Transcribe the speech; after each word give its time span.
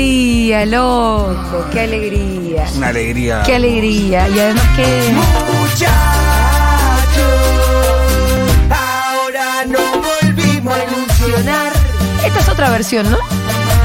alegría, 0.00 0.66
loco! 0.66 1.66
¡Qué 1.72 1.80
alegría! 1.80 2.64
Una 2.76 2.88
alegría. 2.88 3.42
¡Qué 3.44 3.54
alegría! 3.54 4.28
Y 4.28 4.40
además 4.40 4.64
que... 4.76 5.12
Muchachos, 5.12 5.90
ahora 8.70 9.64
no 9.66 9.78
volvimos 10.22 10.74
a 10.74 10.84
ilusionar. 10.84 11.72
Esta 12.24 12.38
es 12.40 12.48
otra 12.48 12.70
versión, 12.70 13.10
¿no? 13.10 13.18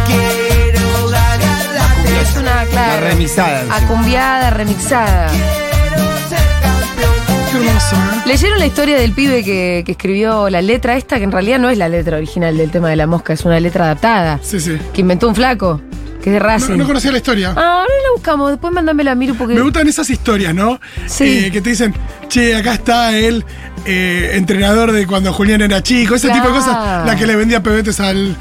Quiero 0.07 1.09
ganar 1.09 1.65
la 1.73 2.21
Es 2.21 2.37
una, 2.37 2.55
La 2.63 2.65
claro. 2.69 3.07
remixada. 3.07 3.75
Acumbiada, 3.75 4.49
remixada. 4.51 5.29
Quiero 5.31 5.97
ser 6.29 6.39
campeón. 6.61 7.13
Qué 7.51 7.57
hermoso, 7.67 7.95
¿eh? 7.95 8.21
¿Leyeron 8.25 8.59
la 8.59 8.65
historia 8.65 8.97
del 8.97 9.11
pibe 9.11 9.43
que, 9.43 9.83
que 9.85 9.91
escribió 9.91 10.49
la 10.49 10.61
letra 10.61 10.95
esta? 10.95 11.17
Que 11.17 11.23
en 11.25 11.31
realidad 11.33 11.59
no 11.59 11.69
es 11.69 11.77
la 11.77 11.89
letra 11.89 12.17
original 12.17 12.57
del 12.57 12.71
tema 12.71 12.89
de 12.89 12.95
la 12.95 13.05
mosca, 13.07 13.33
es 13.33 13.43
una 13.45 13.59
letra 13.59 13.83
adaptada. 13.85 14.39
Sí, 14.41 14.59
sí. 14.61 14.77
Que 14.93 15.01
inventó 15.01 15.27
un 15.27 15.35
flaco, 15.35 15.81
que 16.25 16.31
es 16.31 16.33
de 16.33 16.39
No, 16.39 16.45
Racing. 16.47 16.77
no 16.77 16.87
conocía 16.87 17.11
la 17.11 17.17
historia. 17.17 17.49
Ah, 17.55 17.81
ahora 17.81 17.93
la 18.03 18.11
buscamos, 18.15 18.49
después 18.49 18.73
mándamela 18.73 19.11
a 19.11 19.15
Miru 19.15 19.35
porque. 19.35 19.53
Me 19.53 19.61
gustan 19.61 19.87
esas 19.87 20.09
historias, 20.09 20.55
¿no? 20.55 20.79
Sí. 21.05 21.45
Eh, 21.45 21.51
que 21.51 21.61
te 21.61 21.69
dicen, 21.69 21.93
che, 22.29 22.55
acá 22.55 22.73
está 22.73 23.15
el 23.15 23.45
eh, 23.85 24.31
entrenador 24.33 24.91
de 24.91 25.05
cuando 25.05 25.31
Julián 25.31 25.61
era 25.61 25.83
chico, 25.83 26.15
ese 26.15 26.29
tipo 26.31 26.47
de 26.47 26.53
cosas. 26.53 27.05
La 27.05 27.15
que 27.15 27.27
le 27.27 27.35
vendía 27.35 27.61
pebetes 27.61 27.99
al, 27.99 28.35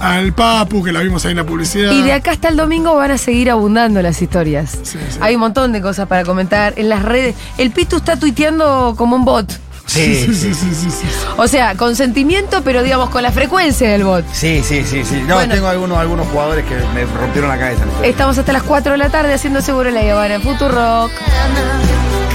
al 0.00 0.34
Papu, 0.34 0.84
que 0.84 0.92
la 0.92 1.00
vimos 1.00 1.24
ahí 1.24 1.30
en 1.30 1.38
la 1.38 1.44
publicidad. 1.46 1.92
Y 1.92 2.02
de 2.02 2.12
acá 2.12 2.32
hasta 2.32 2.48
el 2.48 2.56
domingo 2.58 2.94
van 2.94 3.10
a 3.12 3.16
seguir 3.16 3.50
abundando 3.50 4.02
las 4.02 4.20
historias. 4.20 4.72
Sí, 4.82 4.98
sí. 5.08 5.18
Hay 5.22 5.34
un 5.36 5.40
montón 5.40 5.72
de 5.72 5.80
cosas 5.80 6.06
para 6.08 6.24
comentar 6.24 6.74
en 6.76 6.90
las 6.90 7.02
redes. 7.02 7.34
El 7.56 7.70
Pitu 7.70 7.96
está 7.96 8.16
tuiteando 8.18 8.94
como 8.98 9.16
un 9.16 9.24
bot. 9.24 9.50
Sí, 9.90 10.26
Sí, 10.26 10.34
sí, 10.34 10.54
sí, 10.54 10.74
sí, 10.74 10.90
sí. 10.90 11.06
O 11.36 11.48
sea, 11.48 11.74
con 11.74 11.96
sentimiento, 11.96 12.62
pero 12.62 12.82
digamos 12.82 13.10
con 13.10 13.22
la 13.24 13.32
frecuencia 13.32 13.90
del 13.90 14.04
bot. 14.04 14.24
sí, 14.32 14.62
sí, 14.64 14.84
sí, 14.86 15.04
sí. 15.04 15.22
No, 15.26 15.34
Bueno. 15.34 15.54
tengo 15.54 15.66
algunos, 15.66 15.98
algunos 15.98 16.28
jugadores 16.28 16.64
que 16.64 16.76
me 16.94 17.04
rompieron 17.04 17.50
la 17.50 17.58
cabeza. 17.58 17.82
Estamos 18.04 18.38
hasta 18.38 18.52
las 18.52 18.62
4 18.62 18.92
de 18.92 18.98
la 18.98 19.08
tarde 19.10 19.34
haciendo 19.34 19.60
seguro 19.60 19.90
la 19.90 20.00
Habana 20.00 20.34
en 20.36 20.42
Futurock. 20.42 21.10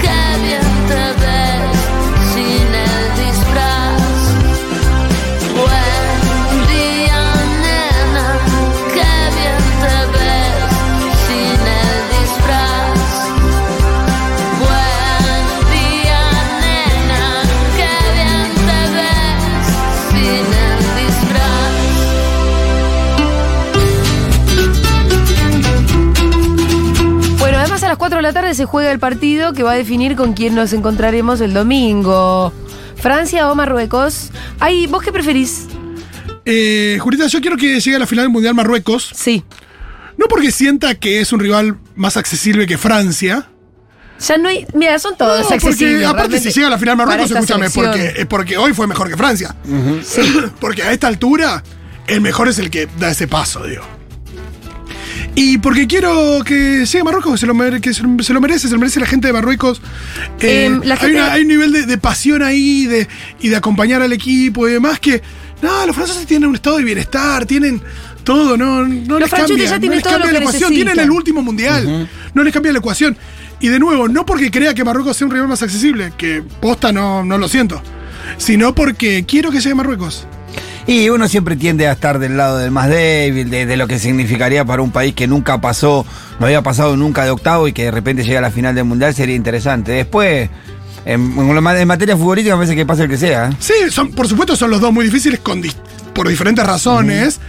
Qué 0.02 1.25
se 28.56 28.64
juega 28.64 28.90
el 28.90 28.98
partido 28.98 29.52
que 29.52 29.62
va 29.62 29.72
a 29.72 29.76
definir 29.76 30.16
con 30.16 30.32
quién 30.32 30.54
nos 30.54 30.72
encontraremos 30.72 31.40
el 31.40 31.54
domingo. 31.54 32.52
Francia 32.96 33.50
o 33.50 33.54
Marruecos. 33.54 34.30
Ay, 34.58 34.86
¿vos 34.86 35.02
qué 35.02 35.12
preferís? 35.12 35.66
Eh, 36.44 36.98
Julita, 37.00 37.26
yo 37.26 37.40
quiero 37.40 37.56
que 37.56 37.80
llegue 37.80 37.96
a 37.96 37.98
la 37.98 38.06
final 38.06 38.24
del 38.24 38.32
Mundial 38.32 38.54
Marruecos. 38.54 39.10
Sí. 39.14 39.44
No 40.16 40.26
porque 40.28 40.50
sienta 40.50 40.94
que 40.94 41.20
es 41.20 41.32
un 41.32 41.40
rival 41.40 41.76
más 41.94 42.16
accesible 42.16 42.66
que 42.66 42.78
Francia. 42.78 43.48
Ya 44.26 44.38
no 44.38 44.48
hay. 44.48 44.66
Mira, 44.72 44.98
son 44.98 45.16
todos 45.16 45.48
No, 45.48 45.54
accesibles. 45.54 45.94
porque 45.94 46.06
aparte 46.06 46.40
si 46.40 46.50
llega 46.50 46.68
a 46.68 46.70
la 46.70 46.78
final 46.78 46.96
Marruecos, 46.96 47.30
escúchame, 47.30 47.68
porque, 47.68 48.14
eh, 48.16 48.26
porque 48.26 48.56
hoy 48.56 48.72
fue 48.72 48.86
mejor 48.86 49.08
que 49.10 49.16
Francia. 49.16 49.54
porque 50.60 50.82
a 50.82 50.92
esta 50.92 51.06
altura, 51.08 51.62
el 52.06 52.20
mejor 52.22 52.48
es 52.48 52.58
el 52.58 52.70
que 52.70 52.88
da 52.98 53.10
ese 53.10 53.28
paso, 53.28 53.64
digo. 53.64 53.82
Y 55.38 55.58
porque 55.58 55.86
quiero 55.86 56.42
que 56.44 56.84
llegue 56.86 57.00
a 57.00 57.04
Marruecos, 57.04 57.32
que 57.34 57.38
se 57.38 57.46
lo, 57.46 57.54
mere- 57.54 57.80
que 57.80 57.92
se 57.94 58.02
lo- 58.02 58.40
merece, 58.40 58.68
se 58.68 58.72
lo 58.74 58.80
merece 58.80 58.98
la 59.00 59.06
gente 59.06 59.26
de 59.26 59.32
Marruecos. 59.34 59.80
Eh, 60.40 60.64
Em, 60.64 60.80
la 60.82 60.94
hay, 60.94 61.12
una- 61.12 61.32
hay 61.32 61.42
un 61.42 61.48
nivel 61.48 61.72
de, 61.72 61.84
de 61.86 61.98
pasión 61.98 62.42
ahí 62.42 62.86
de, 62.86 63.06
y 63.40 63.48
de 63.50 63.56
acompañar 63.56 64.00
al 64.02 64.12
equipo 64.12 64.66
y 64.66 64.72
demás 64.72 64.98
que. 64.98 65.22
No, 65.62 65.86
los 65.86 65.94
franceses 65.96 66.26
tienen 66.26 66.48
un 66.50 66.54
estado 66.54 66.76
de 66.78 66.84
bienestar, 66.84 67.46
tienen 67.46 67.80
todo, 68.24 68.56
no, 68.58 68.84
no 68.86 69.18
les 69.18 69.30
cambia, 69.30 69.64
ya 69.70 69.78
no 69.78 69.94
les 69.94 70.02
todo 70.02 70.12
cambia 70.12 70.26
lo 70.26 70.32
la 70.32 70.38
ecuación, 70.40 70.70
necesitan. 70.70 70.94
tienen 70.94 70.98
el 71.04 71.10
último 71.10 71.42
mundial, 71.42 72.08
no 72.34 72.42
les 72.44 72.52
cambia 72.52 72.72
la 72.72 72.78
ecuación. 72.78 73.16
Y 73.60 73.68
de 73.68 73.78
nuevo, 73.78 74.06
no 74.08 74.26
porque 74.26 74.50
crea 74.50 74.74
que 74.74 74.84
Marruecos 74.84 75.16
sea 75.16 75.26
un 75.26 75.32
rival 75.32 75.48
más 75.48 75.62
accesible, 75.62 76.12
que 76.18 76.42
posta 76.60 76.92
no, 76.92 77.24
no 77.24 77.38
lo 77.38 77.48
siento, 77.48 77.82
sino 78.36 78.74
porque 78.74 79.24
quiero 79.26 79.50
que 79.50 79.60
llegue 79.60 79.74
Marruecos. 79.74 80.26
Y 80.86 81.08
uno 81.08 81.26
siempre 81.28 81.56
tiende 81.56 81.88
a 81.88 81.92
estar 81.92 82.20
del 82.20 82.36
lado 82.36 82.58
del 82.58 82.70
más 82.70 82.88
débil, 82.88 83.50
de, 83.50 83.66
de 83.66 83.76
lo 83.76 83.88
que 83.88 83.98
significaría 83.98 84.64
para 84.64 84.82
un 84.82 84.92
país 84.92 85.14
que 85.14 85.26
nunca 85.26 85.60
pasó, 85.60 86.06
no 86.38 86.46
había 86.46 86.62
pasado 86.62 86.96
nunca 86.96 87.24
de 87.24 87.30
octavo 87.30 87.66
y 87.66 87.72
que 87.72 87.84
de 87.86 87.90
repente 87.90 88.22
llega 88.22 88.38
a 88.38 88.42
la 88.42 88.52
final 88.52 88.72
del 88.74 88.84
mundial, 88.84 89.12
sería 89.12 89.34
interesante. 89.34 89.90
Después, 89.90 90.48
en, 91.04 91.20
materia 91.86 92.16
futbolística, 92.16 92.54
me 92.54 92.60
parece 92.60 92.76
que 92.76 92.86
pase 92.86 93.02
el 93.02 93.08
que 93.08 93.16
sea. 93.16 93.48
¿eh? 93.48 93.56
Sí, 93.58 93.74
son, 93.90 94.12
por 94.12 94.28
supuesto 94.28 94.54
son 94.54 94.70
los 94.70 94.80
dos 94.80 94.92
muy 94.92 95.04
difíciles 95.06 95.40
con 95.40 95.60
por 96.14 96.28
diferentes 96.28 96.64
razones, 96.64 97.40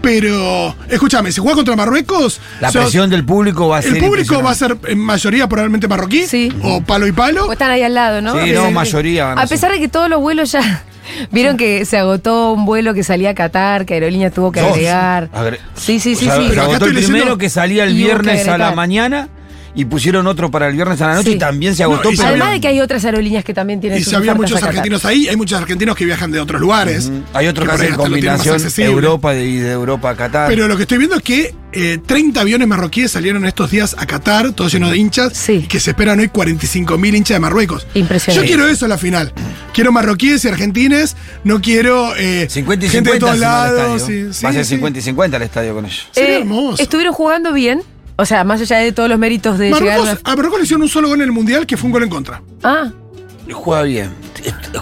pero 0.00 0.74
escúchame, 0.88 1.30
si 1.32 1.40
juega 1.42 1.56
contra 1.56 1.76
Marruecos, 1.76 2.40
La 2.60 2.72
sos- 2.72 2.82
presión 2.84 3.10
del 3.10 3.26
público 3.26 3.68
va 3.68 3.78
a 3.78 3.82
ser. 3.82 3.96
el 3.98 4.02
público 4.02 4.42
va 4.42 4.52
a 4.52 4.54
ser 4.54 4.78
en 4.88 4.98
mayoría 5.00 5.46
probablemente 5.46 5.86
marroquí 5.86 6.26
Sí. 6.26 6.50
o 6.62 6.80
palo 6.80 7.06
y 7.06 7.12
palo. 7.12 7.46
O 7.46 7.52
están 7.52 7.70
ahí 7.70 7.82
al 7.82 7.92
lado, 7.94 8.22
¿no? 8.22 8.42
Sí, 8.42 8.52
no, 8.52 8.70
mayoría 8.70 9.26
van 9.26 9.38
a 9.38 9.42
A 9.42 9.46
ser. 9.46 9.56
pesar 9.58 9.72
de 9.72 9.78
que 9.80 9.88
todos 9.88 10.08
los 10.08 10.18
vuelos 10.20 10.50
ya. 10.52 10.84
Vieron 11.30 11.56
que 11.56 11.84
se 11.84 11.96
agotó 11.98 12.52
un 12.52 12.64
vuelo 12.66 12.94
que 12.94 13.02
salía 13.02 13.30
a 13.30 13.34
Qatar, 13.34 13.86
que 13.86 13.94
Aerolínea 13.94 14.30
tuvo 14.30 14.52
que 14.52 14.60
Dos. 14.60 14.70
agregar. 14.72 15.28
Agre- 15.32 15.58
Sí, 15.74 16.00
sí, 16.00 16.14
sí, 16.14 16.26
O 16.26 16.32
sea, 16.32 16.36
sí. 16.36 16.42
Se 16.44 16.48
Pero 16.50 16.62
acá 16.62 16.70
agotó 16.70 16.86
estoy 16.86 16.88
el 16.90 16.94
leyendo- 16.96 17.18
primero 17.18 17.38
que 17.38 17.48
salía 17.50 17.84
el 17.84 17.90
Y 17.90 17.92
hubo 17.92 17.98
que 17.98 18.04
viernes 18.22 18.42
a 18.42 18.46
la 18.46 18.52
agregar. 18.54 18.74
mañana 18.76 19.28
y 19.74 19.84
pusieron 19.84 20.26
otro 20.26 20.50
para 20.50 20.66
el 20.68 20.74
viernes 20.74 21.00
a 21.00 21.06
la 21.08 21.14
noche 21.14 21.30
Sí. 21.30 21.36
y 21.36 21.38
también 21.38 21.74
se 21.76 21.82
No, 21.84 21.92
agotó. 21.92 22.10
y 22.12 22.16
pero- 22.16 22.28
Además 22.28 22.50
de 22.52 22.60
que 22.60 22.68
hay 22.68 22.80
otras 22.80 23.04
aerolíneas 23.04 23.44
que 23.44 23.54
también 23.54 23.80
tienen 23.80 23.98
Y 23.98 24.02
sus 24.02 24.10
si 24.10 24.16
había 24.16 24.34
muchos 24.34 24.62
argentinos 24.62 25.04
ahí, 25.04 25.28
hay 25.28 25.36
muchos 25.36 25.58
argentinos 25.60 25.96
que 25.96 26.04
viajan 26.04 26.30
de 26.30 26.40
otros 26.40 26.60
lugares. 26.60 27.10
Hay 27.32 27.46
otros 27.46 27.66
que 27.68 27.72
ahí 27.74 27.80
hacen 27.82 27.94
combinación. 27.96 28.60
Europa 28.78 29.34
y 29.34 29.56
de 29.58 29.70
Europa 29.72 30.10
a 30.10 30.16
Qatar. 30.16 30.48
Pero 30.48 30.66
lo 30.68 30.76
que 30.76 30.82
estoy 30.82 30.98
viendo 30.98 31.16
es 31.16 31.22
que 31.22 31.54
eh, 31.72 31.98
30 32.04 32.40
aviones 32.40 32.66
marroquíes 32.66 33.12
salieron 33.12 33.46
estos 33.46 33.70
días 33.70 33.94
a 33.96 34.04
Qatar, 34.06 34.50
todos 34.52 34.72
llenos 34.72 34.90
de 34.90 34.96
hinchas, 34.98 35.32
Sí. 35.36 35.52
y 35.52 35.66
que 35.68 35.78
se 35.78 35.90
esperan 35.90 36.18
hoy 36.18 36.26
45 36.28 36.98
mil 36.98 37.14
hinchas 37.14 37.36
de 37.36 37.40
Marruecos. 37.40 37.86
Impresionante. 37.94 38.44
Yo 38.44 38.56
quiero 38.56 38.68
eso 38.68 38.86
en 38.86 38.88
la 38.88 38.98
final. 38.98 39.32
Quiero 39.72 39.92
marroquíes 39.92 40.44
y 40.44 40.48
argentines, 40.48 41.16
no 41.44 41.60
quiero 41.60 42.16
eh, 42.16 42.48
50 42.50 42.86
y 42.86 42.88
gente 42.88 43.10
50 43.12 43.12
de 43.12 43.20
todos 43.20 43.38
lados. 43.38 44.02
sí, 44.02 44.24
Va 44.44 44.48
a 44.50 44.52
ser 44.52 44.64
sí. 44.64 44.70
50 44.74 44.98
y 44.98 45.02
50 45.02 45.36
el 45.36 45.42
estadio 45.44 45.74
con 45.74 45.84
ellos. 45.86 46.08
Sería 46.10 46.30
Eh, 46.30 46.40
hermoso. 46.40 46.82
Estuvieron 46.82 47.14
jugando 47.14 47.52
bien. 47.52 47.82
O 48.20 48.26
sea, 48.26 48.44
más 48.44 48.60
allá 48.60 48.78
de 48.78 48.92
todos 48.92 49.08
los 49.08 49.18
méritos 49.18 49.56
de 49.58 49.70
llegar 49.70 49.82
a 49.82 49.96
Marruecos, 49.98 50.20
a 50.24 50.36
Marruecos 50.36 50.58
le 50.58 50.64
hicieron 50.64 50.82
un 50.82 50.88
solo 50.88 51.08
gol 51.08 51.18
en 51.20 51.24
el 51.26 51.32
Mundial, 51.32 51.66
que 51.66 51.76
fue 51.76 51.86
un 51.86 51.92
gol 51.92 52.02
en 52.02 52.10
contra. 52.10 52.42
Ah, 52.62 52.90
Juega 53.52 53.82
bien. 53.82 54.10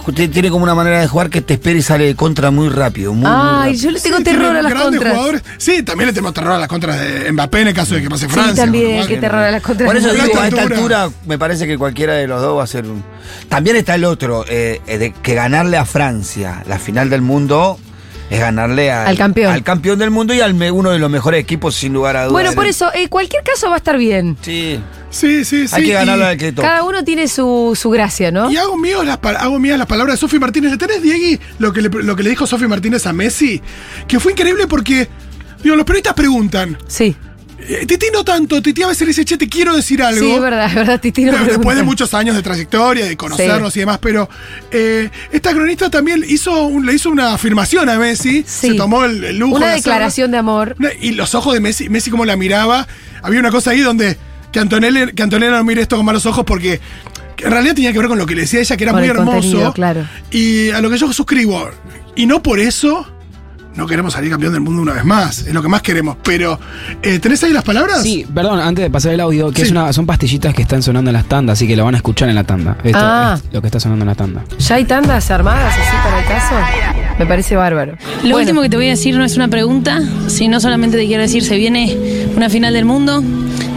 Usted 0.05 0.29
tiene 0.29 0.49
como 0.51 0.63
una 0.63 0.75
manera 0.75 0.99
de 0.99 1.07
jugar 1.07 1.29
que 1.31 1.41
te 1.41 1.55
espera 1.55 1.79
y 1.79 1.81
sale 1.81 2.05
de 2.05 2.15
contra 2.15 2.51
muy 2.51 2.69
rápido. 2.69 3.13
Muy, 3.13 3.21
muy 3.23 3.31
ay, 3.33 3.71
rápido. 3.71 3.81
yo 3.83 3.91
le 3.91 3.99
tengo 3.99 4.17
Sí, 4.17 4.23
terror 4.23 4.55
a 4.55 4.61
las 4.61 4.71
grandes 4.71 4.89
contras. 4.99 5.13
jugadores. 5.13 5.43
Sí, 5.57 5.83
también 5.83 6.07
le 6.07 6.13
tenemos 6.13 6.33
terror 6.35 6.51
a 6.53 6.57
las 6.59 6.67
contras 6.67 6.99
de 6.99 7.31
Mbappé 7.31 7.61
en 7.61 7.67
el 7.69 7.73
caso 7.73 7.95
de 7.95 8.01
que 8.03 8.09
pase 8.09 8.27
Sí, 8.27 8.31
Francia. 8.31 8.63
también, 8.65 8.89
lo 8.91 8.95
cual- 8.97 9.07
qué 9.07 9.17
terror 9.17 9.39
a 9.43 9.51
las 9.51 9.61
contras. 9.63 9.87
Por 9.87 9.97
eso 9.97 10.09
digo, 10.11 10.21
a 10.23 10.27
esta 10.27 10.43
altura- 10.61 10.75
altura 10.75 11.09
me 11.25 11.39
parece 11.39 11.65
que 11.65 11.77
cualquiera 11.79 12.13
de 12.13 12.27
los 12.27 12.41
dos 12.41 12.59
va 12.59 12.63
a 12.63 12.67
ser 12.67 12.85
un... 12.85 13.03
También 13.47 13.75
está 13.75 13.95
el 13.95 14.03
otro, 14.05 14.45
eh, 14.47 14.81
eh, 14.85 14.97
de 14.99 15.13
que 15.13 15.33
ganarle 15.33 15.77
a 15.77 15.85
Francia 15.85 16.63
la 16.67 16.77
final 16.77 17.09
del 17.09 17.21
mundo 17.23 17.79
es 18.29 18.39
ganarle 18.39 18.91
al, 18.91 19.07
Al 19.07 19.17
campeón. 19.17 19.51
al 19.53 19.63
campeón 19.63 19.99
del 19.99 20.11
mundo 20.11 20.33
y 20.33 20.41
al 20.41 20.53
me- 20.53 20.71
uno 20.71 20.91
de 20.91 20.99
los 20.99 21.09
mejores 21.09 21.41
equipos 21.41 21.75
sin 21.75 21.93
lugar 21.93 22.15
a 22.15 22.21
dudas. 22.21 22.31
Bueno, 22.33 22.53
por 22.53 22.65
eso, 22.67 22.91
en 22.93 23.07
cualquier 23.07 23.43
caso 23.43 23.67
va 23.69 23.75
a 23.75 23.77
estar 23.77 23.97
bien. 23.97 24.37
Sí, 24.41 24.79
Sí, 25.09 25.43
sí, 25.43 25.67
sí. 25.67 25.75
hay 25.75 25.83
que 25.85 25.93
ganarle 25.93 26.25
y- 26.25 26.27
al 26.27 26.37
que 26.37 26.51
toque. 26.51 26.67
Cada 26.67 26.83
uno 26.83 27.03
tiene 27.03 27.27
su, 27.27 27.75
su 27.79 27.89
gracia, 27.89 28.31
¿no? 28.31 28.51
Y 28.51 28.57
hago, 28.57 28.77
míos 28.77 29.05
las, 29.05 29.17
hago 29.39 29.57
mías 29.59 29.77
las 29.79 29.87
palabras 29.87 30.15
de 30.15 30.19
Sofi 30.19 30.37
Martínez. 30.37 30.71
¿Le 30.71 30.77
tenés, 30.77 31.01
Diegui, 31.01 31.39
lo 31.57 31.73
que 31.73 31.81
le, 31.81 31.89
lo 31.89 32.15
que 32.15 32.21
le 32.23 32.29
dijo 32.29 32.45
Sofi 32.45 32.67
Martínez 32.67 33.05
a 33.07 33.13
Messi? 33.13 33.61
Que 34.07 34.19
fue 34.19 34.33
increíble 34.33 34.67
porque, 34.67 35.07
digo, 35.63 35.75
los 35.75 35.85
periodistas 35.85 36.13
preguntan. 36.13 36.77
Sí. 36.87 37.15
Eh, 37.67 37.85
Titi 37.85 38.07
no 38.13 38.23
tanto, 38.23 38.61
Titi 38.61 38.81
a 38.83 38.87
veces 38.87 39.01
le 39.01 39.07
dice, 39.07 39.25
che, 39.25 39.37
te 39.37 39.47
quiero 39.49 39.75
decir 39.75 40.01
algo. 40.01 40.21
Sí, 40.21 40.31
es 40.31 40.41
verdad, 40.41 40.65
es 40.67 40.75
verdad, 40.75 40.99
Titi. 41.01 41.25
no 41.25 41.31
Pero 41.33 41.45
después 41.45 41.75
de 41.77 41.83
muchos 41.83 42.13
años 42.13 42.35
de 42.35 42.41
trayectoria, 42.41 43.05
de 43.05 43.17
conocernos 43.17 43.75
y 43.75 43.79
demás, 43.81 43.99
pero 44.01 44.29
eh, 44.71 45.09
esta 45.31 45.51
cronista 45.53 45.89
también 45.89 46.23
hizo 46.27 46.65
un- 46.67 46.85
le 46.85 46.93
hizo 46.93 47.09
una 47.09 47.33
afirmación 47.33 47.89
a 47.89 47.97
Messi, 47.97 48.43
Sí. 48.47 48.69
se 48.69 48.73
tomó 48.75 49.03
el, 49.05 49.23
el 49.23 49.37
lujo. 49.37 49.55
Una 49.57 49.67
de 49.69 49.75
declaración 49.75 50.31
de 50.31 50.37
amor. 50.37 50.75
Y 51.01 51.11
los 51.11 51.35
ojos 51.35 51.53
de 51.53 51.59
Messi, 51.59 51.89
Messi 51.89 52.09
como 52.09 52.25
la 52.25 52.35
miraba, 52.35 52.87
había 53.21 53.39
una 53.39 53.51
cosa 53.51 53.71
ahí 53.71 53.81
donde 53.81 54.17
que 54.51 54.59
Antonella, 54.59 55.07
que 55.11 55.21
Antonella 55.23 55.51
no 55.57 55.63
mire 55.63 55.81
esto 55.81 55.95
con 55.97 56.05
malos 56.05 56.25
ojos 56.25 56.43
porque 56.45 56.79
que 57.35 57.45
en 57.45 57.51
realidad 57.51 57.75
tenía 57.75 57.93
que 57.93 57.99
ver 57.99 58.07
con 58.09 58.17
lo 58.17 58.25
que 58.25 58.35
le 58.35 58.41
decía 58.41 58.59
ella, 58.59 58.75
que 58.75 58.83
era 58.83 58.91
Con 58.93 59.01
muy 59.01 59.09
hermoso. 59.09 59.71
claro. 59.73 60.05
Y 60.31 60.71
a 60.71 60.81
lo 60.81 60.89
que 60.89 60.97
yo 60.97 61.11
suscribo. 61.13 61.69
Y 62.15 62.25
no 62.25 62.43
por 62.43 62.59
eso 62.59 63.07
no 63.75 63.87
queremos 63.87 64.13
salir 64.13 64.29
campeón 64.31 64.51
del 64.53 64.61
mundo 64.61 64.81
una 64.81 64.93
vez 64.93 65.05
más, 65.05 65.39
es 65.39 65.53
lo 65.53 65.61
que 65.61 65.67
más 65.69 65.81
queremos. 65.81 66.17
Pero, 66.23 66.59
eh, 67.01 67.19
¿tenés 67.19 67.43
ahí 67.43 67.53
las 67.53 67.63
palabras? 67.63 68.03
Sí, 68.03 68.25
perdón, 68.33 68.59
antes 68.59 68.83
de 68.83 68.89
pasar 68.89 69.13
el 69.13 69.19
audio, 69.21 69.49
que 69.51 69.57
Sí. 69.57 69.61
es 69.67 69.71
una, 69.71 69.93
son 69.93 70.05
pastillitas 70.05 70.53
que 70.53 70.61
están 70.63 70.81
sonando 70.83 71.09
en 71.11 71.13
las 71.13 71.25
tandas, 71.25 71.53
así 71.57 71.67
que 71.67 71.75
lo 71.75 71.85
van 71.85 71.93
a 71.93 71.97
escuchar 71.97 72.27
en 72.29 72.35
la 72.35 72.43
tanda. 72.43 72.77
Esto 72.83 72.97
Ah. 73.01 73.37
es 73.37 73.53
lo 73.53 73.61
que 73.61 73.67
está 73.67 73.79
sonando 73.79 74.03
en 74.03 74.07
la 74.09 74.15
tanda. 74.15 74.43
¿Ya 74.57 74.75
hay 74.75 74.85
tandas 74.85 75.29
armadas 75.31 75.73
así 75.73 75.97
para 76.03 76.19
el 76.19 76.25
caso? 76.27 76.55
Me 77.19 77.25
parece 77.25 77.55
bárbaro. 77.55 77.93
Lo 77.93 78.21
Bueno, 78.21 78.37
último 78.37 78.61
que 78.61 78.69
te 78.69 78.75
voy 78.77 78.87
a 78.87 78.91
decir 78.91 79.15
no 79.15 79.23
es 79.23 79.35
una 79.35 79.47
pregunta, 79.49 80.01
sino 80.27 80.59
solamente 80.59 80.97
te 80.97 81.05
quiero 81.05 81.21
decir, 81.23 81.43
se 81.43 81.55
viene 81.57 81.95
una 82.35 82.49
final 82.49 82.73
del 82.73 82.85
mundo 82.85 83.23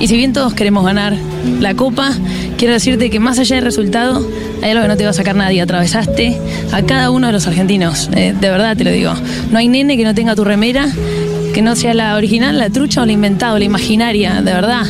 y 0.00 0.08
si 0.08 0.16
bien 0.16 0.32
todos 0.32 0.54
queremos 0.54 0.84
ganar 0.84 1.14
la 1.60 1.74
copa, 1.74 2.10
quiero 2.56 2.74
decirte 2.74 3.10
que 3.10 3.18
más 3.20 3.38
allá 3.38 3.56
del 3.56 3.64
resultado, 3.64 4.26
hay 4.62 4.70
algo 4.70 4.82
que 4.82 4.88
no 4.88 4.97
te 4.97 5.05
va 5.05 5.11
a 5.11 5.14
sacar 5.14 5.37
nadie. 5.37 5.61
Atravesaste 5.61 6.38
a 6.73 6.82
cada 6.82 7.11
uno 7.11 7.26
de 7.26 7.32
los 7.32 7.47
argentinos, 7.47 8.09
eh, 8.14 8.35
de 8.38 8.50
verdad 8.50 8.76
te 8.76 8.85
lo 8.85 8.91
digo. 8.91 9.12
No 9.50 9.59
hay 9.59 9.69
nene 9.69 9.97
que 9.97 10.05
no 10.05 10.14
tenga 10.14 10.35
tu 10.35 10.44
remera, 10.44 10.87
que 11.53 11.62
no 11.62 11.76
sea 11.76 11.94
la 11.94 12.17
original, 12.17 12.59
la 12.59 12.70
trucha 12.70 13.03
o 13.03 13.06
la 13.06 13.12
inventada 13.12 13.59
la 13.59 13.64
imaginaria, 13.64 14.41
de 14.41 14.53
verdad. 14.53 14.87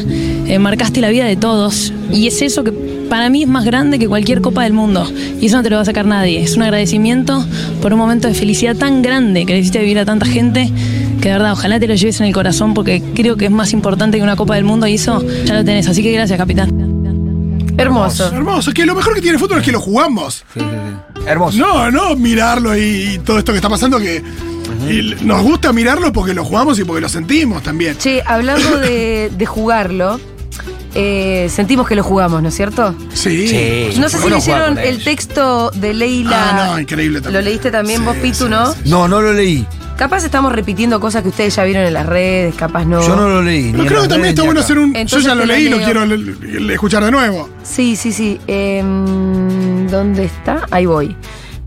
Eh, 0.46 0.58
marcaste 0.58 1.00
la 1.00 1.08
vida 1.08 1.24
de 1.24 1.36
todos 1.36 1.92
y 2.12 2.26
es 2.26 2.42
eso 2.42 2.64
que 2.64 2.72
para 3.08 3.30
mí 3.30 3.42
es 3.42 3.48
más 3.48 3.64
grande 3.64 3.98
que 3.98 4.08
cualquier 4.08 4.40
copa 4.40 4.64
del 4.64 4.72
mundo 4.72 5.06
y 5.40 5.46
eso 5.46 5.56
no 5.56 5.62
te 5.62 5.70
lo 5.70 5.76
va 5.76 5.82
a 5.82 5.84
sacar 5.84 6.06
nadie. 6.06 6.42
Es 6.42 6.56
un 6.56 6.62
agradecimiento 6.62 7.44
por 7.80 7.92
un 7.92 7.98
momento 7.98 8.28
de 8.28 8.34
felicidad 8.34 8.76
tan 8.76 9.02
grande 9.02 9.44
que 9.46 9.52
le 9.52 9.60
hiciste 9.60 9.78
vivir 9.80 9.98
a 9.98 10.04
tanta 10.04 10.26
gente 10.26 10.70
que 11.20 11.28
de 11.28 11.34
verdad 11.34 11.52
ojalá 11.52 11.78
te 11.78 11.86
lo 11.86 11.94
lleves 11.94 12.20
en 12.20 12.26
el 12.26 12.32
corazón 12.32 12.74
porque 12.74 13.02
creo 13.14 13.36
que 13.36 13.44
es 13.46 13.50
más 13.50 13.72
importante 13.72 14.16
que 14.16 14.22
una 14.22 14.36
copa 14.36 14.56
del 14.56 14.64
mundo 14.64 14.86
y 14.86 14.94
eso 14.94 15.24
ya 15.44 15.54
lo 15.54 15.64
tenés. 15.64 15.88
Así 15.88 16.02
que 16.02 16.10
gracias, 16.10 16.38
capitán. 16.38 16.81
Hermoso. 17.78 18.26
Hermoso, 18.28 18.72
que 18.72 18.86
lo 18.86 18.94
mejor 18.94 19.14
que 19.14 19.20
tiene 19.20 19.36
el 19.36 19.40
fútbol 19.40 19.58
es 19.58 19.64
que 19.64 19.72
lo 19.72 19.80
jugamos. 19.80 20.44
Sí, 20.54 20.60
sí, 20.60 20.66
sí. 20.66 21.22
Hermoso. 21.26 21.58
No, 21.58 21.90
no 21.90 22.16
mirarlo 22.16 22.76
y, 22.76 23.14
y 23.14 23.18
todo 23.18 23.38
esto 23.38 23.52
que 23.52 23.58
está 23.58 23.68
pasando 23.68 23.98
que 23.98 24.22
y 24.88 25.14
nos 25.24 25.42
gusta 25.42 25.72
mirarlo 25.72 26.12
porque 26.12 26.34
lo 26.34 26.44
jugamos 26.44 26.78
y 26.78 26.84
porque 26.84 27.00
lo 27.00 27.08
sentimos 27.08 27.62
también. 27.62 27.96
Che, 27.98 28.22
hablando 28.26 28.78
de, 28.78 29.30
de 29.36 29.46
jugarlo, 29.46 30.18
eh, 30.94 31.48
sentimos 31.54 31.86
que 31.86 31.94
lo 31.94 32.02
jugamos, 32.02 32.42
¿no 32.42 32.48
es 32.48 32.54
cierto? 32.56 32.94
Sí. 33.14 33.46
Sí. 33.48 34.00
No 34.00 34.08
sé 34.08 34.16
si 34.16 34.22
Bueno, 34.22 34.36
leyeron 34.38 34.78
el 34.78 35.02
texto 35.04 35.70
de 35.70 35.94
Leila. 35.94 36.50
Ah, 36.50 36.66
no, 36.72 36.80
increíble 36.80 37.20
también. 37.20 37.44
Lo 37.44 37.48
leíste 37.48 37.70
también 37.70 38.00
Sí, 38.00 38.04
vos, 38.06 38.16
Pitu, 38.16 38.44
sí, 38.44 38.50
¿no? 38.50 38.72
sí. 38.72 38.80
No, 38.86 39.06
no 39.08 39.20
lo 39.22 39.32
leí. 39.32 39.66
Capaz 40.02 40.24
estamos 40.24 40.50
repitiendo 40.50 40.98
cosas 40.98 41.22
que 41.22 41.28
ustedes 41.28 41.54
ya 41.54 41.62
vieron 41.62 41.84
en 41.84 41.94
las 41.94 42.06
redes, 42.06 42.56
capaz 42.56 42.84
no. 42.84 43.00
Yo 43.06 43.14
no 43.14 43.28
lo 43.28 43.40
leí. 43.40 43.70
Pero 43.70 43.84
creo 43.86 44.02
que 44.02 44.08
también 44.08 44.30
está 44.30 44.42
bueno 44.42 44.58
hacer 44.58 44.76
un. 44.76 44.96
Entonces 44.96 45.22
yo 45.22 45.28
ya 45.28 45.34
lo 45.36 45.44
leí 45.46 45.66
y 45.66 45.68
lo 45.68 45.78
quiero 45.80 46.04
le- 46.04 46.18
le- 46.18 46.74
escuchar 46.74 47.04
de 47.04 47.12
nuevo. 47.12 47.48
Sí, 47.62 47.94
sí, 47.94 48.10
sí. 48.10 48.40
Em, 48.48 49.86
¿Dónde 49.86 50.24
está? 50.24 50.66
Ahí 50.72 50.86
voy. 50.86 51.14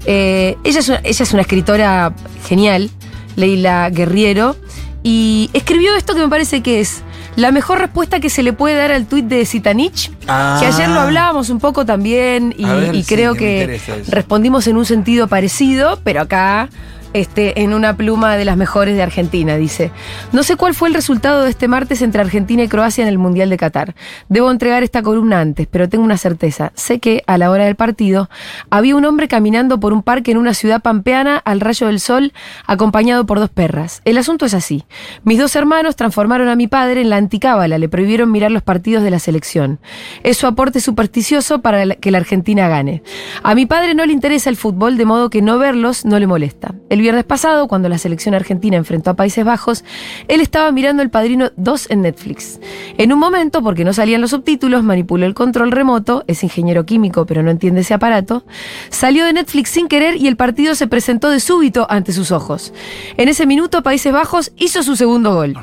Eh, 0.06 0.58
ella, 0.66 0.80
es 0.82 0.90
una, 0.90 1.00
ella 1.06 1.24
es 1.24 1.32
una 1.32 1.44
escritora 1.44 2.14
genial, 2.46 2.90
Leila 3.38 3.90
Guerriero, 3.90 4.58
y 5.02 5.50
escribió 5.54 5.96
esto 5.96 6.14
que 6.14 6.20
me 6.20 6.28
parece 6.28 6.62
que 6.62 6.82
es 6.82 7.04
la 7.38 7.54
mejor 7.54 7.80
respuesta 7.80 8.20
que 8.20 8.30
se 8.30 8.44
le 8.44 8.52
puede 8.52 8.76
dar 8.76 8.92
al 8.92 9.06
tuit 9.06 9.26
de 9.28 9.46
Zitanich, 9.46 10.12
Ah. 10.28 10.58
que 10.60 10.66
ayer 10.68 10.90
lo 10.90 11.00
hablábamos 11.00 11.50
un 11.50 11.60
poco 11.60 11.86
también 11.86 12.54
y, 12.58 12.66
A 12.66 12.74
ver, 12.74 12.96
y 12.96 13.04
sí, 13.04 13.16
creo 13.16 13.34
que 13.34 13.40
me 13.40 13.46
que 13.46 13.62
interesa 13.62 13.96
eso. 13.96 14.12
respondimos 14.12 14.68
en 14.68 14.76
un 14.76 14.86
sentido 14.86 15.28
parecido, 15.30 16.00
pero 16.04 16.20
acá 16.22 16.68
este, 17.14 17.62
en 17.62 17.74
una 17.74 17.96
pluma 17.96 18.38
de 18.38 18.46
las 18.46 18.58
mejores 18.58 18.96
de 18.96 19.04
Argentina, 19.04 19.56
dice. 19.58 19.92
No 20.32 20.44
sé 20.44 20.56
cuál 20.56 20.74
fue 20.74 20.90
el 20.90 20.94
resultado 20.94 21.44
de 21.44 21.50
este 21.50 21.68
martes 21.68 22.02
entre 22.02 22.22
Argentina 22.22 22.64
y 22.64 22.68
Croacia 22.68 23.04
en 23.04 23.08
el 23.08 23.18
Mundial 23.18 23.50
de 23.50 23.58
Qatar. 23.58 23.96
Debo 24.30 24.52
entregar 24.52 24.84
esta 24.84 25.02
columna 25.02 25.40
antes, 25.40 25.68
pero 25.68 25.90
tengo 25.90 26.04
una 26.04 26.18
certeza. 26.18 26.72
Sé 26.76 27.00
que, 27.00 27.24
a 27.28 27.38
la 27.38 27.52
hora 27.52 27.66
del 27.66 27.76
partido, 27.76 28.30
había 28.70 28.96
un 28.96 29.06
hombre 29.06 29.28
caminando 29.28 29.80
por 29.80 29.94
un 29.94 30.04
parque 30.04 30.32
en 30.32 30.38
una 30.38 30.54
ciudad 30.54 30.82
pampeana 30.82 31.38
al 31.38 31.62
rayo 31.62 31.88
del 31.88 32.00
sol, 32.00 32.34
acompañado 32.66 33.26
por 33.26 33.40
dos 33.40 33.50
perras. 33.50 34.02
El 34.06 34.18
asunto 34.18 34.46
es 34.46 34.54
así. 34.54 34.86
Mis 35.24 35.40
dos 35.40 35.56
hermanos 35.56 35.96
transformaron 35.96 36.48
a 36.48 36.56
mi 36.56 36.68
padre 36.68 37.02
en 37.02 37.10
la 37.10 37.18
anticábala, 37.18 37.78
le 37.78 37.90
prohibieron 37.90 38.32
mirar 38.32 38.52
los 38.52 38.64
partidos 38.64 39.04
de 39.04 39.12
la 39.12 39.20
selección. 39.20 39.80
Es 40.24 40.38
su 40.38 40.48
aporte 40.48 40.80
supersticioso 40.80 41.62
para 41.62 41.96
que 41.96 42.12
la 42.12 42.18
Argentina 42.18 42.68
gane. 42.68 43.04
A 43.44 43.56
mi 43.56 43.66
padre 43.66 43.94
no 43.94 44.06
le 44.06 44.14
interesa 44.14 44.50
el 44.50 44.56
fútbol, 44.56 44.98
de 44.98 45.06
modo 45.06 45.30
que 45.30 45.42
no 45.42 45.58
verlos 45.58 46.06
no 46.06 46.20
le 46.20 46.28
molesta. 46.28 46.76
Viernes 47.06 47.24
pasado, 47.24 47.68
cuando 47.68 47.88
la 47.88 48.00
selección 48.00 48.34
argentina 48.34 48.78
enfrentó 48.78 49.12
a 49.12 49.14
Países 49.14 49.46
Bajos, 49.46 49.84
él 50.28 50.42
estaba 50.42 50.72
mirando 50.72 51.04
El 51.04 51.12
Padrino 51.12 51.52
2 51.56 51.92
en 51.92 52.02
Netflix. 52.02 52.60
En 52.98 53.14
un 53.14 53.20
momento, 53.20 53.62
porque 53.62 53.86
no 53.86 53.94
salían 53.94 54.22
los 54.22 54.32
subtítulos, 54.32 54.84
manipuló 54.84 55.28
el 55.28 55.36
control 55.36 55.72
remoto, 55.72 56.24
es 56.26 56.44
ingeniero 56.44 56.84
químico 56.84 57.28
pero 57.28 57.44
no 57.44 57.52
entiende 57.52 57.82
ese 57.82 57.94
aparato, 57.94 58.44
salió 58.90 59.24
de 59.24 59.34
Netflix 59.34 59.70
sin 59.70 59.88
querer 59.88 60.16
y 60.16 60.28
el 60.28 60.36
partido 60.36 60.74
se 60.74 60.88
presentó 60.88 61.30
de 61.30 61.40
súbito 61.40 61.86
ante 61.92 62.12
sus 62.12 62.32
ojos. 62.32 62.74
En 63.18 63.30
ese 63.30 63.46
minuto, 63.46 63.84
Países 63.84 64.12
Bajos 64.12 64.52
hizo 64.58 64.82
su 64.82 64.96
segundo 64.96 65.36
gol. 65.36 65.56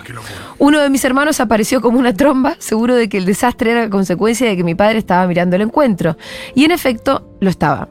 Uno 0.62 0.80
de 0.80 0.90
mis 0.90 1.04
hermanos 1.04 1.40
apareció 1.40 1.80
como 1.80 1.98
una 1.98 2.14
tromba, 2.14 2.54
seguro 2.60 2.94
de 2.94 3.08
que 3.08 3.18
el 3.18 3.24
desastre 3.24 3.72
era 3.72 3.90
consecuencia 3.90 4.46
de 4.46 4.56
que 4.56 4.62
mi 4.62 4.76
padre 4.76 4.98
estaba 4.98 5.26
mirando 5.26 5.56
el 5.56 5.62
encuentro. 5.62 6.16
Y 6.54 6.64
en 6.64 6.70
efecto, 6.70 7.32
lo 7.40 7.50
estaba. 7.50 7.88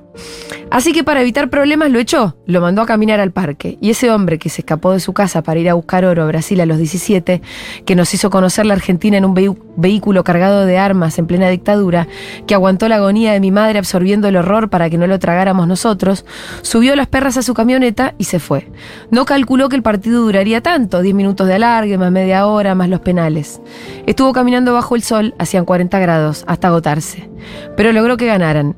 Así 0.69 0.93
que 0.93 1.03
para 1.03 1.21
evitar 1.21 1.49
problemas 1.49 1.91
lo 1.91 1.99
echó, 1.99 2.37
lo 2.45 2.61
mandó 2.61 2.81
a 2.81 2.85
caminar 2.85 3.19
al 3.19 3.31
parque. 3.31 3.77
Y 3.81 3.89
ese 3.89 4.09
hombre 4.09 4.39
que 4.39 4.47
se 4.47 4.61
escapó 4.61 4.93
de 4.93 5.01
su 5.01 5.11
casa 5.11 5.41
para 5.41 5.59
ir 5.59 5.69
a 5.69 5.73
buscar 5.73 6.05
oro 6.05 6.23
a 6.23 6.27
Brasil 6.27 6.61
a 6.61 6.65
los 6.65 6.77
17, 6.77 7.41
que 7.85 7.95
nos 7.97 8.13
hizo 8.13 8.29
conocer 8.29 8.65
la 8.65 8.75
Argentina 8.75 9.17
en 9.17 9.25
un 9.25 9.57
vehículo 9.75 10.23
cargado 10.23 10.65
de 10.65 10.77
armas 10.77 11.19
en 11.19 11.27
plena 11.27 11.49
dictadura, 11.49 12.07
que 12.47 12.53
aguantó 12.53 12.87
la 12.87 12.95
agonía 12.95 13.33
de 13.33 13.41
mi 13.41 13.51
madre 13.51 13.79
absorbiendo 13.79 14.29
el 14.29 14.37
horror 14.37 14.69
para 14.69 14.89
que 14.89 14.97
no 14.97 15.07
lo 15.07 15.19
tragáramos 15.19 15.67
nosotros, 15.67 16.25
subió 16.61 16.95
las 16.95 17.07
perras 17.07 17.35
a 17.35 17.41
su 17.41 17.53
camioneta 17.53 18.15
y 18.17 18.23
se 18.23 18.39
fue. 18.39 18.69
No 19.09 19.25
calculó 19.25 19.67
que 19.67 19.75
el 19.75 19.83
partido 19.83 20.21
duraría 20.21 20.61
tanto, 20.61 21.01
10 21.01 21.13
minutos 21.13 21.47
de 21.47 21.55
alargue, 21.55 21.97
más 21.97 22.11
media 22.11 22.47
hora, 22.47 22.60
más 22.75 22.89
los 22.89 23.01
penales. 23.01 23.61
Estuvo 24.05 24.33
caminando 24.33 24.73
bajo 24.73 24.95
el 24.95 25.03
sol, 25.03 25.33
hacían 25.39 25.65
40 25.65 25.99
grados, 25.99 26.43
hasta 26.47 26.67
agotarse. 26.69 27.29
Pero 27.75 27.91
logró 27.91 28.17
que 28.17 28.25
ganaran. 28.27 28.75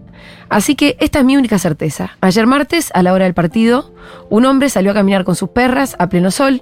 Así 0.50 0.75
que 0.75 0.95
esta 1.00 1.19
es 1.19 1.25
mi 1.25 1.35
única 1.35 1.57
certeza. 1.57 2.12
Ayer 2.21 2.45
martes, 2.45 2.91
a 2.94 3.01
la 3.01 3.13
hora 3.13 3.25
del 3.25 3.33
partido, 3.33 3.94
un 4.30 4.45
hombre 4.45 4.69
salió 4.69 4.91
a 4.91 4.94
caminar 4.94 5.24
con 5.24 5.35
sus 5.35 5.50
perras 5.50 5.95
a 6.00 6.09
pleno 6.09 6.30
sol, 6.31 6.62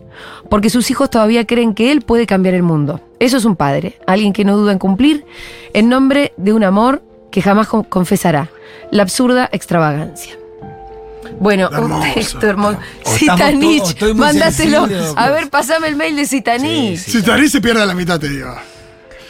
porque 0.50 0.70
sus 0.70 0.90
hijos 0.92 1.10
todavía 1.10 1.46
creen 1.46 1.74
que 1.74 1.92
él 1.92 2.02
puede 2.02 2.26
cambiar 2.26 2.56
el 2.56 2.64
mundo. 2.64 3.02
Eso 3.20 3.38
es 3.38 3.46
un 3.46 3.56
padre, 3.56 4.00
alguien 4.08 4.34
que 4.34 4.46
no 4.46 4.56
duda 4.56 4.72
en 4.72 4.80
cumplir, 4.80 5.26
en 5.74 5.90
nombre 5.90 6.34
de 6.38 6.54
un 6.54 6.64
amor 6.64 7.04
que 7.32 7.42
jamás 7.42 7.68
con- 7.68 7.84
confesará, 7.84 8.50
la 8.92 9.04
absurda 9.04 9.50
extravagancia. 9.52 10.36
Bueno, 11.40 11.70
un 11.70 11.76
Hermoso. 11.76 12.14
texto 12.14 12.48
hermoso. 12.48 12.80
Citanich, 13.06 14.02
mándaselo. 14.16 14.88
sensible, 14.88 15.14
A 15.16 15.30
ver, 15.30 15.50
pasame 15.50 15.88
el 15.88 15.96
mail 15.96 16.16
de 16.16 16.26
Citanich. 16.26 16.98
Sí, 17.00 17.22
Tarí 17.22 17.50
se 17.50 17.62
pierde 17.62 17.82
a 17.82 17.86
la 17.86 17.94
mitad, 17.96 18.20
te 18.20 18.30
digo. 18.30 18.54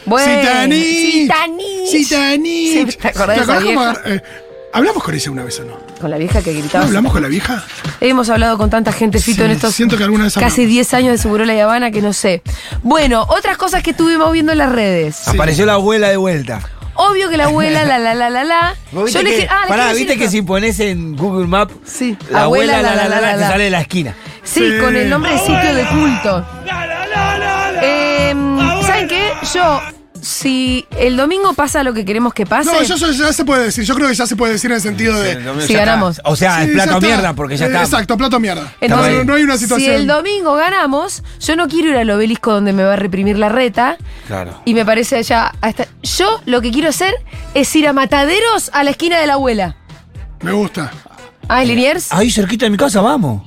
Bueno, 0.04 0.40
Citanich. 0.42 1.12
Citanich. 1.12 1.90
Citanich. 1.90 2.90
Sí, 2.90 2.96
¿te 2.98 3.08
acordás 3.08 3.36
de 3.36 3.42
esa 3.42 3.54
cómo 3.56 3.66
vieja? 3.66 3.90
agar- 3.90 4.02
eh, 4.06 4.22
¿Hablamos 4.74 5.02
con 5.04 5.14
ella 5.14 5.30
una 5.30 5.44
vez 5.44 5.60
o 5.60 5.64
no? 5.64 5.76
Con 6.00 6.10
la 6.10 6.16
vieja 6.16 6.40
que 6.42 6.50
¿No 6.54 6.60
gritaba. 6.60 6.84
hablamos 6.86 7.12
con 7.12 7.20
la 7.20 7.28
vieja? 7.28 7.62
Hemos 8.00 8.30
hablado 8.30 8.56
con 8.56 8.70
tanta 8.70 8.90
gente, 8.90 9.18
Fito, 9.20 9.42
Sí, 9.42 9.44
en 9.44 9.50
estos 9.50 9.74
siento 9.74 9.98
que 9.98 10.04
alguna 10.04 10.24
vez 10.24 10.32
casi 10.34 10.62
hablamos. 10.62 10.68
10 10.70 10.94
años 10.94 11.12
de 11.12 11.18
Segurola 11.18 11.54
y 11.54 11.60
Habana 11.60 11.90
que 11.90 12.00
no 12.00 12.14
sé. 12.14 12.42
Bueno, 12.82 13.26
otras 13.28 13.58
cosas 13.58 13.82
que 13.82 13.90
estuvimos 13.90 14.32
viendo 14.32 14.50
en 14.52 14.58
las 14.58 14.72
redes. 14.72 15.28
Apareció 15.28 15.66
la 15.66 15.74
abuela 15.74 16.08
de 16.08 16.16
vuelta. 16.16 16.60
Obvio 16.94 17.30
que 17.30 17.36
la 17.36 17.44
abuela, 17.44 17.84
la 17.84 17.98
la 17.98 18.14
la 18.14 18.28
la 18.30 18.44
la. 18.44 18.74
¿Vos 18.92 19.04
viste 19.04 19.18
Yo 19.18 19.24
le 19.24 19.34
dije, 19.34 19.48
ah, 19.50 19.64
pará, 19.68 19.92
viste 19.92 20.16
que 20.18 20.28
si 20.28 20.42
pones 20.42 20.78
en 20.80 21.16
Google 21.16 21.46
Maps 21.46 21.74
Sí, 21.84 22.16
la 22.30 22.42
abuela, 22.44 22.82
la 22.82 22.94
la 22.94 23.08
la 23.08 23.20
la, 23.20 23.36
te 23.36 23.42
sale 23.44 23.64
de 23.64 23.70
la 23.70 23.80
esquina. 23.80 24.14
Sí, 24.42 24.60
Sí. 24.60 24.78
con 24.80 24.94
el 24.96 25.08
nombre 25.08 25.32
de 25.32 25.38
sitio 25.38 25.74
de 25.74 25.84
culto. 25.86 26.44
Em, 27.80 28.82
¿Saben 28.82 29.08
qué? 29.08 29.32
Yo, 29.54 29.80
si 30.22 30.86
el 30.96 31.16
domingo 31.16 31.52
pasa 31.52 31.82
lo 31.82 31.92
que 31.92 32.04
queremos 32.04 32.32
que 32.32 32.46
pase. 32.46 32.70
No, 32.70 32.80
eso, 32.80 32.94
eso 32.94 33.10
ya 33.12 33.32
se 33.32 33.44
puede 33.44 33.64
decir. 33.64 33.84
Yo 33.84 33.94
creo 33.96 34.06
que 34.08 34.14
ya 34.14 34.24
se 34.24 34.36
puede 34.36 34.52
decir 34.52 34.70
en 34.70 34.76
el 34.76 34.80
sentido 34.80 35.20
de. 35.20 35.66
Si 35.66 35.74
ganamos. 35.74 36.20
O 36.24 36.36
sea, 36.36 36.58
Sí, 36.64 36.70
es 36.70 36.76
ya 36.76 36.84
plato 36.84 37.00
mierda 37.00 37.34
porque 37.34 37.56
ya 37.56 37.66
Eh, 37.66 37.68
está. 37.68 37.82
Exacto, 37.82 38.16
plato 38.16 38.38
mierda. 38.38 38.72
Entonces, 38.80 39.18
no, 39.18 39.24
no 39.24 39.34
hay 39.34 39.42
una 39.42 39.54
Si 39.56 39.64
situación. 39.64 39.94
el 39.96 40.06
domingo 40.06 40.54
ganamos, 40.54 41.24
yo 41.40 41.56
no 41.56 41.66
quiero 41.68 41.88
ir 41.90 41.96
al 41.96 42.08
obelisco 42.08 42.52
donde 42.52 42.72
me 42.72 42.84
va 42.84 42.92
a 42.92 42.96
reprimir 42.96 43.36
la 43.36 43.48
reta. 43.48 43.96
Claro. 44.28 44.62
Y 44.64 44.74
me 44.74 44.84
parece 44.86 45.16
allá. 45.16 45.52
Hasta, 45.60 45.86
yo 46.02 46.40
lo 46.46 46.62
que 46.62 46.70
quiero 46.70 46.88
hacer 46.88 47.12
es 47.54 47.74
ir 47.74 47.88
a 47.88 47.92
Mataderos 47.92 48.70
a 48.72 48.84
la 48.84 48.90
esquina 48.90 49.18
de 49.18 49.26
la 49.26 49.34
abuela. 49.34 49.76
Me 50.40 50.52
gusta. 50.52 50.90
Ah, 51.48 51.62
¿en 51.62 51.68
Liniers? 51.68 52.12
Ahí 52.12 52.30
cerquita 52.30 52.64
de 52.66 52.70
mi 52.70 52.76
casa, 52.76 53.00
vamos. 53.00 53.42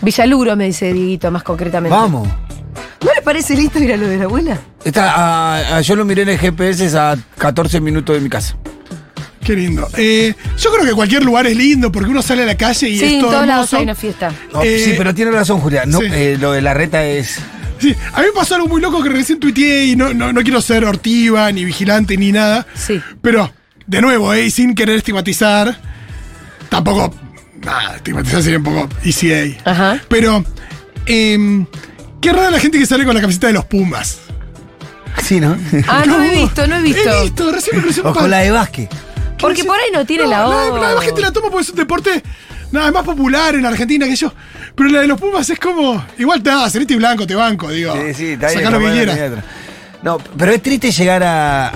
Villaluro, 0.00 0.56
me 0.56 0.64
dice 0.64 0.92
Dieguito, 0.92 1.30
más 1.30 1.42
concretamente. 1.42 1.94
Vamos. 1.94 2.26
¿No 3.04 3.14
le 3.14 3.22
parece 3.22 3.54
lindo 3.54 3.78
ir 3.78 3.92
a 3.92 3.96
lo 3.98 4.08
de 4.08 4.16
la 4.16 4.24
abuela? 4.24 4.58
Está, 4.86 5.12
a- 5.12 5.76
a- 5.76 5.80
yo 5.80 5.96
lo 5.96 6.04
miré 6.04 6.22
en 6.22 6.28
el 6.30 6.38
GPS 6.38 6.84
es 6.86 6.94
a 6.94 7.16
14 7.38 7.80
minutos 7.80 8.14
de 8.14 8.20
mi 8.22 8.28
casa. 8.28 8.56
Qué 9.44 9.54
lindo. 9.54 9.88
Eh, 9.96 10.34
yo 10.58 10.72
creo 10.72 10.84
que 10.84 10.92
cualquier 10.92 11.24
lugar 11.24 11.46
es 11.46 11.56
lindo 11.56 11.90
porque 11.92 12.10
uno 12.10 12.22
sale 12.22 12.42
a 12.42 12.46
la 12.46 12.56
calle 12.56 12.88
y 12.88 12.98
Sí, 12.98 13.04
es 13.04 13.12
en 13.14 13.20
todo 13.20 13.30
todos 13.32 13.46
lados 13.46 13.66
hermoso. 13.72 13.76
hay 13.76 13.82
una 13.82 13.94
fiesta. 13.94 14.32
No, 14.52 14.62
Eh, 14.62 14.82
sí, 14.84 14.94
pero 14.96 15.14
tiene 15.14 15.30
razón, 15.32 15.60
Julián. 15.60 15.90
No, 15.90 15.98
sí. 16.00 16.06
eh, 16.10 16.36
lo 16.40 16.52
de 16.52 16.62
la 16.62 16.72
reta 16.74 17.04
es. 17.04 17.38
Sí, 17.78 17.94
a 18.12 18.20
mí 18.20 18.26
me 18.26 18.32
pasó 18.32 18.54
algo 18.54 18.68
muy 18.68 18.80
loco 18.80 19.02
que 19.02 19.08
recién 19.10 19.38
tuiteé 19.38 19.84
y 19.86 19.96
no, 19.96 20.14
no, 20.14 20.32
no 20.32 20.42
quiero 20.42 20.60
ser 20.62 20.84
hortiva, 20.84 21.50
ni 21.52 21.64
vigilante, 21.64 22.16
ni 22.16 22.32
nada. 22.32 22.66
Sí. 22.74 23.00
Pero, 23.22 23.52
de 23.86 24.00
nuevo, 24.00 24.32
eh, 24.34 24.50
sin 24.50 24.74
querer 24.74 24.96
estigmatizar, 24.96 25.78
tampoco. 26.68 27.14
Nada, 27.62 27.96
estigmatizar 27.96 28.42
sería 28.42 28.58
un 28.58 28.64
poco 28.64 28.88
easy 29.04 29.32
A. 29.32 29.70
Ajá. 29.70 30.00
Pero, 30.08 30.44
em, 31.06 31.66
qué 32.20 32.32
rara 32.32 32.50
la 32.50 32.58
gente 32.60 32.78
que 32.78 32.86
sale 32.86 33.04
con 33.04 33.14
la 33.14 33.20
camiseta 33.20 33.46
de 33.48 33.52
los 33.52 33.64
Pumas. 33.66 34.18
Sí, 35.22 35.40
¿no? 35.40 35.56
Ah, 35.88 36.04
no 36.06 36.22
he 36.22 36.30
visto, 36.30 36.66
no 36.66 36.76
he 36.76 36.82
visto. 36.82 37.10
He 37.10 37.22
visto, 37.22 37.50
recién 37.52 37.76
me 37.76 37.82
creció 37.82 38.02
un 38.02 38.08
o 38.10 38.12
con 38.12 38.22
par- 38.22 38.30
la 38.30 38.38
de 38.38 38.50
básquet. 38.50 38.90
Porque 39.38 39.64
por 39.64 39.76
ahí 39.78 39.90
no 39.92 40.04
tiene 40.06 40.24
No, 40.24 40.30
la 40.30 40.38
la, 40.40 40.46
O. 40.48 40.78
la, 40.78 40.94
la 40.94 41.00
gente 41.02 41.20
la 41.20 41.30
toma 41.32 41.48
porque 41.50 41.62
es 41.64 41.70
un 41.70 41.76
deporte 41.76 42.10
es 42.72 42.92
más 42.92 43.04
popular 43.04 43.54
en 43.54 43.64
Argentina 43.66 44.06
que 44.06 44.16
yo. 44.16 44.32
Pero 44.74 44.90
la 44.90 45.00
de 45.00 45.06
los 45.06 45.18
Pumas 45.20 45.48
es 45.50 45.58
como. 45.58 46.04
Igual 46.18 46.42
te 46.42 46.50
da, 46.50 46.68
Celeste 46.70 46.94
y 46.94 46.96
Blanco, 46.96 47.26
te 47.26 47.34
banco, 47.34 47.70
digo. 47.70 47.94
Sí, 47.94 48.14
sí, 48.14 48.26
está 48.32 48.48
bien. 48.48 48.58
Sacá 48.64 48.70
lo 48.70 48.78
que 48.78 48.86
no 48.86 48.92
quieras. 48.92 49.14
tenía 49.14 49.30
otra. 49.30 49.44
No, 50.02 50.18
pero 50.36 50.52
es 50.52 50.62
triste 50.62 50.90
llegar 50.92 51.22
a, 51.22 51.68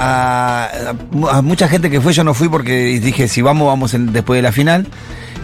a- 0.62 0.94
a 1.32 1.42
mucha 1.42 1.68
gente 1.68 1.90
que 1.90 2.00
fue, 2.00 2.12
yo 2.12 2.23
no 2.25 2.35
fui 2.35 2.49
porque 2.49 3.00
dije, 3.00 3.28
si 3.28 3.40
vamos, 3.42 3.66
vamos 3.66 3.94
en- 3.94 4.12
después 4.12 4.38
de 4.38 4.42
la 4.42 4.52
final. 4.52 4.87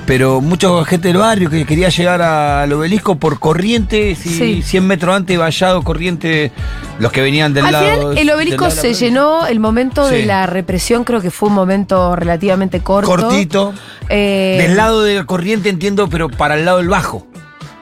Pero 0.06 0.40
mucha 0.40 0.68
gente 0.84 1.08
del 1.08 1.16
barrio 1.16 1.50
que 1.50 1.66
quería 1.66 1.88
llegar 1.88 2.22
al 2.22 2.72
obelisco 2.72 3.16
por 3.16 3.40
corriente, 3.40 4.14
si 4.14 4.28
Sí. 4.30 4.62
100 4.62 4.86
metros 4.86 5.16
antes, 5.16 5.36
vallado, 5.36 5.82
corriente, 5.82 6.52
los 7.00 7.10
que 7.10 7.22
venían 7.22 7.52
del 7.52 7.66
Al 7.66 7.72
lado. 7.72 7.84
final, 8.12 8.18
el 8.18 8.30
obelisco 8.30 8.68
lado 8.68 8.80
se 8.80 8.94
llenó. 8.94 9.46
El 9.48 9.58
momento 9.58 10.06
de 10.06 10.24
la 10.24 10.46
represión 10.46 11.02
creo 11.02 11.20
que 11.20 11.32
fue 11.32 11.48
un 11.48 11.56
momento 11.56 12.14
relativamente 12.14 12.80
corto. 12.80 13.10
Cortito. 13.10 13.74
Eh, 14.08 14.58
Del 14.60 14.76
lado 14.76 15.02
de 15.02 15.26
corriente 15.26 15.70
entiendo, 15.70 16.08
pero 16.08 16.28
para 16.28 16.54
el 16.54 16.64
lado 16.64 16.78
del 16.78 16.88
bajo. 16.88 17.26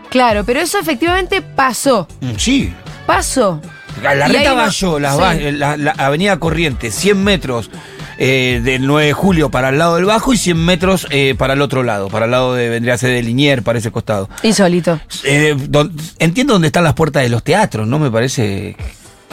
Claro, 0.08 0.44
pero 0.44 0.60
eso 0.60 0.78
efectivamente 0.78 1.42
pasó. 1.42 2.08
Mm, 2.22 2.30
Sí. 2.38 2.72
Pasó. 3.06 3.60
La 4.02 4.28
Y 4.28 4.32
reta 4.32 4.50
no- 4.50 4.56
Bayo, 4.56 4.98
la, 4.98 5.12
sí. 5.34 5.50
la- 5.52 5.76
la 5.76 5.90
avenida 5.92 6.38
Corriente, 6.38 6.90
100 6.90 7.22
metros 7.22 7.70
eh, 8.18 8.60
del 8.64 8.86
9 8.86 9.06
de 9.08 9.12
julio 9.12 9.50
para 9.50 9.68
el 9.70 9.78
lado 9.78 9.96
del 9.96 10.04
bajo 10.04 10.32
y 10.32 10.36
100 10.36 10.56
metros 10.56 11.06
eh, 11.10 11.34
para 11.36 11.54
el 11.54 11.62
otro 11.62 11.82
lado, 11.82 12.08
para 12.08 12.24
el 12.26 12.30
lado 12.30 12.54
de, 12.54 12.68
vendría 12.68 12.94
a 12.94 12.98
ser 12.98 13.10
de 13.10 13.22
Linier, 13.22 13.62
para 13.62 13.78
ese 13.78 13.90
costado. 13.90 14.28
Insólito. 14.42 15.00
Eh, 15.24 15.56
don- 15.68 15.92
entiendo 16.18 16.52
dónde 16.54 16.68
están 16.68 16.84
las 16.84 16.94
puertas 16.94 17.22
de 17.22 17.28
los 17.28 17.42
teatros, 17.42 17.86
¿no? 17.86 17.98
Me 17.98 18.10
parece 18.10 18.76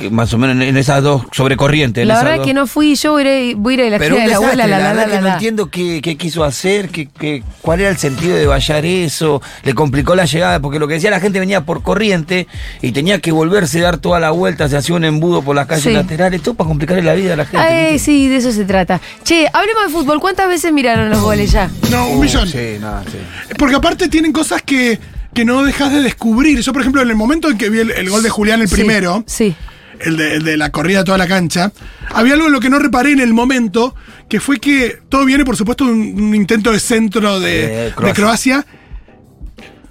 más 0.10 0.34
o 0.34 0.38
menos 0.40 0.56
en, 0.66 0.78
esas 0.78 1.04
dos 1.04 1.24
sobrecorrientes. 1.32 2.02
en 2.02 2.08
La 2.08 2.24
verdad 2.24 2.38
dos. 2.38 2.48
que 2.48 2.54
no 2.56 2.66
fui, 2.66 2.96
yo 2.96 3.12
voy 3.12 3.28
a 3.28 3.40
ir, 3.40 3.56
voy 3.56 3.74
a 3.74 3.78
ir 3.78 3.82
a 3.84 3.90
la 3.92 4.00
Pero 4.00 4.16
un 4.16 4.22
de 4.24 4.28
la 4.30 4.36
abuela, 4.38 4.66
la, 4.66 4.68
la, 4.68 4.80
la, 4.80 4.88
verdad 4.94 5.08
la, 5.08 5.12
que 5.16 5.22
no 5.22 5.28
la. 5.28 5.34
entiendo 5.34 5.70
qué, 5.70 6.00
qué 6.02 6.18
quiso 6.18 6.44
hacer, 6.44 6.90
qué, 6.90 7.08
qué- 7.20 7.44
cuál 7.62 7.82
era 7.82 7.90
el 7.90 7.98
sentido 7.98 8.36
de 8.36 8.48
vallar 8.48 8.84
eso, 8.86 9.42
le 9.64 9.74
complicó 9.76 10.16
la 10.16 10.26
llegada, 10.26 10.60
porque 10.60 10.80
lo 10.80 10.88
que 10.88 10.96
decía 10.96 11.12
la 11.12 11.20
gente 11.20 11.40
venía 11.40 11.62
por 11.66 11.84
corriente 11.84 12.48
y 12.82 12.92
tenía 12.94 13.20
que 13.20 13.32
volverse, 13.32 13.80
dar 13.80 13.98
toda 14.00 14.20
la 14.20 14.32
vuelta, 14.32 14.68
se 14.70 14.78
hacía 14.78 14.96
un 14.96 15.04
embudo 15.06 15.44
por 15.44 15.56
las 15.56 15.68
calles 15.68 15.84
Sí. 15.84 15.92
laterales, 15.94 16.42
todo 16.42 16.56
para 16.56 16.68
complicarle 16.70 17.04
la 17.04 17.14
vida 17.14 17.34
a 17.34 17.36
la 17.36 17.46
gente. 17.46 17.58
Ay, 17.60 18.00
sí, 18.00 18.28
de 18.28 18.38
eso 18.38 18.52
se 18.52 18.66
trata. 18.66 19.00
Che, 19.24 19.48
hablemos 19.54 19.84
de 19.86 19.90
fútbol. 19.92 20.20
¿Cuántas 20.20 20.48
veces 20.48 20.74
miraron 20.74 21.10
los 21.10 21.22
goles 21.22 21.52
ya? 21.52 21.70
No, 21.92 22.08
un 22.08 22.18
Uh, 22.18 22.22
millón. 22.22 22.48
Sí, 22.48 22.78
no, 22.80 23.04
sí. 23.04 23.18
Porque 23.58 23.76
aparte 23.76 24.08
tienen 24.10 24.32
cosas 24.32 24.62
que, 24.64 25.00
que 25.34 25.46
no 25.46 25.64
dejas 25.64 25.92
de 25.92 26.02
descubrir. 26.02 26.60
Yo, 26.62 26.74
por 26.74 26.82
ejemplo, 26.82 27.02
en 27.02 27.10
el 27.10 27.16
momento 27.16 27.50
en 27.50 27.58
que 27.58 27.70
vi 27.70 27.80
el, 27.80 27.92
el 27.92 28.10
gol 28.10 28.24
de 28.24 28.30
Julián, 28.30 28.62
el 28.62 28.68
Sí, 28.68 28.76
primero, 28.76 29.24
Sí. 29.28 29.56
El 30.04 30.18
de, 30.18 30.36
el 30.36 30.44
de 30.44 30.58
la 30.58 30.72
corrida 30.72 31.00
de 31.00 31.06
toda 31.06 31.18
la 31.18 31.28
cancha, 31.28 31.72
había 32.14 32.34
algo 32.34 32.48
en 32.48 32.52
lo 32.54 32.60
que 32.60 32.70
no 32.70 32.80
reparé 32.80 33.12
en 33.12 33.20
el 33.20 33.34
momento, 33.34 33.96
que 34.30 34.40
fue 34.40 34.60
que 34.60 35.00
todo 35.10 35.26
viene, 35.26 35.46
por 35.46 35.56
supuesto, 35.56 35.86
de 35.86 35.92
un, 35.92 36.22
un 36.22 36.36
intento 36.36 36.72
de 36.72 36.80
centro 36.80 37.40
de, 37.40 37.94
Croacia. 38.14 38.66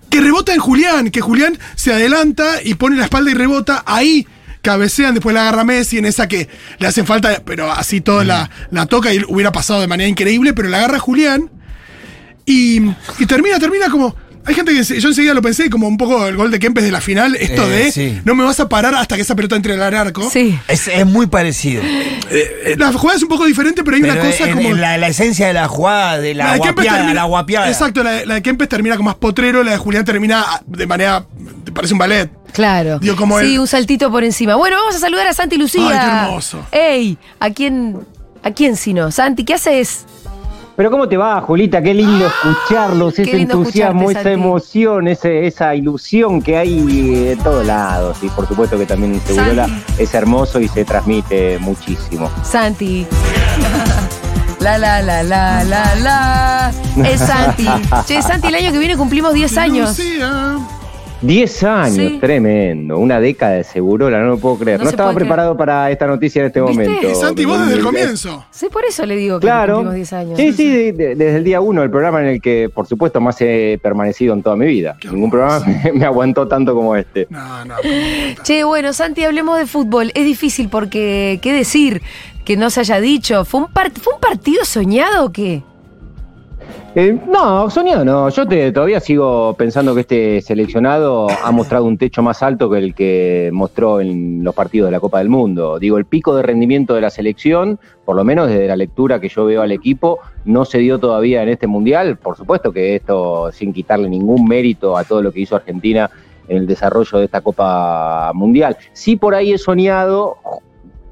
Que 0.09 0.21
rebota 0.21 0.53
en 0.53 0.59
Julián, 0.61 1.11
que 1.11 1.21
Julián 1.21 1.57
se 1.77 1.93
adelanta 1.93 2.63
y 2.65 2.75
pone 2.75 2.97
la 2.97 3.05
espalda 3.05 3.31
y 3.31 3.35
rebota, 3.35 3.85
ahí 3.87 4.27
cabecean, 4.61 5.15
después 5.15 5.33
la 5.35 5.43
agarra 5.43 5.65
Messi 5.65 5.99
en 5.99 6.05
esa 6.05 6.27
que 6.27 6.49
le 6.79 6.87
hacen 6.87 7.07
falta, 7.07 7.43
pero 7.45 7.71
así 7.71 8.01
todo 8.01 8.25
la, 8.25 8.51
la 8.71 8.87
toca 8.87 9.15
y 9.15 9.23
hubiera 9.29 9.53
pasado 9.53 9.81
de 9.81 9.87
manera 9.87 10.09
increíble, 10.09 10.53
pero 10.53 10.69
la 10.69 10.79
agarra 10.79 10.99
Julián 10.99 11.49
y, 12.45 12.83
y 13.19 13.27
termina, 13.27 13.59
termina 13.59 13.89
como... 13.89 14.17
Hay 14.47 14.55
gente 14.55 14.73
que 14.73 14.83
yo 15.01 15.09
enseguida 15.09 15.35
lo 15.35 15.43
pensé 15.43 15.69
como 15.69 15.87
un 15.87 15.97
poco 15.99 16.27
el 16.27 16.35
gol 16.37 16.51
de 16.51 16.59
Kempes 16.59 16.83
de 16.83 16.91
la 16.91 17.01
final, 17.01 17.37
esto 17.37 17.63
Eh, 17.65 17.69
de 17.85 17.93
sí. 17.93 18.21
no 18.25 18.35
me 18.35 18.43
vas 18.43 18.59
a 18.59 18.69
parar 18.69 18.95
hasta 18.95 19.15
que 19.17 19.23
esa 19.23 19.35
pelota 19.37 19.55
entre 19.55 19.75
al 19.75 19.95
arco. 19.95 20.29
Sí. 20.31 20.59
Es, 20.67 20.89
es 20.89 21.07
muy 21.07 21.27
parecido. 21.27 21.83
Eh, 21.85 22.75
La 22.79 22.93
jugada 22.93 23.17
es 23.19 23.23
un 23.23 23.29
poco 23.29 23.45
diferente, 23.45 23.85
pero 23.85 23.97
hay 23.97 24.03
Pero 24.03 24.15
una 24.15 24.23
cosa 24.23 24.45
en- 24.49 24.55
como. 24.57 24.69
en 24.71 24.81
la, 24.81 24.97
la 24.99 25.09
esencia 25.09 25.47
de 25.47 25.53
la 25.53 25.69
jugada, 25.69 26.19
de 26.19 26.35
la, 26.35 26.55
de 26.55 26.61
Kempes 26.61 26.75
guapiada, 26.75 26.97
termina- 26.99 27.15
la 27.15 27.25
guapiada. 27.25 27.69
Exacto, 27.69 28.03
la, 28.03 28.11
de- 28.13 28.27
la 28.27 28.35
de 28.35 28.43
Kempes 28.43 28.69
termina 28.69 28.97
como 28.97 29.11
más 29.11 29.17
potrero, 29.17 29.63
la 29.63 29.73
de 29.73 29.77
Julián 29.77 30.05
termina 30.05 30.45
de 30.67 30.87
manera. 30.87 31.25
te 31.65 31.71
parece 31.73 31.93
un 31.93 31.99
ballet. 31.99 32.31
Claro. 32.53 32.99
Digo, 32.99 33.17
como 33.17 33.39
sí, 33.41 33.55
el- 33.55 33.61
un 33.61 33.67
saltito 33.67 34.11
por 34.11 34.25
encima. 34.25 34.55
Bueno, 34.57 34.77
vamos 34.79 34.97
a 34.97 34.99
saludar 34.99 35.27
a 35.27 35.35
Santi 35.35 35.57
Lucía. 35.59 35.83
Ay, 35.87 35.99
qué 35.99 36.25
hermoso. 36.27 36.67
Ey, 36.73 37.19
¿a 37.39 37.51
quién, 37.51 37.99
¿a 38.43 38.51
quién 38.53 38.77
si 38.77 38.95
no? 38.95 39.11
Santi, 39.13 39.45
¿qué 39.45 39.55
haces? 39.55 40.07
Pero 40.81 40.91
¿cómo 40.91 41.07
te 41.07 41.19
va, 41.19 41.39
Julita? 41.43 41.83
Qué 41.83 41.93
lindo 41.93 42.27
escucharlos, 42.27 43.13
ese 43.19 43.37
lindo 43.37 43.59
entusiasmo, 43.59 44.11
esa 44.11 44.31
emoción, 44.33 45.09
ese- 45.09 45.47
esa 45.47 45.75
ilusión 45.75 46.41
que 46.41 46.57
hay 46.57 46.81
de 47.27 47.37
todos 47.37 47.67
lados. 47.67 48.17
Y 48.23 48.29
por 48.31 48.49
supuesto 48.49 48.79
que 48.79 48.87
también 48.87 49.13
en 49.13 49.21
Segurola 49.21 49.69
es 49.99 50.15
hermoso 50.15 50.59
y 50.59 50.69
se 50.69 50.87
transmite 50.87 51.59
muchísimo. 51.59 52.31
Santi. 52.43 53.07
La 54.61 54.79
la 54.79 55.03
la 55.03 55.23
la 55.23 55.65
la 55.65 55.95
la. 55.97 56.73
Es 57.05 57.21
Santi. 57.21 57.67
Che, 58.07 58.23
Santi, 58.23 58.49
el 58.49 58.55
año 58.55 58.73
que 58.73 58.79
viene 58.79 58.97
cumplimos 58.97 59.35
10 59.35 59.59
años. 59.59 59.99
Lucía. 59.99 60.57
Diez 61.23 61.63
años, 61.65 61.97
Sí. 61.97 62.19
tremendo. 62.19 62.99
Una 62.99 63.21
década 63.21 63.53
de 63.57 63.65
Segurola, 63.65 64.21
no 64.21 64.27
lo 64.29 64.39
puedo 64.39 64.57
creer. 64.57 64.83
No 64.83 64.89
estaba 64.89 65.13
preparado 65.13 65.55
para 65.55 65.91
esta 65.91 66.07
noticia 66.07 66.41
en 66.41 66.47
este 66.47 66.63
¿Viste? 66.63 66.89
momento. 66.89 67.15
Santi, 67.15 67.45
vos 67.45 67.61
desde 67.61 67.75
el 67.75 67.83
comienzo. 67.85 68.47
Sí, 68.51 68.69
por 68.73 68.85
eso 68.87 69.05
le 69.05 69.17
digo 69.17 69.39
que 69.39 69.43
Claro. 69.47 69.75
cumplimos 69.75 69.95
10 69.97 70.13
años. 70.15 70.39
Sí, 70.39 70.53
sí, 70.55 70.69
de- 70.71 70.93
de- 70.93 71.15
desde 71.17 71.37
el 71.37 71.45
día 71.45 71.61
uno, 71.61 71.83
el 71.83 71.91
programa 71.91 72.21
en 72.23 72.29
el 72.29 72.41
que, 72.41 72.71
por 72.75 72.87
supuesto, 72.87 73.21
más 73.21 73.37
he 73.41 73.79
permanecido 73.83 74.33
en 74.33 74.43
toda 74.43 74.57
mi 74.57 74.65
vida. 74.67 74.97
Qué 74.99 75.09
Ningún 75.09 75.31
programa 75.31 75.61
me, 75.67 75.93
me 75.93 76.05
aguantó 76.07 76.49
tanto 76.49 76.75
como 76.75 76.97
este. 76.97 77.27
No, 77.29 77.65
no. 77.67 77.75
Che, 78.43 78.65
bueno, 78.65 78.93
Santi, 78.95 79.23
hablemos 79.25 79.59
de 79.59 79.67
fútbol. 79.67 80.13
Es 80.15 80.25
difícil 80.25 80.71
porque, 80.71 81.39
¿qué 81.43 81.53
decir? 81.53 82.01
Que 82.47 82.57
no 82.57 82.71
se 82.71 82.81
haya 82.81 82.99
dicho. 82.99 83.45
¿Fue 83.45 83.61
un, 83.61 83.67
par- 83.71 83.93
¿fue 83.93 84.15
un 84.15 84.21
partido 84.21 84.65
soñado 84.65 85.27
o 85.27 85.33
qué? 85.33 85.63
Eh, 86.97 87.17
no, 87.29 87.71
soñado 87.71 88.05
no. 88.05 88.29
Yo 88.31 88.47
te, 88.49 88.73
todavía 88.73 88.99
sigo 88.99 89.55
pensando 89.57 89.95
que 89.95 90.01
este 90.01 90.41
seleccionado 90.43 91.29
ha 91.45 91.53
mostrado 91.53 91.85
un 91.85 91.97
techo 91.97 92.21
más 92.21 92.43
alto 92.43 92.69
que 92.69 92.79
el 92.79 92.95
que 92.97 93.49
mostró 93.53 94.01
en 94.01 94.43
los 94.43 94.53
partidos 94.57 94.89
de 94.89 94.93
la 94.93 94.99
Copa 94.99 95.19
del 95.19 95.29
Mundo. 95.29 95.79
Digo, 95.79 95.99
el 95.99 96.05
pico 96.05 96.35
de 96.35 96.43
rendimiento 96.43 96.95
de 96.95 97.01
la 97.03 97.11
selección, 97.11 97.79
por 98.05 98.17
lo 98.17 98.25
menos 98.25 98.49
desde 98.49 98.67
la 98.67 98.75
lectura 98.77 99.21
que 99.21 99.29
yo 99.29 99.45
veo 99.45 99.63
al 99.63 99.71
equipo, 99.71 100.19
no 100.45 100.65
se 100.65 100.79
dio 100.79 100.99
todavía 100.99 101.45
en 101.45 101.51
este 101.51 101.69
Mundial. 101.69 102.17
Por 102.17 102.37
supuesto 102.37 102.73
que 102.73 102.97
esto 102.97 103.53
sin 103.53 103.73
quitarle 103.73 104.09
ningún 104.09 104.49
mérito 104.49 104.97
a 104.99 105.05
todo 105.05 105.23
lo 105.23 105.31
que 105.31 105.41
hizo 105.41 105.55
Argentina 105.55 106.11
en 106.49 106.57
el 106.57 106.67
desarrollo 106.67 107.19
de 107.19 107.27
esta 107.27 107.41
Copa 107.41 108.33
Mundial. 108.35 108.77
Sí 108.93 109.15
por 109.15 109.37
ahí 109.37 109.53
he 109.53 109.59
soñado 109.59 110.39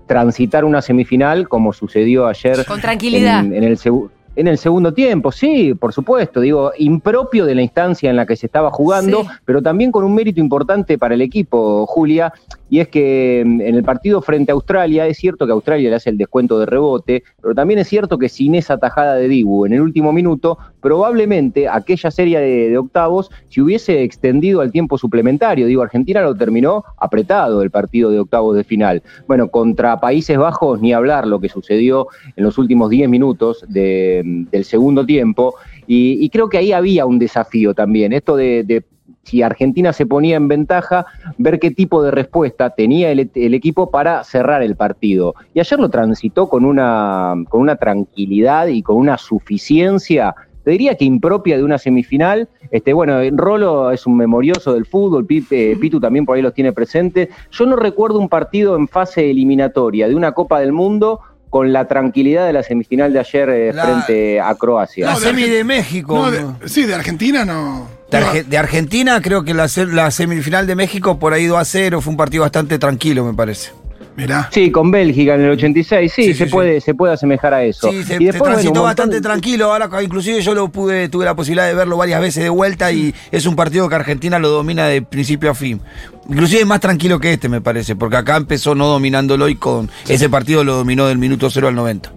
transitar 0.08 0.64
una 0.64 0.82
semifinal 0.82 1.48
como 1.48 1.72
sucedió 1.72 2.26
ayer 2.26 2.64
Con 2.66 2.80
tranquilidad. 2.80 3.44
en, 3.44 3.54
en 3.54 3.62
el 3.62 3.76
segu- 3.78 4.08
en 4.38 4.46
el 4.46 4.56
segundo 4.56 4.94
tiempo, 4.94 5.32
sí, 5.32 5.74
por 5.74 5.92
supuesto, 5.92 6.40
digo, 6.40 6.70
impropio 6.78 7.44
de 7.44 7.56
la 7.56 7.62
instancia 7.62 8.08
en 8.08 8.14
la 8.14 8.24
que 8.24 8.36
se 8.36 8.46
estaba 8.46 8.70
jugando, 8.70 9.22
Sí. 9.22 9.28
pero 9.44 9.60
también 9.60 9.90
con 9.90 10.04
un 10.04 10.14
mérito 10.14 10.40
importante 10.40 10.96
para 10.96 11.14
el 11.14 11.22
equipo, 11.22 11.84
Julia, 11.86 12.32
y 12.70 12.80
es 12.80 12.88
que 12.88 13.42
mm, 13.46 13.60
en 13.60 13.74
el 13.74 13.82
partido 13.82 14.20
frente 14.22 14.52
a 14.52 14.54
Australia, 14.54 15.06
es 15.06 15.18
cierto 15.18 15.46
que 15.46 15.52
Australia 15.52 15.90
le 15.90 15.96
hace 15.96 16.10
el 16.10 16.18
descuento 16.18 16.58
de 16.58 16.66
rebote, 16.66 17.22
pero 17.40 17.54
también 17.54 17.80
es 17.80 17.88
cierto 17.88 18.18
que 18.18 18.28
sin 18.28 18.54
esa 18.54 18.78
tajada 18.78 19.14
de 19.14 19.28
Dibu 19.28 19.66
en 19.66 19.72
el 19.72 19.80
último 19.80 20.12
minuto, 20.12 20.58
probablemente 20.80 21.68
aquella 21.68 22.10
serie 22.10 22.40
de, 22.40 22.78
octavos 22.78 23.30
se 23.48 23.60
hubiese 23.60 24.02
extendido 24.02 24.60
al 24.60 24.70
tiempo 24.70 24.98
suplementario. 24.98 25.66
Digo, 25.66 25.82
Argentina 25.82 26.22
lo 26.22 26.34
terminó 26.34 26.84
apretado 26.98 27.62
el 27.62 27.70
partido 27.70 28.10
de 28.10 28.20
octavos 28.20 28.56
de 28.56 28.64
final. 28.64 29.02
Bueno, 29.26 29.48
contra 29.48 29.98
Países 30.00 30.38
Bajos, 30.38 30.80
ni 30.80 30.92
hablar 30.92 31.26
lo 31.26 31.40
que 31.40 31.48
sucedió 31.48 32.08
en 32.36 32.44
los 32.44 32.58
últimos 32.58 32.90
10 32.90 33.08
minutos 33.08 33.64
de- 33.68 34.22
del 34.50 34.64
segundo 34.64 35.04
tiempo. 35.04 35.54
Y, 35.86 36.28
creo 36.28 36.48
que 36.48 36.58
ahí 36.58 36.72
había 36.72 37.06
un 37.06 37.18
desafío 37.18 37.72
también. 37.74 38.12
Esto 38.12 38.36
de 38.36 38.84
si 39.28 39.42
Argentina 39.42 39.92
se 39.92 40.06
ponía 40.06 40.36
en 40.36 40.48
ventaja, 40.48 41.04
ver 41.36 41.58
qué 41.60 41.70
tipo 41.70 42.02
de 42.02 42.10
respuesta 42.10 42.70
tenía 42.70 43.10
el, 43.10 43.30
el 43.34 43.54
equipo 43.54 43.90
para 43.90 44.24
cerrar 44.24 44.62
el 44.62 44.74
partido. 44.74 45.34
Y 45.54 45.60
ayer 45.60 45.78
lo 45.78 45.90
transitó 45.90 46.48
con 46.48 46.64
una, 46.64 47.34
con 47.50 47.60
una 47.60 47.76
tranquilidad 47.76 48.68
y 48.68 48.82
con 48.82 48.96
una 48.96 49.18
suficiencia 49.18 50.34
te 50.64 50.72
diría 50.72 50.96
que 50.96 51.04
impropia 51.06 51.56
de 51.56 51.64
una 51.64 51.78
semifinal. 51.78 52.46
Este, 52.70 52.92
bueno, 52.92 53.18
Rolo 53.32 53.90
es 53.90 54.06
un 54.06 54.16
memorioso 54.18 54.74
del 54.74 54.84
fútbol, 54.84 55.24
Pipe- 55.24 55.76
Pitu 55.80 55.98
también 55.98 56.26
por 56.26 56.36
ahí 56.36 56.42
los 56.42 56.52
tiene 56.52 56.72
presente. 56.72 57.30
Yo 57.50 57.64
no 57.64 57.74
recuerdo 57.76 58.18
un 58.18 58.28
partido 58.28 58.76
en 58.76 58.86
fase 58.86 59.30
eliminatoria 59.30 60.08
de 60.08 60.14
una 60.14 60.32
Copa 60.32 60.60
del 60.60 60.72
Mundo 60.72 61.20
con 61.48 61.72
la 61.72 61.88
tranquilidad 61.88 62.46
de 62.46 62.52
la 62.52 62.62
semifinal 62.62 63.14
de 63.14 63.18
ayer 63.20 63.48
eh, 63.48 63.72
La- 63.72 63.82
frente 63.82 64.40
a 64.40 64.54
Croacia. 64.56 65.06
La 65.06 65.12
No, 65.14 65.20
de 65.20 65.26
semi 65.26 65.42
de 65.44 65.64
México. 65.64 66.30
De- 66.30 66.68
sí, 66.68 66.84
de 66.84 66.94
Argentina 66.94 67.46
no. 67.46 67.86
De, 68.10 68.18
Arge- 68.18 68.44
de 68.46 68.56
Argentina, 68.58 69.20
creo 69.20 69.44
que 69.44 69.52
la, 69.54 69.68
se- 69.68 69.86
la 69.86 70.10
semifinal 70.10 70.66
de 70.66 70.74
México 70.74 71.18
por 71.18 71.32
ahí 71.34 71.46
2 71.46 71.58
a 71.58 71.64
0 71.64 72.00
fue 72.00 72.10
un 72.12 72.16
partido 72.16 72.42
bastante 72.42 72.78
tranquilo, 72.78 73.24
me 73.24 73.34
parece. 73.34 73.70
Mirá. 74.16 74.48
Sí, 74.52 74.72
con 74.72 74.90
Bélgica 74.90 75.36
en 75.36 75.42
el 75.42 75.50
86, 75.50 76.12
sí, 76.12 76.24
Sí, 76.24 76.34
se, 76.34 76.46
sí, 76.46 76.50
puede, 76.50 76.80
se 76.80 76.92
puede 76.92 77.12
asemejar 77.12 77.54
a 77.54 77.62
eso. 77.62 77.88
Sí, 77.88 78.02
se, 78.02 78.14
Y 78.14 78.18
se 78.18 78.24
después, 78.24 78.38
bueno, 78.40 78.54
transitó 78.56 78.82
bastante 78.82 79.16
de- 79.16 79.20
tranquilo. 79.22 79.72
Ahora, 79.72 79.88
inclusive 80.02 80.40
yo 80.40 80.54
lo 80.54 80.70
pude, 80.70 81.08
tuve 81.08 81.24
la 81.24 81.36
posibilidad 81.36 81.68
de 81.68 81.74
verlo 81.74 81.96
varias 81.96 82.20
veces 82.20 82.42
de 82.42 82.48
vuelta 82.48 82.90
y 82.90 83.14
es 83.30 83.46
un 83.46 83.54
partido 83.54 83.88
que 83.88 83.94
Argentina 83.94 84.40
lo 84.40 84.48
domina 84.48 84.86
de 84.88 85.02
principio 85.02 85.50
a 85.50 85.54
fin. 85.54 85.80
Inclusive 86.28 86.64
más 86.64 86.80
tranquilo 86.80 87.20
que 87.20 87.34
este, 87.34 87.48
me 87.48 87.60
parece, 87.60 87.94
porque 87.94 88.16
acá 88.16 88.36
empezó 88.36 88.74
no 88.74 88.88
dominándolo 88.88 89.48
y 89.48 89.54
con 89.54 89.88
ese 90.08 90.28
partido 90.28 90.64
lo 90.64 90.74
dominó 90.74 91.06
del 91.06 91.18
minuto 91.18 91.48
0 91.48 91.68
al 91.68 91.76
90. 91.76 92.10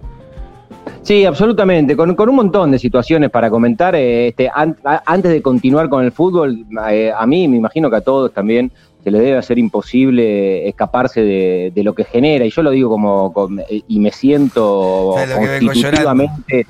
Sí, 1.02 1.24
absolutamente, 1.24 1.96
con, 1.96 2.14
con 2.14 2.28
un 2.28 2.36
montón 2.36 2.70
de 2.70 2.78
situaciones 2.78 3.28
para 3.30 3.50
comentar. 3.50 3.94
eh, 3.96 4.28
este, 4.28 4.48
an- 4.54 4.76
antes 5.04 5.32
de 5.32 5.42
continuar 5.42 5.88
con 5.88 6.04
el 6.04 6.12
fútbol, 6.12 6.64
eh, 6.90 7.12
a 7.16 7.26
mí 7.26 7.48
me 7.48 7.56
imagino 7.56 7.90
que 7.90 7.96
a 7.96 8.00
todos 8.02 8.32
también 8.32 8.70
se 9.02 9.10
les 9.10 9.20
debe 9.20 9.36
hacer 9.36 9.58
imposible 9.58 10.68
escaparse 10.68 11.22
de, 11.22 11.72
de 11.74 11.82
lo 11.82 11.94
que 11.94 12.04
genera, 12.04 12.44
y 12.44 12.50
yo 12.50 12.62
lo 12.62 12.70
digo 12.70 12.88
como, 12.88 13.32
eh, 13.68 13.82
y 13.88 13.98
me 13.98 14.12
siento 14.12 15.14
constitutivamente, 15.66 16.66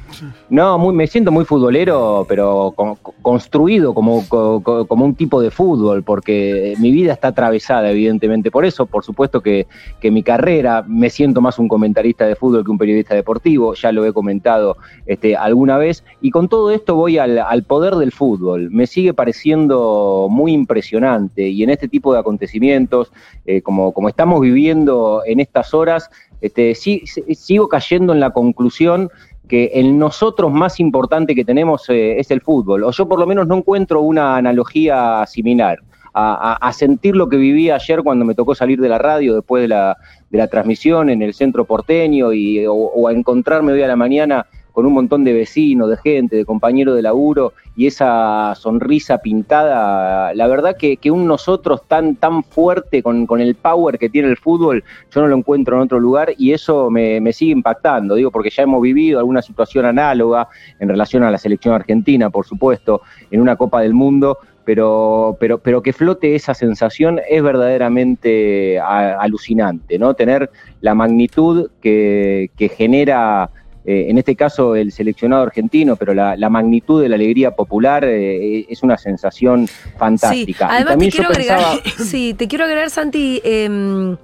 no, 0.49 0.79
muy, 0.79 0.95
me 0.95 1.07
siento 1.07 1.31
muy 1.31 1.45
futbolero, 1.45 2.25
pero 2.29 2.73
con- 2.75 2.97
construido 3.21 3.93
como, 3.95 4.27
co- 4.29 4.63
co- 4.63 4.87
como 4.87 5.05
un 5.05 5.15
tipo 5.15 5.41
de 5.43 5.51
fútbol, 5.51 6.03
porque 6.03 6.75
mi 6.79 6.91
vida 6.91 7.13
está 7.13 7.29
atravesada 7.29 7.91
evidentemente. 7.91 8.51
Por 8.51 8.65
eso, 8.65 8.87
por 8.87 9.05
supuesto 9.05 9.41
que, 9.43 9.67
que 10.01 10.11
mi 10.11 10.23
carrera, 10.23 10.85
me 10.87 11.11
siento 11.11 11.41
más 11.41 11.59
un 11.59 11.69
comentarista 11.69 12.27
de 12.27 12.35
fútbol 12.37 12.65
que 12.65 12.71
un 12.71 12.79
periodista 12.79 13.15
deportivo, 13.15 13.75
ya 13.75 13.93
lo 13.93 14.07
he 14.07 14.13
comentado 14.13 14.77
este, 15.07 15.37
alguna 15.37 15.77
vez, 15.77 16.03
y 16.21 16.31
con 16.31 16.49
todo 16.49 16.71
esto 16.71 16.95
voy 16.97 17.19
al, 17.19 17.39
al 17.39 17.63
poder 17.65 17.97
del 17.97 18.13
fútbol, 18.13 18.71
me 18.71 18.87
sigue 18.87 19.13
pareciendo 19.13 20.29
muy 20.31 20.53
impresionante, 20.53 21.49
y 21.49 21.63
en 21.63 21.71
este 21.71 21.89
tipo 21.89 22.13
de 22.15 22.22
acontecimientos, 22.23 23.13
eh, 23.45 23.61
como, 23.63 23.93
como 23.93 24.09
estamos 24.09 24.41
viviendo 24.41 25.23
en 25.27 25.41
estas 25.41 25.75
horas, 25.75 26.11
este, 26.41 26.75
sigo 26.75 27.69
cayendo 27.69 28.13
en 28.13 28.21
la 28.21 28.31
conclusión 28.31 29.11
que 29.49 29.71
el 29.75 29.99
nosotros 29.99 30.51
más 30.53 30.81
importante 30.81 31.35
que 31.35 31.45
tenemos 31.45 31.89
eh, 31.91 32.19
es 32.19 32.31
el 32.31 32.41
fútbol, 32.41 32.85
o 32.85 32.91
yo 32.91 33.07
por 33.07 33.19
lo 33.19 33.27
menos 33.27 33.47
no 33.47 33.57
encuentro 33.57 34.01
una 34.01 34.37
analogía 34.37 35.25
similar. 35.27 35.79
A 36.15 36.71
sentir 36.75 37.17
lo 37.17 37.31
que 37.31 37.39
viví 37.39 37.71
ayer 37.71 38.03
cuando 38.03 38.27
me 38.27 38.35
tocó 38.35 38.55
salir 38.55 38.79
de 38.79 38.89
la 38.91 38.99
radio 38.99 39.35
después 39.35 39.63
de 39.63 39.69
la, 39.69 39.97
de 40.29 40.37
la 40.37 40.47
transmisión 40.47 41.09
en 41.09 41.23
el 41.23 41.33
centro 41.33 41.65
porteño 41.65 42.35
y, 42.35 42.67
o, 42.67 42.75
o 42.75 43.09
a 43.09 43.13
encontrarme 43.13 43.73
hoy 43.73 43.83
a 43.83 43.89
la 43.89 43.97
mañana 43.97 44.47
con 44.73 44.87
un 44.87 44.93
montón 44.95 45.25
de 45.25 45.33
vecinos, 45.33 45.89
de 45.91 45.97
gente, 45.97 46.37
de 46.37 46.45
compañeros 46.45 46.97
de 46.97 47.03
laburo 47.03 47.53
y 47.77 47.87
esa 47.87 48.55
sonrisa 48.55 49.19
pintada, 49.19 50.35
la 50.35 50.47
verdad 50.47 50.77
que, 50.77 50.97
que 50.97 51.11
un 51.11 51.27
nosotros 51.27 51.83
tan, 51.87 52.17
tan 52.17 52.43
fuerte 52.43 53.03
con, 53.03 53.27
con 53.27 53.41
el 53.41 53.55
power 53.55 53.99
que 53.99 54.09
tiene 54.09 54.29
el 54.29 54.37
fútbol, 54.37 54.85
yo 55.11 55.21
no 55.21 55.29
lo 55.29 55.37
encuentro 55.37 55.77
en 55.77 55.83
otro 55.83 56.01
lugar 56.01 56.33
y 56.37 56.53
eso 56.53 56.91
me, 56.91 57.21
me 57.21 57.33
sigue 57.33 57.53
impactando, 57.53 58.15
digo, 58.15 58.31
porque 58.31 58.51
ya 58.51 58.65
hemos 58.65 58.83
vivido 58.83 59.19
alguna 59.19 59.43
situación 59.43 59.85
análoga 59.85 60.49
en 60.79 60.89
relación 60.89 61.23
a 61.23 61.31
la 61.31 61.39
selección 61.39 61.75
argentina, 61.75 62.31
por 62.31 62.47
supuesto, 62.47 63.03
en 63.31 63.41
una 63.41 63.57
Copa 63.57 63.81
del 63.81 63.95
Mundo, 63.95 64.39
pero, 64.65 65.37
pero, 65.41 65.59
pero 65.59 65.83
que 65.83 65.93
flote 65.93 66.35
esa 66.35 66.55
sensación 66.55 67.21
es 67.29 67.43
verdaderamente 67.43 68.79
alucinante, 68.81 69.99
¿no? 69.99 70.15
Tener 70.15 70.51
la 70.81 70.95
magnitud 70.95 71.71
que, 71.81 72.51
que 72.57 72.69
genera, 72.69 73.51
eh, 73.85 74.07
en 74.09 74.19
este 74.19 74.37
caso, 74.37 74.77
el 74.77 74.93
seleccionado 74.93 75.43
argentino, 75.43 75.97
pero 75.97 76.15
la, 76.15 76.37
la 76.37 76.49
magnitud 76.49 77.03
de 77.03 77.09
la 77.09 77.17
alegría 77.17 77.51
popular 77.51 78.05
eh, 78.05 78.65
es 78.69 78.83
una 78.83 78.97
sensación 78.99 79.67
Sí, 79.67 79.73
fantástica. 79.99 80.65
Y 80.67 80.69
además 80.69 80.85
te 80.85 80.91
también 80.91 81.11
yo 81.11 81.17
quiero 81.17 81.31
agregar, 81.31 81.83
pensaba- 81.83 82.05
sí, 82.11 82.35
te 82.35 82.49
quiero 82.49 82.65
agregar, 82.65 82.91
Santi, 82.91 83.41
em, 83.45 84.17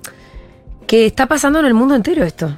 que 0.89 1.05
está 1.05 1.27
pasando 1.27 1.61
en 1.61 1.67
el 1.67 1.75
mundo 1.75 1.95
entero 1.95 2.25
esto. 2.25 2.57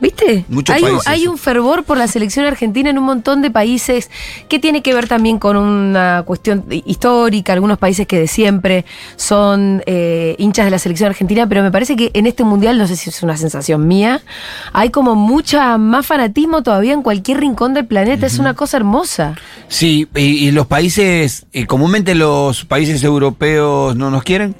¿Viste? 0.00 0.46
Muchos 0.48 0.74
hay, 0.74 0.82
un, 0.82 0.98
hay 1.04 1.26
un 1.26 1.36
fervor 1.36 1.84
por 1.84 1.98
la 1.98 2.08
selección 2.08 2.46
argentina 2.46 2.88
en 2.88 2.96
un 2.96 3.04
montón 3.04 3.42
de 3.42 3.50
países 3.50 4.10
que 4.48 4.58
tiene 4.58 4.82
que 4.82 4.94
ver 4.94 5.06
también 5.06 5.38
con 5.38 5.58
una 5.58 6.24
cuestión 6.26 6.64
histórica, 6.70 7.52
algunos 7.52 7.76
países 7.76 8.06
que 8.06 8.18
de 8.18 8.26
siempre 8.26 8.86
son 9.16 9.82
eh, 9.84 10.34
hinchas 10.38 10.64
de 10.64 10.70
la 10.70 10.78
selección 10.78 11.10
argentina, 11.10 11.46
pero 11.46 11.62
me 11.62 11.70
parece 11.70 11.94
que 11.94 12.10
en 12.14 12.26
este 12.26 12.42
mundial, 12.42 12.78
no 12.78 12.88
sé 12.88 12.96
si 12.96 13.10
es 13.10 13.22
una 13.22 13.36
sensación 13.36 13.86
mía, 13.86 14.22
hay 14.72 14.88
como 14.88 15.14
mucha 15.14 15.76
más 15.76 16.06
fanatismo 16.06 16.62
todavía 16.62 16.94
en 16.94 17.02
cualquier 17.02 17.40
rincón 17.40 17.74
del 17.74 17.84
planeta, 17.84 18.24
es 18.26 18.38
una 18.38 18.54
cosa 18.54 18.78
hermosa. 18.78 19.36
Sí, 19.68 20.08
y, 20.16 20.20
y 20.20 20.52
los 20.52 20.66
países, 20.68 21.44
eh, 21.52 21.66
comúnmente 21.66 22.14
los 22.14 22.64
países 22.64 23.04
europeos 23.04 23.94
no 23.94 24.10
nos 24.10 24.22
quieren. 24.22 24.54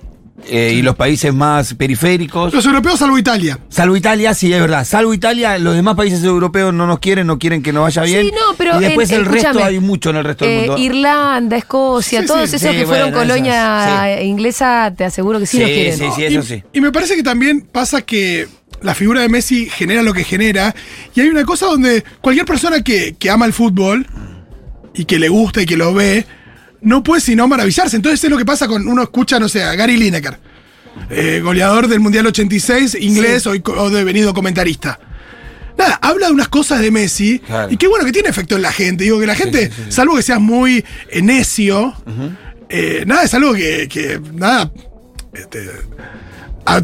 Eh, 0.48 0.74
y 0.76 0.82
los 0.82 0.96
países 0.96 1.32
más 1.32 1.74
periféricos. 1.74 2.52
Los 2.52 2.64
europeos, 2.66 2.98
salvo 2.98 3.16
Italia. 3.18 3.58
Salvo 3.68 3.96
Italia, 3.96 4.34
sí, 4.34 4.52
es 4.52 4.60
verdad. 4.60 4.84
Salvo 4.84 5.14
Italia, 5.14 5.58
los 5.58 5.74
demás 5.74 5.94
países 5.94 6.22
europeos 6.24 6.74
no 6.74 6.86
nos 6.86 6.98
quieren, 6.98 7.26
no 7.26 7.38
quieren 7.38 7.62
que 7.62 7.72
nos 7.72 7.82
vaya 7.84 8.02
bien. 8.02 8.26
Sí, 8.26 8.32
no, 8.32 8.54
pero 8.56 8.78
y 8.78 8.84
después 8.84 9.10
en- 9.10 9.20
el 9.20 9.26
resto 9.26 9.62
hay 9.64 9.78
mucho 9.80 10.10
en 10.10 10.16
el 10.16 10.24
resto 10.24 10.44
del 10.44 10.54
Eh, 10.54 10.66
mundo. 10.66 10.78
Irlanda, 10.78 11.56
Escocia, 11.56 12.20
Sí, 12.22 12.26
todos 12.26 12.50
sí, 12.50 12.56
esos 12.56 12.70
sí, 12.70 12.76
que 12.76 12.86
fueron 12.86 13.10
bueno, 13.12 13.28
colonia 13.28 14.12
esas, 14.14 14.24
inglesa, 14.26 14.92
te 14.96 15.04
aseguro 15.04 15.38
que 15.38 15.46
sí, 15.46 15.58
nos 15.58 15.68
quieren. 15.68 15.98
sí, 15.98 16.04
sí, 16.16 16.22
y, 16.22 16.24
eso 16.24 16.42
sí. 16.42 16.62
y 16.72 16.80
me 16.80 16.90
parece 16.92 17.14
que 17.16 17.22
también 17.22 17.60
pasa 17.62 18.02
que 18.02 18.48
la 18.82 18.94
figura 18.94 19.20
de 19.20 19.28
Messi 19.28 19.66
genera 19.70 20.02
lo 20.02 20.12
que 20.12 20.24
genera. 20.24 20.74
Y 21.14 21.20
hay 21.20 21.28
una 21.28 21.44
cosa 21.44 21.66
donde 21.66 22.02
cualquier 22.20 22.44
persona 22.46 22.82
que, 22.82 23.14
que 23.18 23.30
ama 23.30 23.46
el 23.46 23.52
fútbol 23.52 24.06
y 24.94 25.04
que 25.04 25.18
le 25.18 25.28
gusta 25.28 25.62
y 25.62 25.66
que 25.66 25.76
lo 25.76 25.94
ve, 25.94 26.26
no 26.82 27.02
puede 27.02 27.20
sino 27.20 27.46
maravillarse. 27.48 27.96
Entonces 27.96 28.22
es 28.24 28.30
lo 28.30 28.38
que 28.38 28.44
pasa 28.44 28.68
con 28.68 28.86
uno 28.86 29.02
escucha, 29.02 29.38
no 29.38 29.48
sé, 29.48 29.62
a 29.62 29.74
Gary 29.74 29.96
Lineker, 29.96 30.38
eh, 31.10 31.40
goleador 31.42 31.88
del 31.88 32.00
Mundial 32.00 32.26
86, 32.26 32.96
inglés 33.00 33.46
o, 33.46 33.52
o 33.52 33.90
devenido 33.90 34.34
comentarista. 34.34 34.98
Nada, 35.78 35.98
habla 36.02 36.26
de 36.26 36.32
unas 36.34 36.48
cosas 36.48 36.80
de 36.80 36.90
Messi 36.90 37.38
Claro. 37.38 37.72
y 37.72 37.76
qué 37.78 37.86
bueno 37.88 38.04
que 38.04 38.12
tiene 38.12 38.28
efecto 38.28 38.56
en 38.56 38.62
la 38.62 38.72
gente. 38.72 39.04
Digo 39.04 39.18
que 39.18 39.26
la 39.26 39.34
gente, 39.34 39.70
salvo 39.88 40.16
que 40.16 40.22
seas 40.22 40.40
muy 40.40 40.84
eh, 41.08 41.22
necio, 41.22 41.94
eh, 42.68 43.04
nada, 43.06 43.22
es 43.24 43.32
algo 43.34 43.54
que, 43.54 43.88
que, 43.88 44.20
nada, 44.34 44.70
este, 45.32 45.70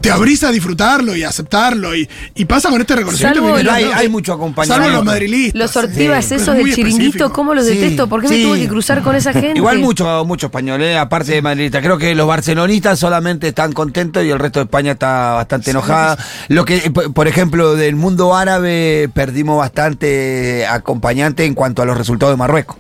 te 0.01 0.11
abrís 0.11 0.43
a 0.45 0.51
disfrutarlo 0.51 1.15
y 1.17 1.23
a 1.25 1.29
aceptarlo. 1.29 1.95
Y, 1.97 2.09
y 2.35 2.45
pasa 2.45 2.69
con 2.71 2.81
este 2.81 2.97
reconocimiento. 2.97 3.41
Salvo 3.41 3.57
que 3.57 3.63
los- 3.65 3.73
hay, 3.73 3.85
hay 3.85 4.09
mucho 4.09 4.33
acompañamiento. 4.33 4.85
Salvo 4.85 4.97
los 4.97 5.05
madrilistas. 5.05 5.59
Los 5.59 5.71
sortivas 5.71 6.25
Sí, 6.25 6.35
esos 6.35 6.55
del 6.55 6.65
muy 6.67 6.75
chiringuito. 6.75 7.33
¿cómo 7.33 7.55
los 7.55 7.67
Sí, 7.67 7.75
detesto? 7.77 8.09
¿Por 8.09 8.23
qué 8.23 8.29
me 8.29 8.43
tuve 8.43 8.59
que 8.61 8.69
cruzar 8.69 9.03
con 9.03 9.15
esa 9.17 9.33
gente? 9.35 9.57
Igual 9.57 9.79
mucho, 9.79 10.25
mucho 10.25 10.47
español, 10.47 10.83
¿eh? 10.83 10.99
aparte 10.99 11.33
de 11.33 11.43
madridistas. 11.43 11.83
Creo 11.83 11.99
que 11.99 12.15
los 12.15 12.27
barcelonistas 12.27 12.99
solamente 12.99 13.49
están 13.49 13.73
contentos 13.73 14.25
y 14.25 14.31
el 14.31 14.39
resto 14.39 14.59
de 14.61 14.65
España 14.65 14.93
está 14.93 15.33
bastante 15.35 15.71
enojada. 15.71 16.19
Lo 16.49 16.65
que, 16.65 16.77
eh, 16.79 16.91
por 16.91 17.13
por 17.13 17.29
ejemplo, 17.29 17.75
del 17.77 17.95
mundo 17.97 18.35
árabe 18.37 19.09
perdimos 19.13 19.59
bastante 19.59 20.67
acompañante 20.67 21.45
en 21.45 21.55
cuanto 21.55 21.83
a 21.83 21.85
los 21.85 21.97
resultados 21.99 22.33
de 22.33 22.37
Marruecos. 22.39 22.77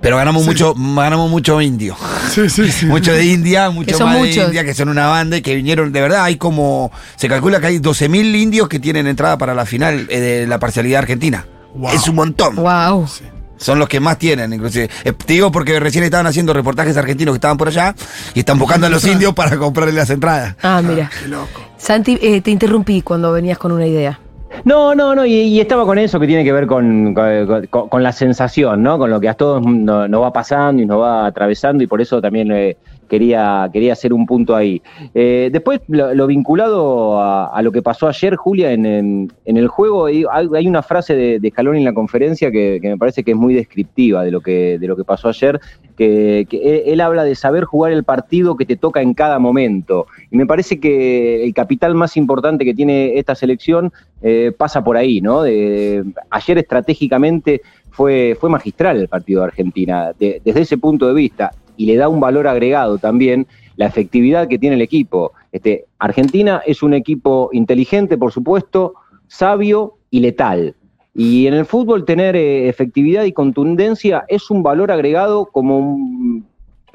Pero 0.00 0.16
ganamos 0.16 0.42
Sí. 0.44 0.48
mucho, 0.48 0.74
ganamos 0.76 1.28
mucho 1.30 1.60
indio. 1.60 1.96
sí, 2.32 2.48
sí. 2.48 2.70
sí. 2.70 2.86
Mucho 2.98 3.12
de 3.12 3.24
India, 3.26 3.70
mucho 3.70 3.98
más 4.06 4.14
de 4.14 4.20
muchos. 4.20 4.46
India, 4.46 4.64
que 4.64 4.72
son 4.74 4.88
una 4.88 5.06
banda 5.08 5.36
y 5.36 5.42
que 5.42 5.54
vinieron, 5.56 5.92
de 5.92 6.00
verdad, 6.00 6.22
hay 6.24 6.36
como, 6.36 6.92
se 7.16 7.28
calcula 7.28 7.60
que 7.60 7.66
hay 7.66 7.78
12.000 7.80 8.34
indios 8.36 8.68
que 8.68 8.78
tienen 8.78 9.06
entrada 9.08 9.36
para 9.38 9.54
la 9.54 9.66
final 9.66 10.06
eh, 10.08 10.20
de 10.20 10.46
la 10.46 10.58
parcialidad 10.60 11.00
argentina. 11.00 11.46
Wow. 11.74 11.90
Es 11.92 12.06
un 12.08 12.14
montón. 12.14 12.54
Wow. 12.56 13.08
Son 13.56 13.80
los 13.80 13.88
que 13.88 13.98
más 13.98 14.18
tienen, 14.18 14.52
inclusive. 14.52 14.88
Eh, 15.02 15.12
te 15.12 15.32
digo 15.32 15.50
porque 15.50 15.80
recién 15.80 16.04
estaban 16.04 16.28
haciendo 16.28 16.52
reportajes 16.52 16.96
argentinos 16.96 17.32
que 17.34 17.38
estaban 17.38 17.56
por 17.56 17.66
allá 17.68 17.92
y 18.34 18.38
están 18.40 18.56
buscando 18.56 18.86
a 18.86 18.90
los 18.90 19.04
indios 19.06 19.34
para 19.34 19.56
comprarle 19.58 19.92
las 19.94 20.10
entradas. 20.10 20.54
Ah, 20.62 20.80
mira. 20.80 21.10
Qué 21.20 21.26
loco. 21.26 21.60
Santi, 21.76 22.18
eh, 22.22 22.40
te 22.40 22.52
interrumpí 22.52 23.02
cuando 23.02 23.32
venías 23.32 23.58
con 23.58 23.72
una 23.72 23.86
idea. 23.86 24.20
No, 24.64 24.94
no, 24.94 25.14
no, 25.14 25.24
y, 25.26 25.32
y 25.34 25.60
estaba 25.60 25.84
con 25.84 25.98
eso 25.98 26.18
que 26.18 26.26
tiene 26.26 26.42
que 26.44 26.52
ver 26.52 26.66
con, 26.66 27.14
con- 27.14 27.88
con- 27.88 28.02
la 28.02 28.12
sensación, 28.12 28.82
¿no? 28.82 28.98
Con 28.98 29.10
lo 29.10 29.20
que 29.20 29.28
a 29.28 29.34
todos 29.34 29.62
no- 29.64 30.08
nos 30.08 30.22
va 30.22 30.32
pasando 30.32 30.82
y 30.82 30.86
nos 30.86 31.00
va 31.00 31.26
atravesando, 31.26 31.82
y 31.84 31.86
por 31.86 32.00
eso 32.00 32.20
también 32.20 32.50
eh, 32.52 32.76
quería, 33.08 33.68
quería 33.72 33.92
hacer 33.94 34.12
un 34.12 34.26
punto 34.26 34.54
ahí. 34.54 34.80
Eh, 35.14 35.48
después, 35.52 35.80
lo, 35.88 36.14
lo 36.14 36.26
vinculado 36.26 37.20
a, 37.20 37.60
lo 37.62 37.72
que 37.72 37.82
pasó 37.82 38.06
ayer, 38.08 38.36
Julia, 38.36 38.72
en, 38.72 38.86
en- 38.86 39.28
el 39.44 39.66
juego, 39.68 40.06
hay, 40.06 40.24
una 40.66 40.82
frase 40.82 41.16
de, 41.16 41.40
de 41.40 41.50
Scaloni 41.50 41.78
en 41.78 41.84
la 41.84 41.92
conferencia 41.94 42.50
que, 42.52 42.78
me 42.82 42.96
parece 42.96 43.24
que 43.24 43.32
es 43.32 43.36
muy 43.36 43.54
descriptiva 43.54 44.22
de 44.24 44.30
lo 44.30 44.40
que, 44.40 44.78
de 44.78 44.86
lo 44.86 44.94
que 44.96 45.04
pasó 45.04 45.28
ayer, 45.28 45.60
que, 45.96 46.46
él, 46.86 47.00
habla 47.00 47.24
de 47.24 47.34
saber 47.34 47.64
jugar 47.64 47.92
el 47.92 48.04
partido 48.04 48.56
que 48.56 48.64
te 48.64 48.76
toca 48.76 49.02
en 49.02 49.14
cada 49.14 49.38
momento. 49.38 50.06
Y 50.30 50.36
me 50.36 50.46
parece 50.46 50.78
que 50.78 51.44
el 51.44 51.52
capital 51.54 51.94
más 51.94 52.16
importante 52.16 52.64
que 52.64 52.74
tiene 52.74 53.18
esta 53.18 53.34
selección 53.34 53.92
eh, 54.22 54.52
pasa 54.56 54.84
por 54.84 54.96
ahí, 54.96 55.20
¿no? 55.20 55.42
De- 55.42 56.04
ayer 56.30 56.58
estratégicamente 56.58 57.62
fue, 57.90 58.36
fue 58.40 58.48
magistral 58.48 58.98
el 58.98 59.08
partido 59.08 59.40
de 59.40 59.46
Argentina, 59.48 60.12
de- 60.18 60.40
desde 60.44 60.60
ese 60.60 60.78
punto 60.78 61.08
de 61.08 61.14
vista, 61.14 61.50
y 61.78 61.86
le 61.86 61.96
da 61.96 62.10
un 62.10 62.20
valor 62.20 62.46
agregado 62.46 62.98
también 62.98 63.46
la 63.76 63.86
efectividad 63.86 64.48
que 64.48 64.58
tiene 64.58 64.76
el 64.76 64.82
equipo. 64.82 65.32
Este, 65.52 65.86
Argentina 65.98 66.60
es 66.66 66.82
un 66.82 66.92
equipo 66.92 67.48
inteligente, 67.52 68.18
por 68.18 68.32
supuesto, 68.32 68.94
sabio 69.28 69.94
y 70.10 70.20
letal. 70.20 70.74
Y 71.14 71.46
en 71.46 71.54
el 71.54 71.64
fútbol 71.64 72.04
tener 72.04 72.36
eh, 72.36 72.68
efectividad 72.68 73.24
y 73.24 73.32
contundencia 73.32 74.24
es 74.28 74.50
un 74.50 74.62
valor 74.62 74.90
agregado 74.90 75.46
como 75.46 75.96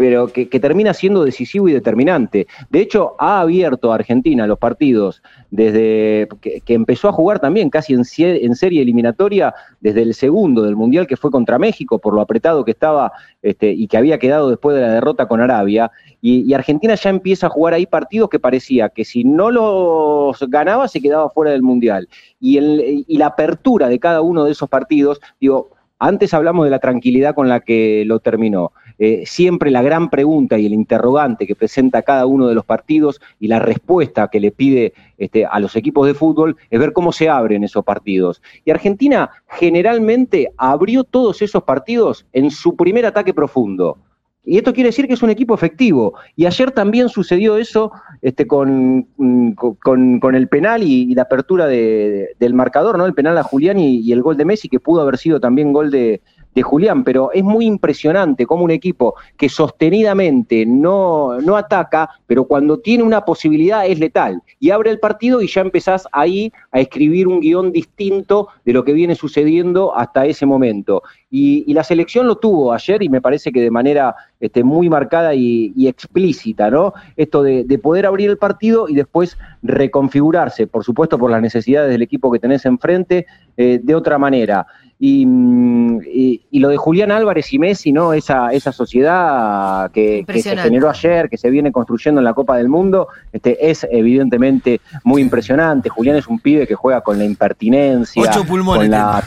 pero 0.04 0.28
que, 0.28 0.48
termina 0.60 0.94
siendo 0.94 1.24
decisivo 1.24 1.70
y 1.70 1.72
determinante. 1.72 2.46
De 2.70 2.82
hecho, 2.82 3.16
ha 3.20 3.40
abierto 3.40 3.90
a 3.90 3.96
Argentina 3.96 4.46
los 4.46 4.60
partidos 4.60 5.24
desde 5.50 6.28
que, 6.42 6.62
empezó 6.68 7.08
a 7.08 7.14
jugar 7.14 7.40
también 7.40 7.70
casi 7.70 7.94
en, 7.94 8.04
serie 8.04 8.82
eliminatoria 8.82 9.56
desde 9.80 10.02
el 10.02 10.14
segundo 10.14 10.64
del 10.64 10.76
Mundial 10.76 11.08
que 11.08 11.16
fue 11.16 11.32
contra 11.32 11.58
México 11.58 12.00
por 12.00 12.14
lo 12.14 12.20
apretado 12.20 12.66
que 12.66 12.72
estaba 12.72 13.14
este, 13.42 13.72
y 13.72 13.88
que 13.88 13.96
había 13.96 14.20
quedado 14.20 14.50
después 14.50 14.76
de 14.76 14.82
la 14.82 14.92
derrota 14.92 15.26
con 15.26 15.40
Arabia. 15.40 15.90
Y, 16.20 16.54
Argentina 16.54 16.96
ya 16.96 17.10
empieza 17.10 17.48
a 17.48 17.50
jugar 17.50 17.74
ahí 17.74 17.86
partidos 17.86 18.30
que 18.30 18.40
parecía 18.40 18.90
que 18.90 19.06
si 19.06 19.24
no 19.24 19.52
los 19.52 20.38
ganaba 20.50 20.90
se 20.90 21.00
quedaba 21.00 21.30
fuera 21.30 21.52
del 21.52 21.64
Mundial. 21.64 22.10
Y 22.42 22.60
la 23.08 23.28
apertura 23.28 23.88
de 23.88 24.00
cada 24.00 24.20
uno 24.20 24.44
de 24.44 24.52
esos 24.52 24.68
partidos, 24.68 25.22
digo, 25.40 25.70
antes 25.98 26.34
hablamos 26.34 26.66
de 26.66 26.72
la 26.72 26.80
tranquilidad 26.80 27.34
con 27.34 27.48
la 27.48 27.62
que 27.62 28.04
lo 28.06 28.20
terminó. 28.20 28.74
Eh, 29.06 29.26
siempre 29.26 29.70
la 29.70 29.82
gran 29.82 30.10
pregunta 30.10 30.58
y 30.58 30.66
el 30.66 30.72
interrogante 30.72 31.46
que 31.46 31.58
presenta 31.58 32.04
cada 32.04 32.26
uno 32.26 32.48
de 32.48 32.56
los 32.56 32.64
partidos 32.64 33.20
y 33.38 33.50
la 33.50 33.60
respuesta 33.60 34.30
que 34.30 34.40
le 34.40 34.52
pide 34.52 34.94
este, 35.18 35.46
a 35.46 35.60
los 35.60 35.76
equipos 35.76 36.08
de 36.08 36.14
fútbol 36.14 36.56
es 36.70 36.80
ver 36.80 36.94
cómo 36.94 37.12
se 37.12 37.28
abren 37.28 37.66
esos 37.66 37.84
partidos. 37.84 38.42
Y 38.64 38.72
Argentina 38.72 39.30
generalmente 39.50 40.54
abrió 40.56 41.04
todos 41.04 41.42
esos 41.42 41.64
partidos 41.64 42.26
en 42.32 42.50
su 42.50 42.78
primer 42.78 43.06
ataque 43.06 43.34
profundo. 43.34 43.98
Y 44.46 44.58
esto 44.58 44.74
quiere 44.74 44.88
decir 44.90 45.06
que 45.08 45.16
es 45.16 45.24
un 45.24 45.30
equipo 45.30 45.54
efectivo. 45.54 46.14
Y 46.38 46.46
ayer 46.46 46.72
también 46.72 47.10
sucedió 47.10 47.58
eso 47.58 47.92
este, 48.22 48.48
con, 48.48 49.06
mm, 49.18 49.52
con, 49.52 50.36
el 50.36 50.48
penal 50.48 50.82
y, 50.82 51.14
la 51.14 51.24
apertura 51.24 51.68
de- 51.68 52.36
del 52.40 52.54
marcador, 52.54 52.98
¿no? 52.98 53.06
El 53.06 53.14
penal 53.14 53.38
a 53.38 53.44
Julián 53.44 53.80
y 53.80 54.10
el 54.14 54.22
gol 54.22 54.38
de 54.38 54.46
Messi, 54.46 54.70
que 54.70 54.80
pudo 54.80 55.02
haber 55.02 55.18
sido 55.18 55.42
también 55.42 55.74
gol 55.74 55.92
de, 55.92 56.22
de 56.54 56.62
Julián. 56.62 57.04
Pero 57.04 57.32
es 57.32 57.44
muy 57.44 57.66
impresionante 57.66 58.46
cómo 58.46 58.64
un 58.64 58.72
equipo 58.72 59.16
que 59.38 59.50
sostenidamente 59.50 60.66
no, 60.66 61.40
no 61.42 61.56
ataca, 61.56 62.10
pero 62.28 62.46
cuando 62.46 62.80
tiene 62.80 63.04
una 63.04 63.26
posibilidad 63.26 63.86
es 63.86 64.00
letal. 64.00 64.42
Y 64.60 64.72
abre 64.72 64.90
el 64.90 65.00
partido 65.00 65.42
y 65.42 65.48
ya 65.48 65.62
empezás 65.62 66.08
ahí 66.12 66.52
a 66.72 66.80
escribir 66.80 67.28
un 67.28 67.40
guion 67.40 67.72
distinto 67.72 68.48
de 68.66 68.74
lo 68.74 68.84
que 68.84 68.94
viene 68.94 69.16
sucediendo 69.16 69.96
hasta 69.96 70.26
ese 70.26 70.46
momento. 70.46 71.04
Y, 71.36 71.64
y 71.66 71.74
la 71.74 71.84
selección 71.84 72.28
lo 72.28 72.36
tuvo 72.36 72.74
ayer 72.74 73.02
y 73.02 73.10
me 73.10 73.20
parece 73.20 73.52
que 73.52 73.60
de 73.60 73.72
manera 73.72 74.16
este, 74.40 74.64
muy 74.64 74.88
marcada 74.88 75.34
y, 75.34 75.74
y 75.76 75.88
explícita, 75.88 76.70
¿no? 76.70 76.94
Esto 77.18 77.42
de, 77.42 77.64
de 77.64 77.80
poder 77.80 78.06
abrir 78.06 78.30
el 78.30 78.38
partido 78.38 78.88
y 78.88 78.94
después 78.94 79.36
reconfigurarse, 79.64 80.68
por 80.68 80.84
supuesto 80.84 81.18
por 81.18 81.32
las 81.32 81.42
necesidades 81.42 81.90
del 81.90 82.04
equipo 82.04 82.32
que 82.32 82.38
tenés 82.38 82.66
enfrente, 82.66 83.26
eh, 83.58 83.80
de 83.82 83.96
otra 83.96 84.20
manera. 84.20 84.68
Y, 85.00 85.26
mm, 85.26 86.02
y- 86.06 86.42
y 86.52 86.60
lo 86.60 86.70
de 86.70 86.78
Julián 86.78 87.12
Álvarez 87.12 87.52
y 87.52 87.58
Messi, 87.58 87.92
¿no? 87.92 88.14
Esa, 88.14 88.50
esa 88.54 88.72
sociedad 88.72 89.90
que, 89.92 90.24
que 90.28 90.34
se 90.44 90.50
generó 90.64 90.88
ayer, 90.90 91.30
que 91.30 91.38
se 91.38 91.50
viene 91.50 91.72
construyendo 91.72 92.22
en 92.22 92.26
la 92.26 92.34
Copa 92.36 92.58
del 92.58 92.70
Mundo, 92.70 93.08
este, 93.32 93.70
es 93.72 93.88
evidentemente 93.92 94.82
muy 95.04 95.22
impresionante. 95.24 95.90
Julián 95.90 96.16
es 96.16 96.28
un 96.28 96.40
pibe 96.40 96.68
que 96.68 96.76
juega 96.76 97.02
con 97.02 97.18
la 97.18 97.26
impertinencia, 97.26 98.22
Ocho 98.22 98.46
pulmones 98.46 98.82
con 98.84 98.92
la, 98.92 99.24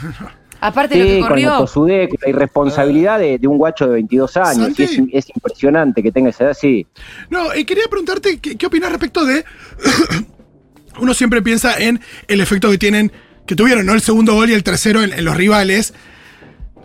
Aparte 0.59 0.95
Sí, 0.95 1.01
lo 1.01 1.05
que 1.07 1.19
con 1.19 1.29
corrió. 1.29 1.57
tosudez, 1.59 2.09
con 2.09 2.17
la 2.23 2.29
irresponsabilidad 2.29 3.19
de, 3.19 3.37
de 3.37 3.47
un 3.47 3.57
guacho 3.57 3.85
de 3.87 3.93
22 3.93 4.37
años. 4.37 4.79
Y 4.79 4.83
es, 4.83 4.91
es 5.13 5.25
impresionante 5.35 6.01
que 6.01 6.11
tenga 6.11 6.29
esa 6.29 6.45
edad, 6.45 6.57
sí. 6.59 6.87
No, 7.29 7.53
eh, 7.53 7.65
quería 7.65 7.83
preguntarte 7.89 8.39
qué, 8.39 8.55
qué 8.57 8.65
opinas 8.65 8.89
respecto 8.91 9.23
de. 9.25 9.43
Uno 10.99 11.13
siempre 11.13 11.41
piensa 11.41 11.77
en 11.77 11.99
el 12.27 12.41
efecto 12.41 12.71
que 12.71 12.77
tienen, 12.79 13.11
que 13.45 13.55
tuvieron, 13.55 13.85
¿no? 13.85 13.93
El 13.93 14.01
segundo 14.01 14.33
gol 14.33 14.49
y 14.49 14.53
el 14.53 14.63
tercero 14.63 15.03
en, 15.03 15.13
en 15.13 15.23
los 15.25 15.37
rivales. 15.37 15.93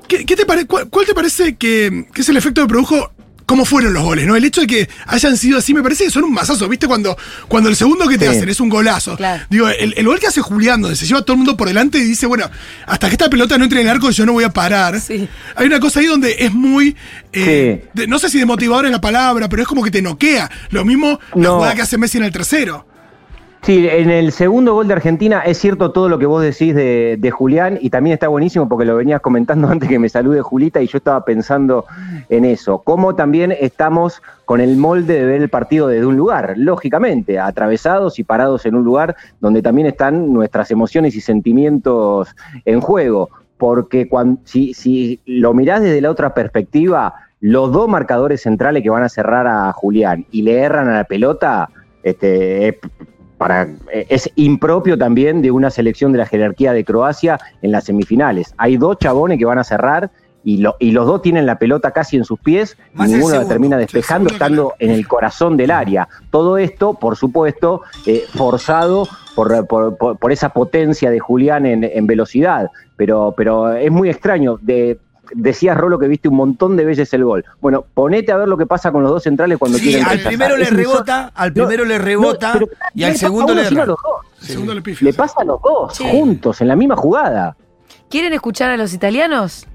¿Qué, 0.07 0.27
qué 0.27 0.37
te 0.37 0.45
pare- 0.45 0.67
cuál, 0.67 0.91
cuál 0.91 1.07
te 1.07 1.15
parece 1.15 1.57
que, 1.57 2.07
que 2.13 2.21
es 2.21 2.29
el 2.29 2.37
efecto 2.37 2.61
que 2.63 2.69
produjo? 2.69 3.11
¿Cómo 3.47 3.65
fueron 3.65 3.93
los 3.93 4.03
goles? 4.03 4.27
¿no? 4.27 4.37
El 4.37 4.45
hecho 4.45 4.61
de 4.63 4.67
que 4.67 4.89
hayan 5.07 5.37
sido 5.37 5.59
así 5.59 5.75
me 5.75 5.83
parece 5.83 6.05
que 6.05 6.11
son 6.11 6.25
un 6.25 6.33
masazo. 6.33 6.69
¿Viste? 6.69 6.87
Cuando, 6.87 7.17
cuando 7.49 7.69
el 7.69 7.77
segundo 7.77 8.07
que 8.09 8.17
te 8.19 8.29
Sí. 8.31 8.37
hacen 8.37 8.49
es 8.49 8.61
un 8.61 8.69
golazo. 8.69 9.17
Claro. 9.17 9.45
Digo, 9.51 9.69
el, 9.69 9.95
el 9.97 10.07
gol 10.07 10.19
que 10.21 10.27
hace 10.29 10.41
Julián, 10.41 10.81
donde 10.81 10.97
se 10.97 11.07
lleva 11.07 11.21
a 11.21 11.23
todo 11.23 11.33
el 11.35 11.39
mundo 11.39 11.57
por 11.57 11.69
delante 11.69 11.99
y 11.99 12.03
dice, 12.05 12.27
bueno, 12.27 12.49
hasta 12.87 13.09
que 13.09 13.15
esta 13.15 13.29
pelota 13.29 13.59
no 13.59 13.65
entre 13.65 13.81
en 13.81 13.87
el 13.89 13.93
arco, 13.93 14.11
yo 14.11 14.25
no 14.27 14.33
voy 14.33 14.45
a 14.45 14.51
parar. 14.51 15.01
Sí. 15.01 15.29
Hay 15.57 15.67
una 15.67 15.81
cosa 15.81 16.01
ahí 16.01 16.07
donde 16.07 16.37
es 16.39 16.53
muy. 16.53 16.97
eh, 17.33 17.83
Sí. 17.85 17.89
de- 17.95 18.07
no 18.07 18.19
sé 18.19 18.29
si 18.31 18.39
desmotivador 18.39 18.87
es 18.87 18.93
la 18.93 19.01
palabra, 19.01 19.49
pero 19.49 19.63
es 19.63 19.69
como 19.69 19.83
que 19.83 19.91
te 19.91 20.03
noquea. 20.03 20.51
Lo 20.71 20.85
mismo 20.85 21.19
la 21.35 21.51
jugada 21.51 21.75
que 21.75 21.83
hace 21.83 21.99
Messi 21.99 22.19
en 22.19 22.25
el 22.25 22.33
tercero. 22.33 22.87
Sí, 23.65 23.87
en 23.89 24.11
el 24.11 24.33
segundo 24.33 24.75
gol 24.75 24.89
de 24.89 24.95
Argentina 24.95 25.43
es 25.47 25.57
cierto 25.57 25.93
todo 25.93 26.09
lo 26.09 26.19
que 26.19 26.27
vos 26.27 26.43
decís 26.43 26.75
de, 26.75 27.31
Julián 27.33 27.79
y 27.81 27.91
también 27.91 28.15
está 28.15 28.27
buenísimo 28.27 28.69
porque 28.69 28.85
lo 28.85 28.97
venías 28.97 29.21
comentando 29.21 29.69
antes 29.71 29.89
que 29.89 30.01
me 30.01 30.09
salude 30.09 30.43
Julita 30.43 30.83
y 30.83 30.89
yo 30.89 30.99
estaba 30.99 31.25
pensando 31.25 31.85
en 32.29 32.45
eso. 32.45 32.79
Cómo 32.79 33.15
también 33.15 33.53
estamos 33.53 34.21
con 34.47 34.61
el 34.61 34.77
molde 34.77 35.15
de 35.15 35.25
ver 35.27 35.43
el 35.43 35.49
partido 35.49 35.87
desde 35.87 36.07
un 36.07 36.17
lugar, 36.17 36.55
lógicamente, 36.57 37.39
atravesados 37.39 38.19
y 38.19 38.25
parados 38.25 38.67
en 38.67 38.75
un 38.75 38.83
lugar 38.83 39.15
donde 39.41 39.63
también 39.63 39.87
están 39.87 40.33
nuestras 40.33 40.73
emociones 40.73 41.15
y 41.15 41.21
sentimientos 41.21 42.35
en 42.65 42.81
juego. 42.81 43.31
Porque 43.59 44.09
cuando, 44.09 44.41
si, 44.43 44.75
si 44.75 45.21
lo 45.25 45.55
mirás 45.55 45.83
desde 45.83 46.01
la 46.01 46.11
otra 46.11 46.35
perspectiva, 46.35 47.15
los 47.39 47.71
dos 47.71 47.89
marcadores 47.89 48.43
centrales 48.43 48.83
que 48.83 48.91
van 48.91 49.05
a 49.05 49.09
cerrar 49.09 49.47
a 49.47 49.73
Julián 49.73 50.27
y 50.33 50.43
le 50.43 50.59
erran 50.59 50.89
a 50.89 50.97
la 50.97 51.05
pelota, 51.05 51.69
este, 52.03 52.69
es 52.69 52.75
para, 53.43 53.65
eh, 53.93 54.07
es 54.09 54.31
impropio 54.37 54.97
también 54.97 55.43
de 55.43 55.51
una 55.51 55.69
selección 55.69 56.13
de 56.13 56.19
la 56.19 56.27
jerarquía 56.27 56.73
de 56.73 56.85
Croacia 56.85 57.41
en 57.61 57.73
las 57.73 57.83
semifinales. 57.83 58.55
Hay 58.57 58.77
dos 58.77 58.99
chabones 58.99 59.37
que 59.37 59.45
van 59.45 59.59
a 59.59 59.65
cerrar 59.65 60.13
y, 60.45 60.59
lo- 60.59 60.77
y 60.79 60.93
los 60.93 61.07
dos 61.07 61.23
tienen 61.23 61.45
la 61.45 61.59
pelota 61.59 61.91
casi 61.91 62.17
en 62.17 62.25
sus 62.25 62.39
pies 62.39 62.77
Más 62.95 63.09
y 63.09 63.15
ninguno 63.15 63.35
la 63.35 63.49
termina 63.49 63.77
despejando 63.77 64.31
estando 64.31 64.75
en 64.79 64.91
el 64.93 65.09
corazón 65.09 65.57
del 65.57 65.73
área. 65.73 66.09
Todo 66.31 66.57
esto, 66.57 66.95
por 66.95 67.17
supuesto, 67.17 67.81
eh, 68.07 68.23
forzado 68.33 69.09
por, 69.35 69.67
por- 69.67 69.97
por- 69.97 70.19
por 70.19 70.31
esa 70.31 70.51
potencia 70.51 71.11
de 71.11 71.19
Julián 71.19 71.67
en, 71.67 71.83
en 71.83 72.07
velocidad. 72.07 72.71
Pero, 72.97 73.35
pero 73.37 73.73
es 73.73 73.91
muy 73.91 74.09
extraño. 74.09 74.57
De, 74.63 75.01
decías, 75.35 75.77
Rolo, 75.77 75.99
que 75.99 76.09
viste 76.09 76.29
un 76.29 76.37
montón 76.37 76.77
de 76.77 76.85
veces 76.85 77.13
el 77.15 77.25
gol. 77.25 77.45
Bueno, 77.61 77.85
ponete 77.95 78.33
a 78.33 78.37
ver 78.37 78.49
lo 78.49 78.57
que 78.57 78.67
pasa 78.67 78.91
con 78.93 79.03
los 79.03 79.11
dos 79.13 79.23
centrales 79.23 79.59
cuando 79.59 79.79
Sí, 79.79 79.85
quieren 79.85 80.05
al 80.05 80.11
rechazar. 80.11 80.29
primero 80.31 80.57
le 80.57 80.65
rebota, 80.67 81.33
al 81.35 81.49
No, 81.51 81.55
primero 81.55 81.85
le 81.85 81.99
no, 81.99 82.05
rebota 82.05 82.51
pero 82.55 82.69
y 82.95 83.05
al 83.05 83.17
segundo 83.17 83.55
le 83.55 83.71
los 83.71 83.87
dos. 83.87 83.99
Segundo 84.41 84.75
le 84.75 85.13
pasa 85.13 85.35
a 85.41 85.45
los 85.45 85.61
dos, 85.63 85.95
Sí. 85.97 86.05
juntos, 86.11 86.61
en 86.61 86.69
la 86.69 86.77
misma 86.77 86.97
jugada. 86.97 87.57
¿Quieren 88.11 88.33
escuchar 88.33 88.71
a 88.71 88.77
los 88.77 88.93
italianos? 88.93 89.67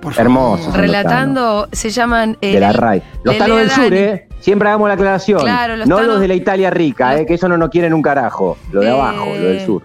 Por 0.00 0.12
favor. 0.12 0.20
Hermoso. 0.26 0.70
Relatando, 0.72 1.68
se 1.72 1.90
llaman. 1.90 2.36
eh, 2.40 2.52
De 2.54 2.60
la 2.60 2.72
RAI. 2.72 3.02
Los 3.22 3.38
tanos 3.38 3.56
del 3.58 3.70
sur. 3.70 3.92
¿eh? 3.94 4.28
Siempre 4.40 4.68
hagamos 4.68 4.88
la 4.88 4.94
aclaración. 4.94 5.40
Claro, 5.40 5.76
los 5.76 5.88
no 5.88 5.96
tanos- 5.96 6.12
los 6.12 6.20
de 6.20 6.28
la 6.28 6.34
Italia 6.34 6.70
rica, 6.70 7.18
¿eh? 7.18 7.24
Que 7.26 7.34
eso 7.34 7.48
no 7.48 7.56
nos 7.56 7.70
quieren 7.70 7.94
un 7.94 8.02
carajo. 8.02 8.58
Lo 8.70 8.80
de 8.80 8.88
Eh, 8.88 8.90
abajo, 8.90 9.24
lo 9.26 9.32
del 9.48 9.64
sur. 9.64 9.82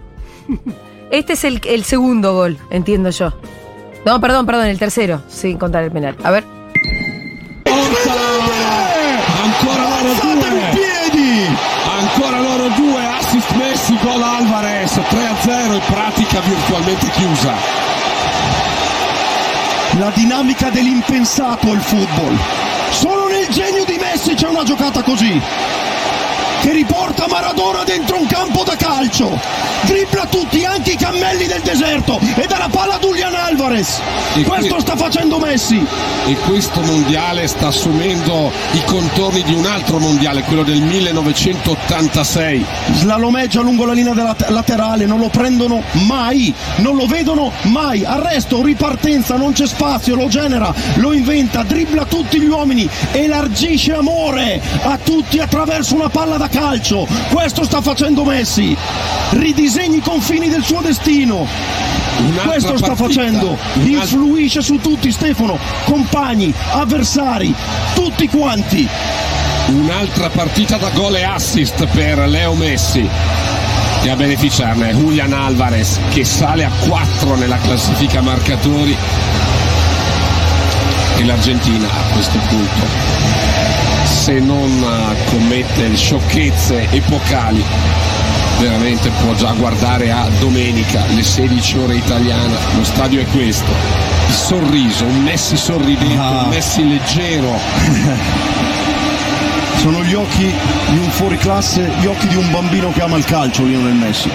Este 1.11 1.33
es 1.33 1.43
el, 1.45 1.61
el 1.65 1.83
segundo 1.85 2.33
gol, 2.33 2.57
entiendo 2.69 3.09
yo. 3.11 3.33
No, 4.05 4.19
perdón, 4.19 4.45
perdón, 4.45 4.65
el 4.65 4.79
tercero, 4.79 5.21
sin 5.27 5.57
contar 5.57 5.83
el 5.83 5.91
penal. 5.91 6.15
A 6.23 6.31
ver. 6.31 6.43
Ancora 9.43 9.83
loro 9.89 10.13
due. 10.21 10.61
piedi. 10.71 11.45
Ancora 11.99 12.39
loro 12.39 12.69
due. 12.75 13.05
Assist 13.19 13.51
Messi, 13.51 13.97
gol 14.01 14.23
Alvarez. 14.23 14.91
3-0 14.91 15.73
in 15.73 15.81
pratica 15.87 16.39
virtualmente 16.39 17.09
chiusa. 17.09 17.53
La 19.97 20.11
dinamica 20.13 20.69
dell'impensato 20.69 21.71
il 21.73 21.81
football. 21.81 22.37
Solo 22.91 23.27
nel 23.27 23.47
genio 23.49 23.83
di 23.85 23.97
Messi 23.99 24.33
c'è 24.33 24.47
una 24.47 24.63
giocata 24.63 25.01
così. 25.01 25.41
Che 26.61 26.71
riporta 26.73 27.25
Maradona 27.29 27.83
dentro 27.85 28.17
un 28.19 28.25
campo 28.27 28.63
da 28.63 28.75
calcio. 28.75 29.39
Dribbla 29.83 30.25
tutti, 30.25 30.65
anche 30.65 30.91
i 30.91 30.97
cammelli 30.97 31.45
del 31.45 31.61
deserto. 31.61 32.19
E 32.35 32.45
dà 32.47 32.57
la 32.57 32.67
palla 32.69 32.95
a 32.95 32.99
Julian 32.99 33.33
Alvarez. 33.33 33.99
E 34.35 34.43
Questo 34.43 34.73
qui- 34.75 34.81
sta 34.81 34.97
facendo 34.97 35.39
Messi. 35.39 35.81
E 36.27 36.35
questo 36.45 36.81
mondiale 36.81 37.47
sta 37.47 37.67
assumendo 37.67 38.51
i 38.73 38.83
contorni 38.85 39.41
di 39.43 39.53
un 39.53 39.65
altro 39.65 39.99
mondiale, 39.99 40.41
quello 40.43 40.63
del 40.63 40.81
1986. 40.81 42.65
Slalomeggia 42.95 43.61
lungo 43.61 43.85
la 43.85 43.93
linea 43.93 44.13
della 44.13 44.35
laterale, 44.49 45.05
non 45.05 45.19
lo 45.19 45.29
prendono 45.29 45.81
mai, 46.05 46.53
non 46.77 46.97
lo 46.97 47.05
vedono 47.05 47.53
mai. 47.63 48.03
Arresto, 48.03 48.61
ripartenza, 48.61 49.37
non 49.37 49.53
c'è 49.53 49.65
spazio, 49.65 50.15
lo 50.15 50.27
genera, 50.27 50.73
lo 50.95 51.13
inventa, 51.13 51.63
dribbla 51.63 52.03
tutti 52.05 52.37
gli 52.39 52.47
uomini, 52.47 52.87
elargisce 53.13 53.93
amore 53.93 54.61
a 54.83 54.97
tutti 55.01 55.39
attraverso 55.39 55.95
una 55.95 56.09
palla 56.09 56.35
da 56.35 56.47
calcio. 56.49 57.07
Questo 57.31 57.63
sta 57.63 57.81
facendo 57.81 58.23
Messi. 58.23 58.75
Ridisegna 59.31 59.97
i 59.97 60.01
confini 60.01 60.49
del 60.49 60.63
suo 60.63 60.81
destino. 60.81 61.47
Un'altra 62.17 62.51
Questo 62.51 62.77
sta 62.77 62.87
partita, 62.87 63.07
facendo, 63.07 63.45
un'altra- 63.47 63.83
influisce 64.01 64.61
su 64.61 64.77
tutti 64.77 65.11
Stefano, 65.11 65.57
compagni, 65.85 66.53
avversari, 66.71 67.53
tutti 67.93 68.27
quanti. 68.27 68.87
Un'altra 69.67 70.29
partita 70.29 70.77
da 70.77 70.89
gol 70.89 71.15
e 71.15 71.23
assist 71.23 71.85
per 71.87 72.17
Leo 72.27 72.53
Messi. 72.55 73.07
E 74.01 74.09
a 74.09 74.15
beneficiarne 74.15 74.89
è 74.89 74.93
Julian 74.93 75.33
Alvarez 75.33 75.99
che 76.11 76.23
sale 76.25 76.63
a 76.63 76.71
4 76.87 77.35
nella 77.35 77.57
classifica 77.57 78.21
marcatori. 78.21 78.97
e 81.17 81.25
l'Argentina 81.25 81.85
a 81.85 82.13
questo 82.13 82.37
punto, 82.47 82.85
se 84.09 84.39
non 84.39 84.69
eh, 84.69 85.29
commette 85.29 85.95
sciocchezze 85.95 86.87
epocali, 86.91 87.63
veramente 88.59 89.09
può 89.23 89.33
già 89.33 89.51
guardare 89.53 90.11
a 90.11 90.27
domenica, 90.39 91.05
le 91.13 91.23
16 91.23 91.77
ore 91.77 91.95
italiane, 91.95 92.55
lo 92.75 92.83
stadio 92.83 93.21
è 93.21 93.25
questo, 93.27 93.71
il 94.27 94.33
sorriso, 94.33 95.05
un 95.05 95.23
Messi 95.23 95.55
sorridente, 95.55 96.17
Ah. 96.17 96.43
un 96.43 96.49
Messi 96.49 96.87
leggero, 96.87 97.57
Sono 99.77 100.03
gli 100.03 100.13
occhi 100.13 100.43
di 100.89 100.97
un 100.97 101.09
fuoriclasse, 101.09 101.89
gli 102.01 102.05
occhi 102.05 102.27
di 102.27 102.35
un 102.35 102.51
bambino 102.51 102.91
che 102.91 103.01
ama 103.01 103.15
il 103.15 103.23
calcio, 103.23 103.63
Lionel 103.63 103.93
Messi. 103.93 104.29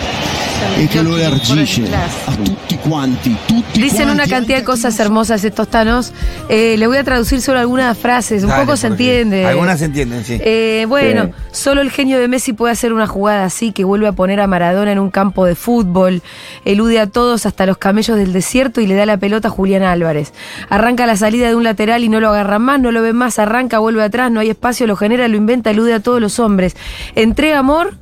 E 0.76 0.88
che 0.88 1.02
lo 1.02 1.16
elargisce 1.16 1.84
a 2.26 2.32
tutti 2.42 2.76
quanti, 2.78 3.36
tutti 3.46 3.80
Dicen 3.80 4.10
una 4.10 4.26
cantidad 4.26 4.58
de 4.58 4.64
cosas 4.64 4.98
hermosas 4.98 5.44
estos 5.44 5.68
tanos. 5.68 6.12
Eh, 6.48 6.76
le 6.78 6.86
voy 6.86 6.96
a 6.96 7.04
traducir 7.04 7.40
solo 7.40 7.60
algunas 7.60 7.96
frases, 7.96 8.42
un 8.42 8.48
Dale, 8.48 8.64
poco 8.64 8.76
se 8.76 8.88
entiende. 8.88 9.46
Algunas 9.46 9.78
se 9.78 9.84
entienden, 9.86 10.24
sí. 10.24 10.38
Eh, 10.40 10.86
bueno, 10.88 11.26
Sí. 11.26 11.32
solo 11.52 11.80
el 11.80 11.90
genio 11.90 12.18
de 12.18 12.26
Messi 12.28 12.52
puede 12.52 12.72
hacer 12.72 12.92
una 12.92 13.06
jugada 13.06 13.44
así 13.44 13.72
que 13.72 13.84
vuelve 13.84 14.08
a 14.08 14.12
poner 14.12 14.40
a 14.40 14.46
Maradona 14.46 14.90
en 14.92 14.98
un 14.98 15.10
campo 15.10 15.46
de 15.46 15.54
fútbol, 15.54 16.22
elude 16.64 16.98
a 16.98 17.06
todos 17.06 17.46
hasta 17.46 17.66
los 17.66 17.78
camellos 17.78 18.16
del 18.16 18.32
desierto 18.32 18.80
y 18.80 18.86
le 18.86 18.94
da 18.94 19.06
la 19.06 19.16
pelota 19.16 19.48
a 19.48 19.50
Julián 19.52 19.82
Álvarez. 19.84 20.32
Arranca 20.70 21.06
la 21.06 21.16
salida 21.16 21.48
de 21.48 21.54
un 21.54 21.62
lateral 21.64 22.02
y 22.02 22.08
no 22.08 22.18
lo 22.20 22.30
agarran 22.30 22.62
más, 22.62 22.80
no 22.80 22.90
lo 22.90 23.00
ven 23.00 23.16
más, 23.16 23.38
arranca, 23.38 23.78
vuelve 23.78 24.02
atrás, 24.02 24.30
no 24.32 24.40
hay 24.40 24.50
espacio, 24.50 24.86
lo 24.88 24.96
genera, 24.96 25.28
lo 25.28 25.36
inventa, 25.36 25.70
elude 25.70 25.94
a 25.94 26.00
todos 26.00 26.20
los 26.20 26.38
hombres. 26.40 26.76
Entrega 27.14 27.58
amor 27.60 27.94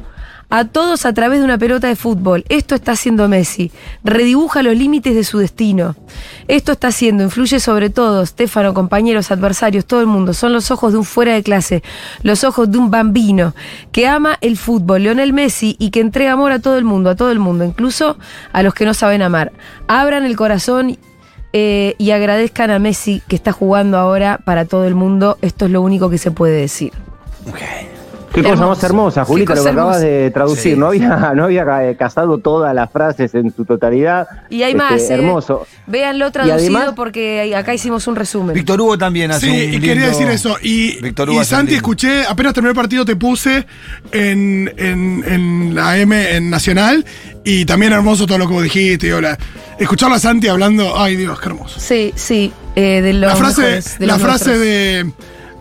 a 0.53 0.67
todos 0.67 1.07
a 1.07 1.15
través 1.15 1.38
de 1.38 1.47
una 1.47 1.57
pelota 1.57 1.88
de 1.88 1.97
fútbol. 1.97 2.45
Esto 2.51 2.75
está 2.75 2.93
haciendo 2.93 3.27
Messi. 3.27 3.73
Redibuja 4.05 4.62
los 4.62 4.77
límites 4.77 5.15
de 5.15 5.25
su 5.25 5.38
destino. 5.38 5.97
Esto 6.47 6.73
está 6.73 6.88
haciendo, 6.88 7.25
influye 7.25 7.59
sobre 7.59 7.88
todos, 7.88 8.29
Stefano, 8.29 8.75
compañeros, 8.75 9.31
adversarios, 9.31 9.87
todo 9.87 10.03
el 10.03 10.09
mundo. 10.09 10.35
Son 10.35 10.53
los 10.53 10.71
ojos 10.71 10.93
de 10.93 10.99
un 10.99 11.07
fuera 11.07 11.33
de 11.33 11.43
clase, 11.43 11.83
los 12.23 12.45
ojos 12.45 12.71
de 12.71 12.77
un 12.77 12.91
bambino 12.91 13.55
que 13.93 14.07
ama 14.07 14.37
el 14.43 14.59
fútbol, 14.59 15.05
Leonel 15.05 15.33
Messi, 15.33 15.75
y 15.79 15.88
que 15.88 16.01
entrega 16.01 16.33
amor 16.33 16.53
a 16.53 16.59
todo 16.59 16.77
el 16.77 16.85
mundo, 16.85 17.09
a 17.09 17.17
todo 17.17 17.31
el 17.31 17.38
mundo, 17.38 17.65
incluso 17.65 18.19
a 18.53 18.62
los 18.62 18.75
que 18.75 18.85
no 18.85 18.93
saben 18.93 19.23
amar. 19.23 19.53
Abran 19.88 20.27
el 20.27 20.37
corazón 20.37 20.99
eh, 21.55 21.95
y 21.97 22.11
agradezcan 22.11 22.71
a 22.71 22.79
Messi 22.79 23.23
que 23.27 23.37
está 23.37 23.53
jugando 23.53 23.97
ahora 23.97 24.38
para 24.45 24.67
todo 24.67 24.87
el 24.87 24.97
mundo. 24.97 25.38
Esto 25.41 25.65
es 25.65 25.71
lo 25.71 25.81
único 25.81 26.11
que 26.11 26.19
se 26.19 26.31
puede 26.31 26.61
decir. 26.61 26.93
Qué 28.35 28.42
cosa 28.42 28.66
más 28.66 28.83
hermosa, 28.83 29.25
Julita, 29.25 29.55
lo 29.55 29.62
que 29.62 29.68
acabas 29.71 30.01
de 30.01 30.31
traducir. 30.31 30.73
Sí, 30.75 30.79
no 30.79 30.87
había, 30.87 31.33
no 31.37 31.45
había 31.45 31.97
casado 31.97 32.38
todas 32.38 32.75
las 32.75 32.90
frases 32.90 33.35
en 33.35 33.55
su 33.55 33.64
totalidad. 33.64 34.27
Y 34.49 34.62
hay 34.62 34.73
Este, 34.73 34.77
más. 34.83 35.03
eh. 35.03 35.14
Hermoso. 35.14 35.66
Véanlo 35.87 36.31
traducido 36.33 36.59
además- 36.59 36.92
porque 36.97 37.55
acá 37.55 37.75
hicimos 37.75 38.07
un 38.07 38.16
resumen. 38.16 38.55
Víctor 38.55 38.81
Hugo 38.81 38.97
también 38.97 39.31
hace 39.33 39.47
Sí, 39.47 39.53
un 39.53 39.57
y 39.59 39.66
lindo- 39.73 39.87
quería 39.87 40.07
decir 40.09 40.29
eso. 40.29 40.57
Y, 40.62 41.01
Víctor 41.03 41.29
y 41.29 41.33
Hugo 41.33 41.40
un 41.40 41.45
Santi, 41.45 41.73
lindo. 41.73 41.77
escuché, 41.77 42.25
apenas 42.27 42.55
terminó 42.55 42.71
el 42.71 42.77
partido, 42.77 43.05
te 43.05 43.16
puse 43.16 43.66
en, 44.12 44.73
en, 44.77 45.25
en 45.27 45.75
la 45.75 45.99
M 45.99 46.37
en 46.37 46.49
Nacional. 46.49 47.05
Y 47.45 47.64
también 47.66 47.92
hermoso 47.92 48.27
todo 48.27 48.38
lo 48.38 48.47
que 48.47 48.55
vos 48.55 48.62
dijiste. 48.62 49.09
y 49.09 49.11
hola. 49.11 49.37
Escucharlo 49.79 50.14
a 50.14 50.18
Santi 50.18 50.49
hablando. 50.49 50.99
Ay, 50.99 51.16
Dios, 51.16 51.38
qué 51.40 51.49
hermoso. 51.49 51.81
Sí, 51.81 52.12
sí, 52.14 52.53
eh, 52.77 53.01
de 53.03 53.12
los 53.14 53.31
La 53.33 53.37
frase, 53.37 53.61
mejores, 53.62 53.99
de 53.99 54.07
la 54.07 54.12
los 54.14 54.23
frase 54.23 54.59
de, 54.59 55.12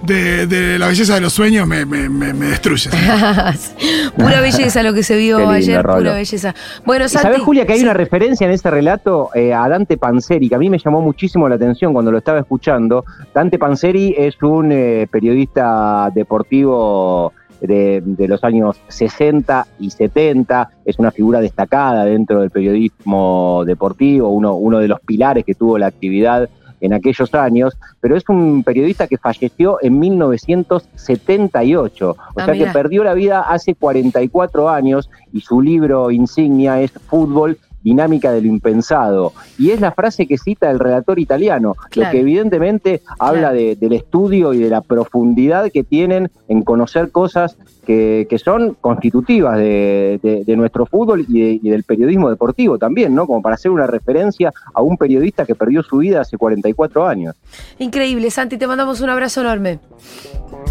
de, 0.04 0.48
de 0.48 0.80
la 0.80 0.88
belleza 0.88 1.16
de 1.16 1.22
los 1.22 1.34
sueños 1.34 1.68
me, 1.68 1.86
me, 1.86 2.10
me, 2.10 2.34
me 2.34 2.48
destruye. 2.48 2.90
pura 4.18 4.42
belleza 4.42 4.84
lo 4.84 4.94
que 4.94 5.04
se 5.04 5.18
vio 5.18 5.38
lindo, 5.38 5.54
ayer, 5.54 5.84
Rolo. 5.84 6.00
pura 6.00 6.14
belleza. 6.16 6.56
Bueno, 6.86 7.06
¿Y 7.06 7.10
Santi. 7.10 7.28
sabés, 7.28 7.42
Julia, 7.42 7.66
que 7.66 7.74
hay 7.74 7.80
sí. 7.80 7.86
una 7.86 7.94
referencia 7.94 8.46
en 8.46 8.52
ese 8.54 8.70
relato 8.70 9.30
eh, 9.36 9.54
a 9.54 9.68
Dante 9.70 9.98
Panzeri, 9.98 10.50
que 10.50 10.56
a 10.56 10.60
mí 10.60 10.70
me 10.70 10.80
llamó 10.80 11.02
muchísimo 11.02 11.48
la 11.48 11.56
atención 11.56 11.94
cuando 11.94 12.12
lo 12.12 12.18
estaba 12.18 12.40
escuchando? 12.40 13.06
Dante 13.34 13.58
Panzeri 13.60 14.16
es 14.18 14.42
un 14.42 14.72
eh, 14.72 15.08
periodista 15.12 16.10
deportivo 16.14 17.34
de, 17.62 18.02
de 18.04 18.28
los 18.28 18.44
años 18.44 18.80
60 18.88 19.68
y 19.80 19.92
70, 19.92 20.70
es 20.86 20.98
una 20.98 21.12
figura 21.12 21.40
destacada 21.40 22.06
dentro 22.06 22.42
del 22.42 22.50
periodismo 22.50 23.64
deportivo, 23.66 24.30
uno, 24.30 24.56
uno 24.56 24.80
de 24.80 24.88
los 24.88 25.00
pilares 25.02 25.46
que 25.46 25.54
tuvo 25.54 25.78
la 25.78 25.88
actividad 25.88 26.50
en 26.82 26.94
aquellos 26.94 27.34
años, 27.34 27.78
pero 28.02 28.18
es 28.18 28.28
un 28.28 28.64
periodista 28.64 29.08
que 29.08 29.18
falleció 29.18 29.78
en 29.82 30.00
1978, 30.00 32.10
o 32.10 32.16
Ah, 32.36 32.46
sea 32.46 32.54
que 32.54 32.66
perdió 32.68 33.04
la 33.04 33.14
vida 33.14 33.42
hace 33.42 33.76
44 33.76 34.70
años 34.70 35.10
y 35.32 35.42
su 35.42 35.62
libro 35.62 36.12
insignia 36.12 36.82
es 36.82 36.92
Fútbol, 36.92 37.58
dinámica 37.84 38.32
de 38.32 38.42
lo 38.42 38.48
impensado. 38.48 39.34
Y 39.58 39.72
es 39.72 39.82
la 39.82 39.92
frase 39.92 40.28
que 40.28 40.38
cita 40.38 40.70
el 40.72 40.80
relator 40.80 41.20
italiano, 41.20 41.76
Claro. 41.90 42.08
lo 42.08 42.12
que 42.12 42.20
evidentemente 42.22 43.02
habla 43.20 43.52
de- 43.54 43.76
del 43.76 43.94
estudio 43.94 44.54
y 44.54 44.60
de 44.60 44.70
la 44.70 44.82
profundidad 44.82 45.72
que 45.72 45.84
tienen 45.84 46.30
en 46.48 46.62
conocer 46.64 47.12
cosas 47.12 47.58
que, 47.86 48.28
que 48.30 48.38
son 48.38 48.76
constitutivas 48.80 49.58
de, 49.58 50.20
de- 50.22 50.44
de 50.46 50.56
nuestro 50.56 50.86
fútbol 50.86 51.26
y, 51.28 51.42
de- 51.42 51.60
y 51.64 51.70
del 51.70 51.84
periodismo 51.84 52.30
deportivo 52.30 52.78
también, 52.78 53.16
¿no? 53.16 53.26
Como 53.26 53.42
para 53.42 53.56
hacer 53.56 53.72
una 53.72 53.88
referencia 53.88 54.54
a 54.74 54.82
un 54.82 54.98
periodista 54.98 55.46
que 55.46 55.56
perdió 55.56 55.82
su 55.82 55.98
vida 55.98 56.22
hace 56.22 56.38
44 56.38 57.08
años. 57.08 57.36
Increíble, 57.80 58.30
Santi, 58.30 58.58
te 58.58 58.68
mandamos 58.68 59.02
un 59.02 59.10
abrazo 59.10 59.42
enorme. 59.42 59.80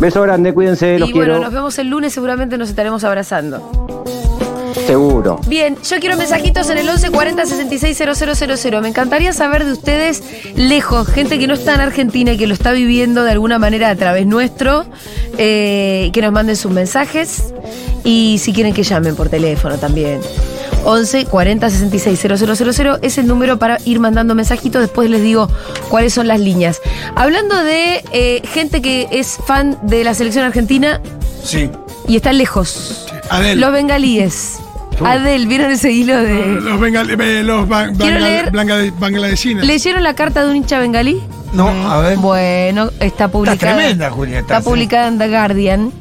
Beso 0.00 0.22
grande, 0.22 0.54
cuídense, 0.54 0.98
los 0.98 1.10
y 1.10 1.12
bueno, 1.12 1.32
quiero. 1.32 1.44
nos 1.44 1.52
vemos 1.52 1.78
el 1.78 1.88
lunes, 1.88 2.12
seguramente 2.12 2.56
nos 2.56 2.70
estaremos 2.70 3.02
abrazando. 3.04 3.58
Seguro. 4.90 5.38
Bien, 5.46 5.76
yo 5.88 6.00
quiero 6.00 6.16
mensajitos 6.16 6.68
en 6.68 6.78
el 6.78 6.88
11 6.88 7.12
40 7.12 7.46
66 7.46 7.96
000. 7.96 8.82
Me 8.82 8.88
encantaría 8.88 9.32
saber 9.32 9.64
de 9.64 9.70
ustedes 9.70 10.20
lejos, 10.56 11.06
gente 11.06 11.38
que 11.38 11.46
no 11.46 11.54
está 11.54 11.74
en 11.74 11.80
Argentina 11.80 12.32
y 12.32 12.36
que 12.36 12.48
lo 12.48 12.54
está 12.54 12.72
viviendo 12.72 13.22
de 13.22 13.30
alguna 13.30 13.60
manera 13.60 13.88
a 13.90 13.94
través 13.94 14.26
nuestro, 14.26 14.84
eh, 15.38 16.10
que 16.12 16.20
nos 16.22 16.32
manden 16.32 16.56
sus 16.56 16.72
mensajes 16.72 17.54
y 18.02 18.38
si 18.40 18.52
quieren 18.52 18.74
que 18.74 18.82
llamen 18.82 19.14
por 19.14 19.28
teléfono 19.28 19.78
también. 19.78 20.22
11 20.84 21.26
40 21.26 21.70
66 21.70 22.20
000 22.74 22.98
es 23.00 23.18
el 23.18 23.28
número 23.28 23.60
para 23.60 23.78
ir 23.84 24.00
mandando 24.00 24.34
mensajitos. 24.34 24.80
Después 24.82 25.08
les 25.08 25.22
digo 25.22 25.48
cuáles 25.88 26.14
son 26.14 26.26
las 26.26 26.40
líneas. 26.40 26.80
Hablando 27.14 27.62
de 27.62 28.02
eh, 28.12 28.42
gente 28.44 28.82
que 28.82 29.06
es 29.12 29.38
fan 29.46 29.78
de 29.84 30.02
la 30.02 30.14
selección 30.14 30.44
argentina 30.44 31.00
Sí. 31.44 31.70
y 32.08 32.16
está 32.16 32.32
lejos. 32.32 33.06
Adel. 33.30 33.60
Los 33.60 33.70
bengalíes. 33.72 34.58
Adel, 35.06 35.46
¿vieron 35.46 35.70
ese 35.70 35.90
hilo 35.92 36.16
de.? 36.18 36.60
Los, 36.60 36.80
bengal, 36.80 37.08
eh, 37.10 37.42
los 37.42 37.68
ban- 37.68 37.96
Quiero 37.96 38.20
bangla- 38.20 38.20
leer-. 38.20 38.52
¿Leyeron 39.64 40.02
la 40.02 40.14
carta 40.14 40.44
de 40.44 40.50
un 40.50 40.56
hincha 40.56 40.78
bengalí? 40.78 41.20
No, 41.52 41.68
a 41.68 42.00
ver. 42.00 42.18
Bueno, 42.18 42.90
está 43.00 43.28
publicada. 43.28 43.76
tremenda, 43.76 44.10
Julia, 44.10 44.38
Está 44.40 44.60
publicada 44.60 45.08
en 45.08 45.18
The 45.18 45.28
Guardian. 45.28 45.92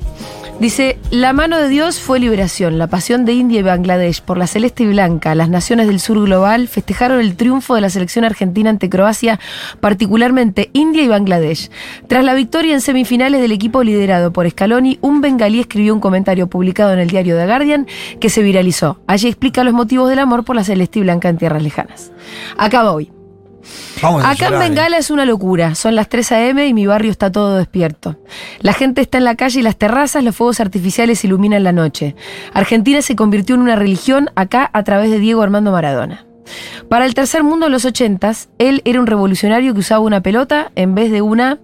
Dice, 0.59 0.97
la 1.09 1.31
mano 1.31 1.57
de 1.57 1.69
Dios 1.69 2.01
fue 2.01 2.19
liberación, 2.19 2.77
la 2.77 2.87
pasión 2.87 3.23
de 3.23 3.31
India 3.31 3.61
y 3.61 3.63
Bangladesh 3.63 4.21
por 4.21 4.37
la 4.37 4.45
celeste 4.45 4.83
y 4.83 4.87
blanca, 4.87 5.33
las 5.33 5.47
naciones 5.47 5.87
del 5.87 6.01
sur 6.01 6.21
global 6.21 6.67
festejaron 6.67 7.21
el 7.21 7.37
triunfo 7.37 7.75
de 7.75 7.81
la 7.81 7.89
selección 7.89 8.25
argentina 8.25 8.69
ante 8.69 8.89
Croacia, 8.89 9.39
particularmente 9.79 10.69
India 10.73 11.01
y 11.01 11.07
Bangladesh. 11.07 11.71
Tras 12.09 12.25
la 12.25 12.33
victoria 12.33 12.73
en 12.73 12.81
semifinales 12.81 13.39
del 13.39 13.53
equipo 13.53 13.83
liderado 13.83 14.33
por 14.33 14.49
Scaloni, 14.49 14.99
un 14.99 15.21
bengalí 15.21 15.61
escribió 15.61 15.93
un 15.93 16.01
comentario 16.01 16.47
publicado 16.47 16.91
en 16.91 16.99
el 16.99 17.09
diario 17.09 17.37
The 17.37 17.45
Guardian 17.45 17.87
que 18.19 18.29
se 18.29 18.43
viralizó. 18.43 18.99
Allí 19.07 19.29
explica 19.29 19.63
los 19.63 19.73
motivos 19.73 20.09
del 20.09 20.19
amor 20.19 20.43
por 20.43 20.57
la 20.57 20.65
celeste 20.65 20.99
y 20.99 21.03
blanca 21.03 21.29
en 21.29 21.37
tierras 21.37 21.63
lejanas. 21.63 22.11
Acá 22.57 22.83
voy. 22.83 23.18
Vamos 24.01 24.23
a 24.23 24.31
Acá 24.31 24.45
en 24.45 24.51
llorar, 24.51 24.65
¿eh? 24.65 24.69
Bengala 24.69 24.97
es 24.97 25.11
una 25.11 25.25
locura. 25.25 25.75
Son 25.75 25.95
las 25.95 26.09
3 26.09 26.31
a.m. 26.31 26.67
y 26.67 26.73
mi 26.73 26.87
barrio 26.87 27.11
está 27.11 27.31
todo 27.31 27.57
despierto. 27.57 28.17
La 28.59 28.73
gente 28.73 29.01
está 29.01 29.17
en 29.17 29.25
la 29.25 29.35
calle 29.35 29.59
y 29.59 29.63
las 29.63 29.77
terrazas, 29.77 30.23
los 30.23 30.35
fuegos 30.35 30.59
artificiales 30.59 31.23
iluminan 31.23 31.63
la 31.63 31.71
noche. 31.71 32.15
Argentina 32.53 33.01
se 33.01 33.15
convirtió 33.15 33.55
en 33.55 33.61
una 33.61 33.75
religión 33.75 34.29
acá 34.35 34.69
a 34.73 34.83
través 34.83 35.09
de 35.11 35.19
Diego 35.19 35.41
Armando 35.41 35.71
Maradona. 35.71 36.25
Para 36.89 37.05
el 37.05 37.13
tercer 37.13 37.43
mundo 37.43 37.67
en 37.67 37.71
los 37.71 37.85
80 37.85 38.31
él 38.57 38.81
era 38.85 38.99
un 38.99 39.07
revolucionario 39.07 39.73
que 39.73 39.81
usaba 39.81 40.01
una 40.01 40.21
pelota 40.21 40.71
en 40.75 40.95
vez 40.95 41.11
de 41.11 41.21
una 41.21 41.59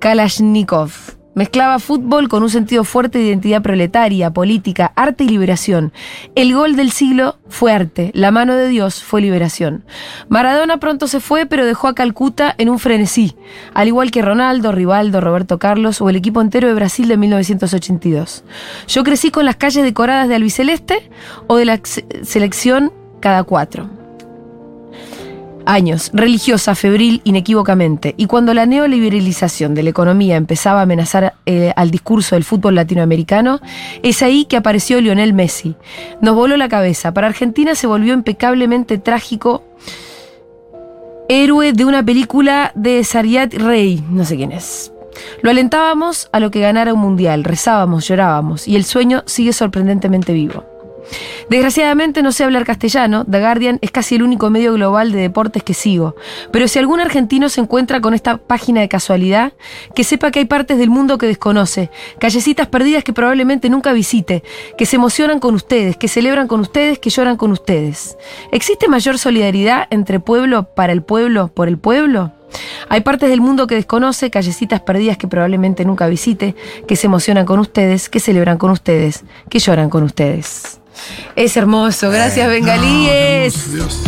Kalashnikov. 0.00 0.90
Mezclaba 1.34 1.80
fútbol 1.80 2.28
con 2.28 2.42
un 2.42 2.50
sentido 2.50 2.84
fuerte 2.84 3.18
de 3.18 3.24
identidad 3.24 3.60
proletaria, 3.60 4.30
política, 4.30 4.92
arte 4.94 5.24
y 5.24 5.28
liberación. 5.28 5.92
El 6.36 6.54
gol 6.54 6.76
del 6.76 6.92
siglo 6.92 7.38
fue 7.48 7.72
arte, 7.72 8.12
la 8.14 8.30
mano 8.30 8.54
de 8.54 8.68
Dios 8.68 9.02
fue 9.02 9.20
liberación. 9.20 9.84
Maradona 10.28 10.78
pronto 10.78 11.08
se 11.08 11.18
fue, 11.18 11.46
pero 11.46 11.66
dejó 11.66 11.88
a 11.88 11.94
Calcuta 11.94 12.54
en 12.56 12.68
un 12.68 12.78
frenesí, 12.78 13.34
al 13.74 13.88
igual 13.88 14.12
que 14.12 14.22
Ronaldo, 14.22 14.70
Rivaldo, 14.70 15.20
Roberto 15.20 15.58
Carlos 15.58 16.00
o 16.00 16.08
el 16.08 16.16
equipo 16.16 16.40
entero 16.40 16.68
de 16.68 16.74
Brasil 16.74 17.08
de 17.08 17.16
1982. 17.16 18.44
Yo 18.86 19.02
crecí 19.02 19.30
con 19.30 19.44
las 19.44 19.56
calles 19.56 19.82
decoradas 19.82 20.28
de 20.28 20.36
albiceleste 20.36 21.10
o 21.48 21.56
de 21.56 21.64
la 21.64 21.80
selección 22.22 22.92
cada 23.20 23.42
cuatro 23.42 24.03
años, 25.66 26.10
religiosa, 26.12 26.74
febril, 26.74 27.20
inequívocamente. 27.24 28.14
Y 28.16 28.26
cuando 28.26 28.54
la 28.54 28.66
neoliberalización 28.66 29.74
de 29.74 29.82
la 29.82 29.90
economía 29.90 30.36
empezaba 30.36 30.80
a 30.80 30.82
amenazar 30.82 31.34
eh, 31.46 31.72
al 31.76 31.90
discurso 31.90 32.34
del 32.34 32.44
fútbol 32.44 32.74
latinoamericano, 32.74 33.60
es 34.02 34.22
ahí 34.22 34.44
que 34.44 34.56
apareció 34.56 35.00
Lionel 35.00 35.32
Messi. 35.32 35.76
Nos 36.20 36.34
voló 36.34 36.56
la 36.56 36.68
cabeza. 36.68 37.12
Para 37.12 37.26
Argentina 37.26 37.74
se 37.74 37.86
volvió 37.86 38.14
impecablemente 38.14 38.98
trágico 38.98 39.64
héroe 41.28 41.72
de 41.72 41.84
una 41.84 42.04
película 42.04 42.72
de 42.74 43.02
Sariat 43.02 43.54
Rey, 43.54 44.04
no 44.10 44.24
sé 44.24 44.36
quién 44.36 44.52
es. 44.52 44.92
Lo 45.42 45.50
alentábamos 45.50 46.28
a 46.32 46.40
lo 46.40 46.50
que 46.50 46.60
ganara 46.60 46.92
un 46.92 47.00
mundial, 47.00 47.44
rezábamos, 47.44 48.08
llorábamos, 48.08 48.68
y 48.68 48.76
el 48.76 48.84
sueño 48.84 49.22
sigue 49.26 49.52
sorprendentemente 49.52 50.32
vivo. 50.32 50.73
Desgraciadamente 51.50 52.22
no 52.22 52.32
sé 52.32 52.44
hablar 52.44 52.64
castellano, 52.64 53.24
The 53.24 53.40
Guardian 53.40 53.78
es 53.82 53.90
casi 53.90 54.14
el 54.14 54.22
único 54.22 54.50
medio 54.50 54.72
global 54.72 55.12
de 55.12 55.20
deportes 55.20 55.62
que 55.62 55.74
sigo, 55.74 56.16
pero 56.50 56.68
si 56.68 56.78
algún 56.78 57.00
argentino 57.00 57.48
se 57.48 57.60
encuentra 57.60 58.00
con 58.00 58.14
esta 58.14 58.38
página 58.38 58.80
de 58.80 58.88
casualidad, 58.88 59.52
que 59.94 60.04
sepa 60.04 60.30
que 60.30 60.40
hay 60.40 60.44
partes 60.46 60.78
del 60.78 60.90
mundo 60.90 61.18
que 61.18 61.26
desconoce, 61.26 61.90
callecitas 62.18 62.68
perdidas 62.68 63.04
que 63.04 63.12
probablemente 63.12 63.68
nunca 63.68 63.92
visite, 63.92 64.42
que 64.78 64.86
se 64.86 64.96
emocionan 64.96 65.40
con 65.40 65.54
ustedes, 65.54 65.96
que 65.96 66.08
celebran 66.08 66.48
con 66.48 66.60
ustedes, 66.60 66.98
que 66.98 67.10
lloran 67.10 67.36
con 67.36 67.52
ustedes. 67.52 68.16
¿Existe 68.52 68.88
mayor 68.88 69.18
solidaridad 69.18 69.86
entre 69.90 70.20
pueblo 70.20 70.74
para 70.74 70.92
el 70.92 71.02
pueblo 71.02 71.48
por 71.48 71.68
el 71.68 71.78
pueblo? 71.78 72.32
Hay 72.88 73.00
partes 73.00 73.30
del 73.30 73.40
mundo 73.40 73.66
que 73.66 73.74
desconoce, 73.74 74.30
callecitas 74.30 74.80
perdidas 74.80 75.18
que 75.18 75.28
probablemente 75.28 75.84
nunca 75.84 76.06
visite, 76.06 76.54
que 76.86 76.96
se 76.96 77.06
emocionan 77.06 77.46
con 77.46 77.58
ustedes, 77.58 78.08
que 78.08 78.20
celebran 78.20 78.58
con 78.58 78.70
ustedes, 78.70 79.24
que 79.48 79.58
lloran 79.58 79.90
con 79.90 80.04
ustedes. 80.04 80.80
Es 81.36 81.56
hermoso, 81.56 82.10
gracias 82.10 82.48
Bengalíes. 82.48 83.72
Dios. 83.72 84.00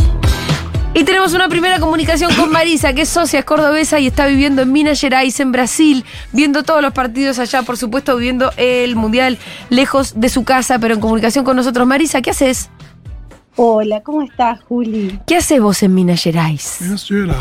Y 0.96 1.04
tenemos 1.04 1.34
una 1.34 1.50
primera 1.50 1.78
comunicación 1.78 2.34
con 2.34 2.50
Marisa, 2.50 2.94
que 2.94 3.02
es 3.02 3.10
socia, 3.10 3.40
es 3.40 3.44
cordobesa 3.44 4.00
y 4.00 4.06
está 4.06 4.26
viviendo 4.26 4.62
en 4.62 4.72
Minas 4.72 4.98
Gerais, 4.98 5.38
en 5.40 5.52
Brasil, 5.52 6.06
viendo 6.32 6.62
todos 6.62 6.80
los 6.80 6.94
partidos 6.94 7.38
allá, 7.38 7.62
por 7.64 7.76
supuesto, 7.76 8.16
viviendo 8.16 8.50
el 8.56 8.96
Mundial 8.96 9.36
lejos 9.68 10.18
de 10.18 10.30
su 10.30 10.44
casa, 10.44 10.78
pero 10.78 10.94
en 10.94 11.00
comunicación 11.00 11.44
con 11.44 11.54
nosotros. 11.54 11.86
Marisa, 11.86 12.22
¿qué 12.22 12.30
haces? 12.30 12.70
Hola, 13.56 14.02
¿cómo 14.02 14.22
estás, 14.22 14.62
Juli? 14.62 15.18
¿Qué 15.26 15.36
haces 15.36 15.60
vos 15.60 15.82
en 15.82 15.94
Minas 15.94 16.22
Gerais? 16.22 16.78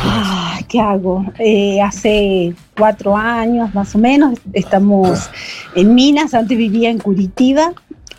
Ah, 0.02 0.58
¿Qué 0.68 0.78
hago? 0.78 1.24
Eh, 1.38 1.80
hace 1.80 2.54
cuatro 2.76 3.16
años 3.16 3.74
más 3.74 3.94
o 3.94 3.98
menos 3.98 4.38
estamos 4.52 5.30
en 5.74 5.94
Minas, 5.94 6.34
antes 6.34 6.58
vivía 6.58 6.90
en 6.90 6.98
Curitiba 6.98 7.72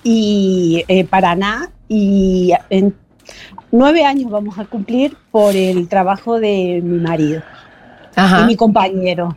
y 0.10 0.86
eh, 0.88 1.04
Paraná 1.04 1.70
y 1.90 2.54
en 2.70 2.96
nueve 3.74 4.06
años 4.06 4.32
vamos 4.32 4.58
a 4.58 4.64
cumplir 4.64 5.18
por 5.32 5.54
el 5.54 5.90
trabajo 5.90 6.40
de 6.40 6.80
mi 6.82 6.98
marido, 7.00 7.42
Ajá. 8.16 8.46
mi 8.46 8.56
compañero. 8.56 9.36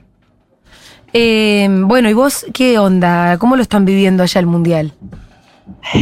Eh, 1.12 1.66
bueno, 1.68 2.08
¿y 2.08 2.12
vos 2.12 2.46
qué 2.54 2.78
onda? 2.78 3.36
¿Cómo 3.38 3.56
lo 3.56 3.62
están 3.62 3.84
viviendo 3.84 4.22
allá 4.22 4.38
el 4.38 4.46
Mundial? 4.46 4.92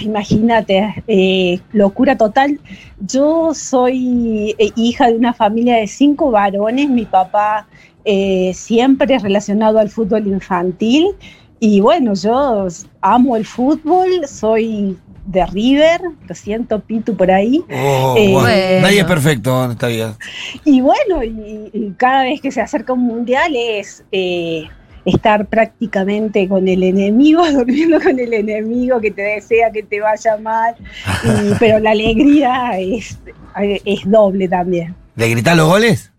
Imagínate, 0.03 1.03
eh, 1.07 1.61
locura 1.73 2.19
total. 2.19 2.61
Yo 3.01 3.55
soy 3.55 4.55
hija 4.77 5.07
de 5.07 5.15
una 5.15 5.33
familia 5.33 5.77
de 5.77 5.87
cinco 5.87 6.31
varones. 6.31 6.91
Mi 6.91 7.07
papá 7.07 7.67
eh, 8.05 8.53
siempre 8.55 9.19
relacionado 9.19 9.79
al 9.79 9.89
fútbol 9.89 10.27
infantil. 10.27 11.15
Y 11.61 11.81
bueno, 11.81 12.15
yo 12.15 12.69
amo 13.01 13.37
el 13.37 13.45
fútbol, 13.47 14.27
soy 14.29 14.97
de 15.27 15.45
River, 15.47 16.01
lo 16.27 16.35
siento, 16.35 16.81
Pitu, 16.81 17.17
por 17.17 17.31
ahí. 17.31 17.63
Oh, 17.71 18.15
Eh, 18.17 18.29
bueno. 18.33 18.41
bueno. 18.41 18.81
Nadie 18.83 19.01
es 19.01 19.05
perfecto 19.05 19.65
en 19.65 19.73
esta 19.73 19.89
vida. 19.89 20.17
Y 20.65 20.81
bueno, 20.81 21.23
y, 21.23 21.71
y 21.73 21.93
cada 21.97 22.23
vez 22.25 22.41
que 22.41 22.51
se 22.51 22.61
acerca 22.61 22.93
un 22.95 23.03
mundial 23.03 23.55
es 23.57 24.05
eh, 24.13 24.69
estar 25.05 25.47
prácticamente 25.47 26.49
con 26.49 26.67
el 26.69 26.83
enemigo, 26.83 27.45
durmiendo 27.53 28.01
con 28.01 28.19
el 28.19 28.33
enemigo 28.33 29.01
que 29.01 29.11
te 29.11 29.23
desea 29.23 29.71
que 29.73 29.83
te 29.83 30.01
vaya 30.01 30.37
mal, 30.39 30.75
y- 31.25 31.55
pero 31.59 31.79
la 31.79 31.91
alegría 31.91 32.79
es, 32.79 33.19
es 33.85 34.01
doble 34.11 34.49
también. 34.49 34.95
¿Le 35.17 35.29
gritás 35.29 35.57
los 35.57 35.69
goles? 35.69 36.13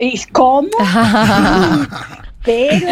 ¿Y 0.00 0.16
cómo? 0.32 0.68
Pero 2.48 2.88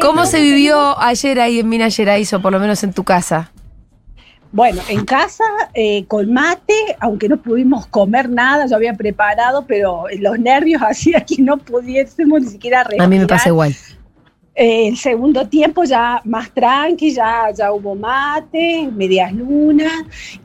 ¿Cómo 0.00 0.26
se 0.26 0.40
vivió 0.40 0.98
ayer 1.00 1.38
ahí 1.38 1.60
en 1.60 1.68
Minas 1.68 1.94
Gerais 1.94 2.32
o 2.32 2.42
por 2.42 2.50
lo 2.50 2.58
menos 2.58 2.82
en 2.82 2.92
tu 2.92 3.04
casa? 3.04 3.52
Bueno, 4.50 4.82
en 4.88 5.04
casa 5.04 5.44
eh, 5.74 6.06
con 6.06 6.32
mate, 6.32 6.74
aunque 6.98 7.28
no 7.28 7.36
pudimos 7.36 7.86
comer 7.86 8.28
nada, 8.28 8.66
yo 8.66 8.74
había 8.74 8.94
preparado, 8.94 9.64
pero 9.64 10.06
los 10.18 10.40
nervios 10.40 10.82
hacían 10.86 11.24
que 11.24 11.40
no 11.40 11.56
pudiésemos 11.56 12.42
ni 12.42 12.48
siquiera 12.48 12.82
respirar. 12.82 13.06
A 13.06 13.08
mí 13.08 13.18
me 13.20 13.28
pasa 13.28 13.48
igual. 13.48 13.76
Eh, 14.58 14.88
el 14.88 14.96
segundo 14.96 15.46
tiempo 15.46 15.84
ya 15.84 16.22
más 16.24 16.50
tranqui, 16.50 17.12
ya, 17.12 17.50
ya 17.54 17.70
hubo 17.72 17.94
mate, 17.94 18.88
medias 18.90 19.30
lunas. 19.32 19.92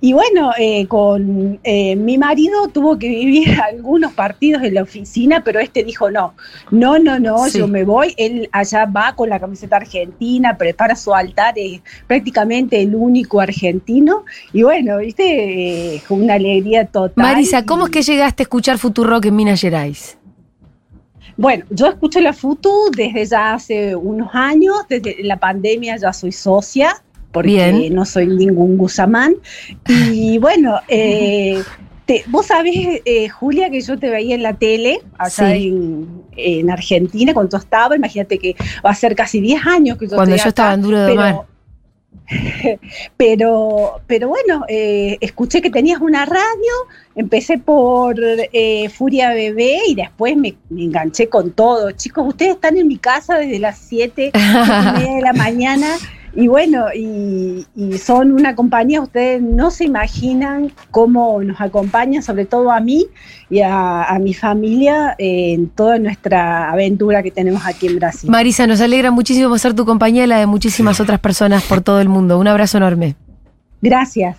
Y 0.01 0.11
bueno, 0.11 0.51
eh, 0.59 0.85
con 0.87 1.57
eh, 1.63 1.95
mi 1.95 2.17
marido 2.17 2.67
tuvo 2.67 2.99
que 2.99 3.07
vivir 3.07 3.57
algunos 3.71 4.11
partidos 4.11 4.63
en 4.63 4.73
la 4.73 4.83
oficina, 4.83 5.43
pero 5.45 5.61
este 5.61 5.85
dijo 5.85 6.11
no, 6.11 6.33
no, 6.71 6.99
no, 6.99 7.19
no, 7.19 7.47
Sí. 7.47 7.59
yo 7.59 7.67
me 7.69 7.85
voy. 7.85 8.13
Él 8.17 8.49
allá 8.51 8.85
va 8.85 9.15
con 9.15 9.29
la 9.29 9.39
camiseta 9.39 9.77
argentina, 9.77 10.57
prepara 10.57 10.95
su 10.97 11.13
altar, 11.13 11.53
es 11.55 11.81
prácticamente 12.05 12.81
el 12.81 12.93
único 12.95 13.39
argentino. 13.39 14.25
Y 14.51 14.63
bueno, 14.63 14.97
viste, 14.97 15.95
eh, 15.95 16.01
una 16.09 16.33
alegría 16.33 16.85
total. 16.85 17.13
Marisa, 17.15 17.65
¿cómo 17.65 17.85
es 17.85 17.91
que 17.91 18.01
llegaste 18.01 18.43
a 18.43 18.45
escuchar 18.45 18.77
Futurock 18.77 19.25
en 19.25 19.35
Minas 19.37 19.61
Gerais? 19.61 20.17
Bueno, 21.37 21.65
yo 21.69 21.87
escucho 21.87 22.19
la 22.19 22.33
FUTU 22.33 22.91
desde 22.95 23.25
ya 23.25 23.53
hace 23.53 23.95
unos 23.95 24.29
años, 24.33 24.75
desde 24.89 25.17
la 25.23 25.37
pandemia 25.37 25.97
ya 25.97 26.13
soy 26.13 26.31
socia, 26.31 27.01
porque 27.31 27.49
Bien. 27.71 27.93
no 27.95 28.05
soy 28.05 28.27
ningún 28.27 28.77
gusamán. 28.77 29.35
Y 29.87 30.37
bueno, 30.39 30.79
eh, 30.87 31.61
te- 32.05 32.23
vos 32.27 32.47
sabés, 32.47 33.01
eh, 33.05 33.29
Julia, 33.29 33.69
que 33.69 33.81
yo 33.81 33.97
te 33.97 34.09
veía 34.09 34.35
en 34.35 34.43
la 34.43 34.53
tele, 34.53 34.99
allá 35.17 35.51
Sí. 35.55 35.67
en, 35.69 36.07
en 36.35 36.69
Argentina, 36.69 37.33
cuando 37.33 37.57
yo 37.57 37.61
estaba, 37.63 37.95
imagínate 37.95 38.37
que 38.37 38.55
va 38.85 38.89
a 38.91 38.95
ser 38.95 39.15
casi 39.15 39.39
10 39.39 39.65
años 39.65 39.97
que 39.97 40.07
yo 40.07 40.15
Cuando 40.15 40.35
yo 40.35 40.49
estaba 40.49 40.73
en 40.73 40.81
Duro 40.81 40.99
de 40.99 41.07
pero- 41.13 41.21
Domar. 41.21 41.50
pero, 43.17 44.01
pero 44.07 44.29
bueno, 44.29 44.63
eh, 44.67 45.17
escuché 45.21 45.61
que 45.61 45.69
tenías 45.69 45.99
una 45.99 46.25
radio, 46.25 46.73
empecé 47.15 47.57
por 47.57 48.15
eh, 48.19 48.89
Furia 48.89 49.33
Bebé 49.33 49.79
y 49.87 49.95
después 49.95 50.37
me, 50.37 50.55
me 50.69 50.83
enganché 50.83 51.27
con 51.27 51.51
todo. 51.51 51.91
Chicos, 51.91 52.27
ustedes 52.27 52.55
están 52.55 52.77
en 52.77 52.87
mi 52.87 52.97
casa 52.97 53.37
desde 53.37 53.59
las 53.59 53.77
7, 53.77 54.31
y 54.33 54.99
media 54.99 55.15
de 55.15 55.21
la 55.21 55.33
mañana 55.33 55.87
y 56.33 56.47
bueno, 56.47 56.85
y, 56.95 57.65
y 57.75 57.97
son 57.97 58.31
una 58.31 58.55
compañía, 58.55 59.01
ustedes 59.01 59.41
no 59.41 59.69
se 59.71 59.85
imaginan 59.85 60.71
cómo 60.89 61.41
nos 61.43 61.59
acompañan, 61.59 62.23
sobre 62.23 62.45
todo 62.45 62.71
a 62.71 62.79
mí 62.79 63.07
y 63.49 63.59
a, 63.61 64.03
a 64.03 64.19
mi 64.19 64.33
familia 64.33 65.15
eh, 65.17 65.53
en 65.53 65.69
toda 65.69 65.99
nuestra 65.99 66.71
aventura 66.71 67.21
que 67.21 67.31
tenemos 67.31 67.65
aquí 67.65 67.87
en 67.87 67.97
Brasil. 67.97 68.29
Marisa, 68.29 68.65
nos 68.65 68.79
alegra 68.81 69.11
muchísimo 69.11 69.57
ser 69.57 69.73
tu 69.73 69.85
compañía 69.85 70.23
y 70.23 70.27
la 70.27 70.39
de 70.39 70.45
muchísimas 70.45 70.99
otras 70.99 71.19
personas 71.19 71.63
por 71.63 71.81
todo 71.81 71.99
el 71.99 72.07
mundo. 72.09 72.39
Un 72.39 72.47
abrazo 72.47 72.77
enorme. 72.77 73.15
Gracias. 73.81 74.37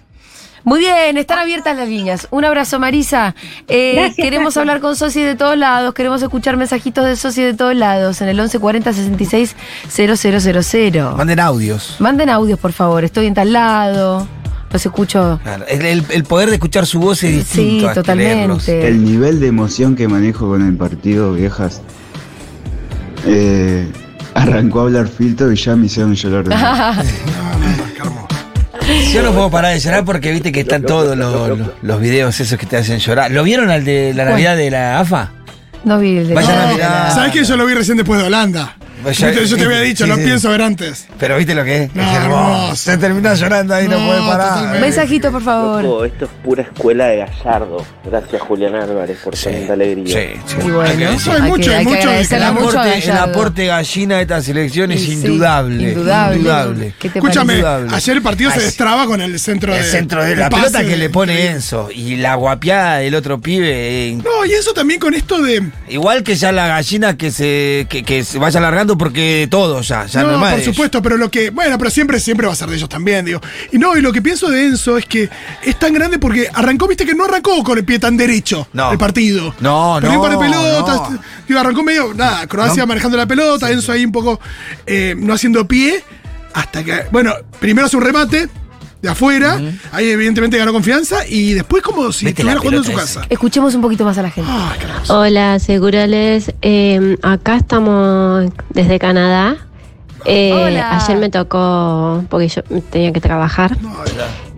Muy 0.65 0.81
bien, 0.81 1.17
están 1.17 1.39
abiertas 1.39 1.77
las 1.77 1.89
líneas. 1.89 2.29
Un 2.31 2.45
abrazo, 2.45 2.79
Marisa. 2.79 3.35
Eh, 3.69 3.93
Gracias, 3.95 4.17
queremos 4.17 4.55
gracias. 4.55 4.57
hablar 4.59 4.81
con 4.81 4.97
socios 4.97 5.27
de 5.27 5.35
todos 5.35 5.57
lados, 5.57 5.95
queremos 5.95 6.23
escuchar 6.23 6.57
mensajitos 6.57 7.05
de 7.05 7.17
socios 7.17 7.47
de 7.47 7.55
todos 7.55 7.75
lados 7.75 8.21
en 8.21 8.29
el 8.29 8.37
1140 8.37 8.93
66 8.93 9.57
000. 9.89 11.17
Manden 11.17 11.41
audios. 11.41 11.97
Manden 11.99 12.31
audios, 12.31 12.59
por 12.59 12.73
favor. 12.73 13.05
Estoy 13.05 13.27
en 13.27 13.35
tal 13.35 13.53
lado. 13.53 14.27
Los 14.73 14.87
escucho. 14.87 15.39
Claro, 15.43 15.67
el, 15.69 16.25
poder 16.25 16.49
de 16.49 16.55
escuchar 16.55 16.87
su 16.87 16.99
voz 16.99 17.23
es 17.25 17.35
distinto. 17.37 17.93
Sí, 17.93 17.99
a 17.99 18.03
que 18.03 18.15
leerlos. 18.15 18.65
totalmente. 18.65 18.89
El 18.89 19.05
nivel 19.05 19.39
de 19.41 19.49
emoción 19.49 19.95
que 19.95 20.09
manejo 20.09 20.49
con 20.49 20.67
el 20.67 20.75
partido, 20.77 21.35
viejas. 21.35 21.83
Eh, 23.27 23.87
arrancó 24.35 24.81
a 24.81 24.83
hablar 24.85 25.09
filtro 25.09 25.53
y 25.53 25.57
ya 25.57 25.77
me 25.77 25.87
hicieron 25.87 26.15
llorar. 26.15 26.49
de. 26.49 26.55
Yo 29.13 29.23
no 29.23 29.33
puedo 29.33 29.51
parar 29.51 29.73
de 29.75 29.81
llorar 29.81 30.05
porque 30.05 30.31
viste 30.33 30.53
que 30.53 30.61
están 30.61 30.83
todos 30.83 31.17
los, 31.17 31.49
los- 31.59 31.69
los 31.83 32.01
videos 32.01 32.39
esos 32.41 32.59
que 32.59 32.67
te 32.67 32.77
hacen 32.77 32.99
llorar. 32.99 33.31
¿Lo 33.31 33.43
vieron 33.43 33.71
al 33.71 33.85
de 33.85 34.13
la. 34.15 34.25
Navidad 34.27 34.57
de 34.57 34.71
la 34.71 35.01
AFA? 35.01 35.33
No 35.85 35.99
vi 35.99 36.19
el 36.19 36.29
de 36.29 36.35
Vayan 36.35 36.59
a 36.69 36.73
mirar. 36.73 37.13
¿Sabes 37.13 37.33
que 37.33 37.45
yo 37.45 37.57
lo 37.57 37.67
vi 37.67 37.75
recién 37.75 37.97
después 37.97 38.21
de 38.21 38.27
Holanda? 38.27 38.77
Vaya- 39.03 39.31
Yo 39.33 39.39
te- 39.41 39.47
yo 39.47 39.57
te 39.57 39.65
había 39.65 39.81
dicho, 39.81 40.05
sí, 40.05 40.11
lo 40.11 40.17
sí. 40.17 40.23
pienso 40.23 40.51
ver 40.51 40.63
antes. 40.63 41.07
Pero 41.19 41.37
viste 41.37 41.55
lo 41.55 41.65
que 41.65 41.85
es. 41.85 41.95
No, 41.95 42.03
es 42.03 42.17
hermoso. 42.17 42.41
hermoso. 42.55 42.77
Se 42.77 42.99
termina 42.99 43.35
llorando 43.35 43.75
ahí, 43.75 43.89
no, 43.89 43.99
No, 43.99 44.07
puede 44.07 44.21
parar. 44.21 44.81
Mensajito, 44.81 45.31
por 45.33 45.43
favor. 45.43 45.83
Loco, 45.83 46.05
esto 46.05 46.25
es 46.27 46.31
pura 46.45 46.63
escuela 46.63 47.07
de 47.07 47.17
Gallardo. 47.19 47.85
Gracias, 48.05 48.43
Julián 48.43 48.75
Álvarez, 48.75 49.19
por 49.25 49.37
Sí, 49.37 49.51
tanta 49.51 49.73
alegría. 49.75 50.07
sí, 50.17 50.41
sí. 50.47 50.57
Y 50.59 50.71
bueno, 50.71 50.81
Hay 50.91 50.97
que 50.97 51.07
decir. 51.07 51.33
Hay 51.33 51.41
hay 51.43 51.49
mucho, 51.51 51.63
que, 51.63 51.71
hay 51.71 51.75
hay 51.79 51.85
que 51.87 51.91
mucho 51.91 52.09
de- 52.11 52.21
El 52.23 52.53
mucho 52.53 52.69
aporte, 52.81 52.99
el 53.11 53.17
aporte 53.19 53.67
gallina 53.67 54.17
de 54.17 54.23
esta 54.23 54.43
selección 54.43 54.93
es 54.93 55.09
indudable. 55.09 55.89
indudable. 55.91 56.37
Indudable. 56.37 56.95
¿Qué 56.99 57.09
te 57.09 57.19
Escúchame, 57.19 57.55
Indudable. 57.55 57.95
ayer 57.95 58.17
el 58.17 58.23
partido 58.23 58.51
se 58.51 58.61
destraba 58.61 59.07
con 59.07 59.21
el 59.21 59.39
centro 59.39 59.73
de. 59.73 59.81
El 59.81 59.85
centro 59.85 60.25
de 60.25 60.37
la 60.37 60.49
pase 60.51 60.63
pelota 60.65 60.81
que 60.83 60.91
de- 60.91 60.97
le 60.97 61.11
pone 61.11 61.47
Enzo 61.49 61.89
y 61.95 62.17
la 62.17 62.35
guapiada 62.37 62.99
del 62.99 63.15
otro 63.15 63.41
pibe. 63.41 63.71
eh, 64.11 64.19
No, 64.23 64.45
y 64.47 64.53
eso 64.53 64.73
también 64.73 65.01
con 65.01 65.15
esto 65.15 65.41
de. 65.43 65.63
Igual 65.89 66.23
que 66.23 66.35
ya 66.35 66.53
la 66.53 66.67
gallina 66.69 67.17
que 67.17 67.31
se, 67.31 67.87
que, 67.89 68.03
que 68.05 68.25
se 68.25 68.39
vaya 68.39 68.59
alargando 68.59 68.92
porque 68.97 69.47
todo 69.51 69.81
ya, 69.83 70.07
ya 70.07 70.23
no, 70.23 70.33
no, 70.33 70.39
más 70.39 70.55
por 70.55 70.63
supuesto, 70.63 71.03
pero 71.03 71.17
lo 71.17 71.31
que. 71.31 71.51
Bueno, 71.51 71.79
pero 71.79 71.91
siempre, 71.91 72.21
siempre 72.21 72.47
va 72.47 72.53
a 72.53 72.57
ser 72.57 72.69
de 72.69 72.77
ellos 72.77 72.89
también, 72.89 73.25
digo. 73.25 73.41
Y 73.73 73.79
no, 73.79 73.97
y 73.97 74.01
lo 74.01 74.13
que 74.13 74.23
pienso 74.23 74.51
de 74.51 74.67
Enzo 74.67 74.97
es 74.99 75.07
que 75.07 75.29
es 75.63 75.79
tan 75.79 75.93
grande 75.93 76.19
porque 76.19 76.49
arrancó, 76.53 76.87
viste 76.89 77.05
que 77.07 77.15
no 77.15 77.25
arrancó 77.25 77.63
con 77.65 77.79
el 77.79 77.85
pie 77.85 77.99
tan 77.99 78.17
derecho 78.17 78.69
No. 78.73 78.93
el 78.93 78.99
partido. 78.99 79.55
No, 79.61 79.99
Perdió 80.01 80.21
un 80.21 80.23
par 80.29 80.39
de 80.39 80.49
no, 80.49 80.63
pelotas. 80.63 81.11
no. 81.11 81.19
Digo, 81.49 81.61
arrancó 81.61 81.83
medio. 81.83 82.15
Nada, 82.15 82.47
Croacia 82.47 82.83
No. 82.83 82.87
manejando 82.89 83.17
la 83.17 83.27
pelota, 83.27 83.71
Enzo 83.71 83.93
ahí 83.93 84.05
un 84.05 84.13
poco 84.13 84.41
eh, 84.87 85.15
no 85.17 85.35
haciendo 85.35 85.67
pie. 85.67 86.03
Hasta 86.55 86.85
que. 86.85 87.05
Bueno, 87.11 87.35
primero 87.61 87.87
hace 87.87 87.97
un 87.97 88.03
remate 88.03 88.49
de 89.03 89.09
afuera. 89.09 89.61
Ahí, 89.91 90.09
evidentemente, 90.09 90.57
ganó 90.57 90.73
confianza. 90.73 91.27
Y 91.27 91.55
después, 91.55 91.83
como 91.83 92.11
si 92.13 92.25
Mete 92.25 92.45
la 92.45 92.53
estuviera 92.53 92.79
jugando 92.79 92.89
en 92.89 92.97
su 92.97 92.99
casa. 92.99 93.27
Escuchemos 93.29 93.75
un 93.75 93.83
poquito 93.83 94.05
más 94.05 94.17
a 94.17 94.23
la 94.23 94.31
gente. 94.31 94.51
Ah. 94.51 94.75
Hola, 95.09 95.59
Segurales. 95.59 96.55
Eh, 96.63 97.19
acá 97.23 97.57
estamos 97.57 98.51
desde 98.71 98.99
Canadá. 98.99 99.57
Eh, 100.25 100.53
Hola. 100.55 100.99
Ayer 100.99 101.19
me 101.19 101.31
tocó, 101.31 102.25
porque 102.31 102.47
yo 102.47 102.63
tenía 102.91 103.13
que 103.13 103.21
trabajar, 103.21 103.77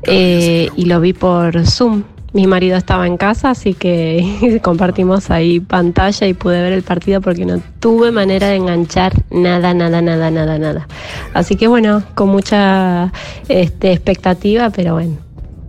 eh, 0.03 0.69
y 0.77 0.85
lo 0.85 1.01
vi 1.01 1.15
por 1.15 1.67
Zoom. 1.67 2.03
Mi 2.35 2.47
marido 2.49 2.77
estaba 2.77 3.07
en 3.07 3.17
casa, 3.17 3.51
así 3.51 3.75
que 3.75 4.59
compartimos 4.63 5.31
ahí 5.31 5.61
pantalla 5.61 6.27
y 6.27 6.35
pude 6.35 6.61
ver 6.61 6.73
el 6.73 6.83
partido 6.83 7.21
porque 7.21 7.47
no 7.47 7.61
tuve 7.81 8.11
manera 8.11 8.49
de 8.49 8.57
enganchar 8.57 9.13
nada, 9.31 9.73
nada, 9.73 10.03
nada, 10.03 10.31
nada, 10.33 10.59
nada. 10.59 10.89
Así 11.33 11.55
que 11.57 11.69
bueno, 11.69 12.03
con 12.17 12.29
mucha 12.31 13.13
este, 13.49 13.93
expectativa, 13.93 14.71
pero 14.71 14.95
bueno, 14.95 15.17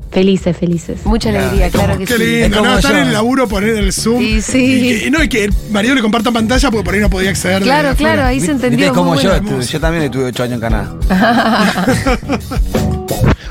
felices, 0.09 0.57
felices. 0.57 1.05
Mucha 1.05 1.30
alegría, 1.30 1.70
claro 1.70 1.99
que 1.99 2.05
Qué 2.05 2.18
sí. 2.18 2.24
lindo, 2.41 2.57
como 2.57 2.70
¿no? 2.72 2.78
Estar 2.78 2.93
yo. 2.93 2.97
en 2.97 3.07
el 3.07 3.13
laburo, 3.13 3.47
poner 3.47 3.76
el 3.76 3.93
Zoom. 3.93 4.20
Sí, 4.20 4.41
sí. 4.41 4.63
Y 4.66 4.99
que, 5.01 5.11
no, 5.11 5.24
y 5.24 5.30
que 5.30 5.43
el 5.45 5.53
marido 5.72 5.93
le 5.93 6.01
comparta 6.01 6.32
pantalla 6.32 6.72
porque 6.72 6.84
por 6.84 6.93
ahí 6.95 6.99
no 6.99 7.11
podía 7.11 7.30
acceder. 7.30 7.59
de 7.59 7.66
Claro, 7.66 7.89
afuera. 7.89 8.13
claro, 8.16 8.28
ahí 8.28 8.39
se 8.39 8.49
entendió. 8.51 8.91
como 8.91 9.13
muy 9.13 9.24
yo, 9.24 9.30
bueno. 9.30 9.45
estuve- 9.59 9.72
yo 9.72 9.80
también 9.80 10.03
estuve 10.05 10.24
ocho 10.26 10.41
años 10.41 10.55
en 10.55 10.61
Canadá. 10.61 10.95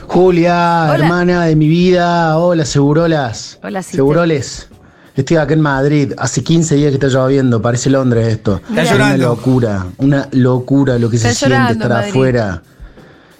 Julia, 0.06 0.84
Hola. 0.84 0.94
hermana 0.94 1.44
de 1.46 1.56
mi 1.56 1.68
vida, 1.68 2.38
hola, 2.38 2.64
Segurolas. 2.64 3.58
Hola, 3.62 3.82
Cite. 3.82 3.96
Seguroles. 3.96 4.68
Estoy 5.16 5.36
acá 5.36 5.54
en 5.54 5.60
Madrid, 5.60 6.12
hace 6.18 6.42
15 6.42 6.74
días 6.74 6.88
que 6.90 6.94
está 6.94 7.06
lloviendo, 7.08 7.62
parece 7.62 7.88
Londres 7.90 8.26
esto. 8.28 8.60
Está 8.68 8.82
Es 8.82 8.90
llorando. 8.90 9.14
Una 9.16 9.24
locura, 9.26 9.86
una 9.98 10.28
locura 10.32 10.98
lo 10.98 11.08
que 11.08 11.18
se 11.18 11.32
siente 11.34 11.72
estar 11.72 11.88
Madrid. 11.88 12.10
afuera 12.10 12.62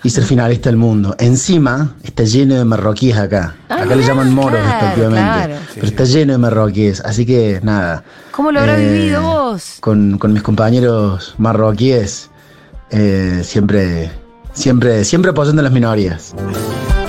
y 0.04 0.10
ser 0.10 0.24
finalista 0.24 0.68
del 0.70 0.76
mundo. 0.76 1.16
Encima 1.18 1.96
está 2.04 2.22
lleno 2.24 2.54
de 2.54 2.64
marroquíes 2.64 3.16
acá. 3.16 3.56
Ah, 3.68 3.82
acá 3.82 3.96
le 3.96 4.04
llaman 4.04 4.32
moros 4.32 4.60
claro, 4.60 4.80
respectivamente. 4.80 5.46
claro. 5.46 5.54
Pero 5.74 5.86
está 5.86 6.04
lleno 6.04 6.32
de 6.32 6.38
marroquíes, 6.38 7.00
así 7.00 7.26
que 7.26 7.58
nada. 7.62 8.04
¿Cómo 8.30 8.52
lo 8.52 8.60
habrá 8.60 8.78
Eh, 8.80 8.86
vivido 8.92 9.22
vos? 9.22 9.78
Con, 9.80 10.18
con 10.18 10.32
mis 10.32 10.42
compañeros 10.42 11.34
marroquíes, 11.38 12.30
eh, 12.90 13.40
siempre, 13.42 14.12
siempre, 14.55 15.05
siempre 15.05 15.30
apoyando 15.32 15.61
a 15.61 15.64
las 15.64 15.72
minorías. 15.72 16.34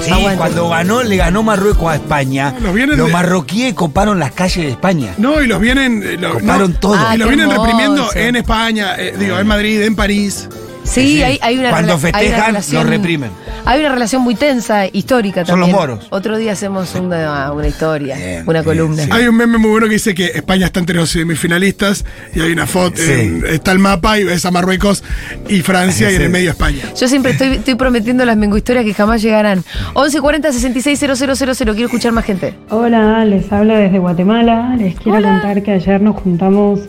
Sí, 0.02 0.12
Aguante. 0.12 0.38
cuando 0.38 0.70
ganó, 0.70 1.02
le 1.02 1.16
ganó 1.18 1.42
Marruecos 1.42 1.90
a 1.92 1.96
España. 1.96 2.54
Los 2.62 2.74
vienen 2.76 2.98
los 2.98 3.08
de- 3.08 3.14
marroquíes 3.14 3.74
coparon 3.74 4.20
las 4.20 4.34
calles 4.34 4.66
de 4.66 4.70
España. 4.72 5.14
No, 5.18 5.42
y 5.42 5.48
los 5.48 5.60
vienen. 5.60 6.04
eh, 6.04 6.18
lo- 6.20 6.34
Coparon 6.34 6.74
no, 6.74 6.80
todo. 6.80 6.96
Ah, 6.96 7.16
y 7.16 7.18
los 7.18 7.28
qué 7.28 7.36
vienen 7.36 7.52
hermoso. 7.52 7.64
reprimiendo 7.72 8.10
en 8.14 8.36
España, 8.36 8.96
eh, 9.00 9.16
digo, 9.18 9.40
en 9.40 9.48
Madrid, 9.48 9.82
en 9.82 9.96
París. 9.96 10.48
Sí, 10.86 11.22
hay, 11.24 11.40
hay 11.42 11.58
una 11.58 11.72
Cuando 11.72 11.94
hay 11.94 12.00
una 12.00 12.12
festejan, 12.12 12.46
relación- 12.48 12.84
los 12.84 12.90
reprimen. 12.90 13.32
Hay 13.66 13.80
una 13.80 13.90
relación 13.90 14.22
muy 14.22 14.36
tensa, 14.36 14.86
histórica 14.86 15.44
Son 15.46 15.60
los 15.60 15.70
también. 15.70 15.90
moros. 15.90 16.08
Otro 16.12 16.38
día 16.38 16.52
hacemos 16.52 16.94
una, 16.96 17.52
una 17.52 17.68
historia, 17.68 18.16
Bien, 18.16 18.44
una 18.48 18.62
bien, 18.62 18.64
columna. 18.64 19.04
sí. 19.04 19.10
Hay 19.12 19.28
un 19.28 19.36
meme 19.36 19.58
muy 19.58 19.72
bueno 19.72 19.88
que 19.88 19.94
dice 19.94 20.14
que 20.14 20.26
España 20.28 20.68
está 20.68 20.80
entre 20.80 20.96
los 20.96 21.10
semifinalistas 21.10 22.06
y 22.36 22.42
hay 22.42 22.52
una 22.52 22.68
foto, 22.68 22.98
Sí. 23.02 23.12
en- 23.12 23.44
está 23.48 23.72
el 23.72 23.80
mapa 23.80 24.20
y 24.20 24.24
ves 24.24 24.46
a 24.46 24.52
Marruecos 24.52 25.04
y 25.50 25.62
Francia 25.62 26.12
y 26.12 26.16
en 26.16 26.22
el 26.22 26.30
medio 26.30 26.52
España. 26.52 26.84
Yo 26.96 27.08
siempre 27.08 27.32
estoy, 27.32 27.48
estoy 27.56 27.76
prometiendo 27.76 28.24
las 28.24 28.38
menguhistorias 28.38 28.86
que 28.86 28.94
jamás 28.94 29.22
llegarán. 29.24 29.64
1140 29.96 30.52
66 30.52 31.00
000. 31.00 31.74
Quiero 31.74 31.88
escuchar 31.88 32.12
más 32.12 32.26
gente. 32.26 32.54
Hola, 32.70 33.26
les 33.26 33.52
hablo 33.52 33.76
desde 33.76 33.98
Guatemala. 33.98 34.76
Les 34.78 34.96
quiero 34.96 35.18
Hola. 35.18 35.40
contar 35.42 35.64
que 35.64 35.72
ayer 35.72 36.00
nos 36.02 36.16
juntamos 36.22 36.82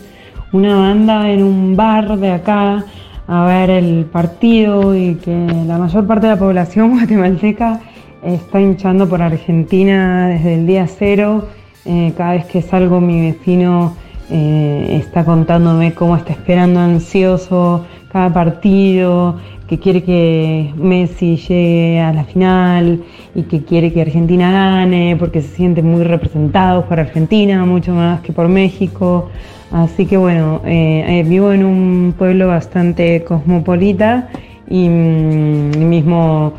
una 0.51 0.75
banda 0.77 1.29
en 1.29 1.43
un 1.43 1.75
bar 1.75 2.17
de 2.17 2.31
acá 2.31 2.85
a 3.27 3.45
ver 3.45 3.69
el 3.69 4.05
partido 4.05 4.95
y 4.95 5.15
que 5.15 5.35
la 5.67 5.77
mayor 5.77 6.07
parte 6.07 6.27
de 6.27 6.33
la 6.33 6.39
población 6.39 6.91
guatemalteca 6.97 7.81
está 8.23 8.59
hinchando 8.59 9.07
por 9.07 9.21
Argentina 9.21 10.27
desde 10.27 10.55
el 10.55 10.67
día 10.67 10.87
cero. 10.87 11.47
Eh, 11.85 12.13
cada 12.17 12.33
vez 12.33 12.45
que 12.45 12.61
salgo 12.61 12.99
mi 12.99 13.31
vecino 13.31 13.95
eh, 14.29 14.99
está 15.01 15.23
contándome 15.23 15.93
cómo 15.93 16.15
está 16.17 16.33
esperando 16.33 16.79
ansioso 16.79 17.85
cada 18.11 18.33
partido, 18.33 19.37
que 19.67 19.79
quiere 19.79 20.03
que 20.03 20.73
Messi 20.77 21.35
llegue 21.35 21.99
a 21.99 22.13
la 22.13 22.23
final 22.23 23.03
y 23.35 23.43
que 23.43 23.63
quiere 23.63 23.91
que 23.91 24.01
Argentina 24.01 24.51
gane 24.51 25.15
porque 25.19 25.41
se 25.41 25.49
siente 25.49 25.81
muy 25.81 26.03
representado 26.03 26.85
por 26.85 26.99
Argentina, 26.99 27.65
mucho 27.65 27.93
más 27.93 28.21
que 28.21 28.31
por 28.31 28.47
México. 28.47 29.29
Así 29.71 30.05
que 30.05 30.17
bueno, 30.17 30.61
eh, 30.65 31.03
eh, 31.07 31.23
vivo 31.23 31.51
en 31.51 31.65
un 31.65 32.13
pueblo 32.17 32.47
bastante 32.47 33.23
cosmopolita 33.23 34.29
y 34.69 34.87
mm, 34.87 35.89
mismo 35.89 36.53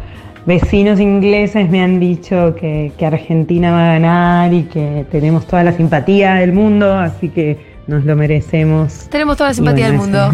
vecinos 0.46 1.00
ingleses 1.00 1.70
me 1.70 1.82
han 1.82 2.00
dicho 2.00 2.54
que, 2.54 2.92
que 2.96 3.06
Argentina 3.06 3.70
va 3.70 3.90
a 3.90 3.92
ganar 3.94 4.52
y 4.52 4.64
que 4.64 5.06
tenemos 5.10 5.46
toda 5.46 5.64
la 5.64 5.72
simpatía 5.72 6.34
del 6.34 6.52
mundo, 6.52 6.94
así 6.94 7.28
que 7.28 7.58
nos 7.86 8.04
lo 8.04 8.14
merecemos. 8.16 9.08
Tenemos 9.10 9.36
toda 9.36 9.50
la 9.50 9.54
simpatía 9.54 9.86
del 9.86 9.96
mundo. 9.96 10.30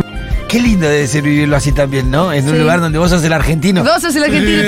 Qué 0.55 0.61
lindo 0.61 0.89
debe 0.89 1.05
ser 1.09 1.23
vivirlo 1.23 1.57
así 1.57 1.73
también, 1.73 2.13
¿no? 2.13 2.33
En 2.33 2.45
un 2.45 2.53
Sí. 2.53 2.59
lugar 2.59 2.81
donde 2.81 2.97
vos 2.97 3.11
sos 3.11 3.25
el 3.25 3.33
argentino. 3.33 3.83
Vos 3.83 4.01
sos 4.01 4.15
el 4.15 4.23
argentino. 4.23 4.57
Sí, 4.57 4.63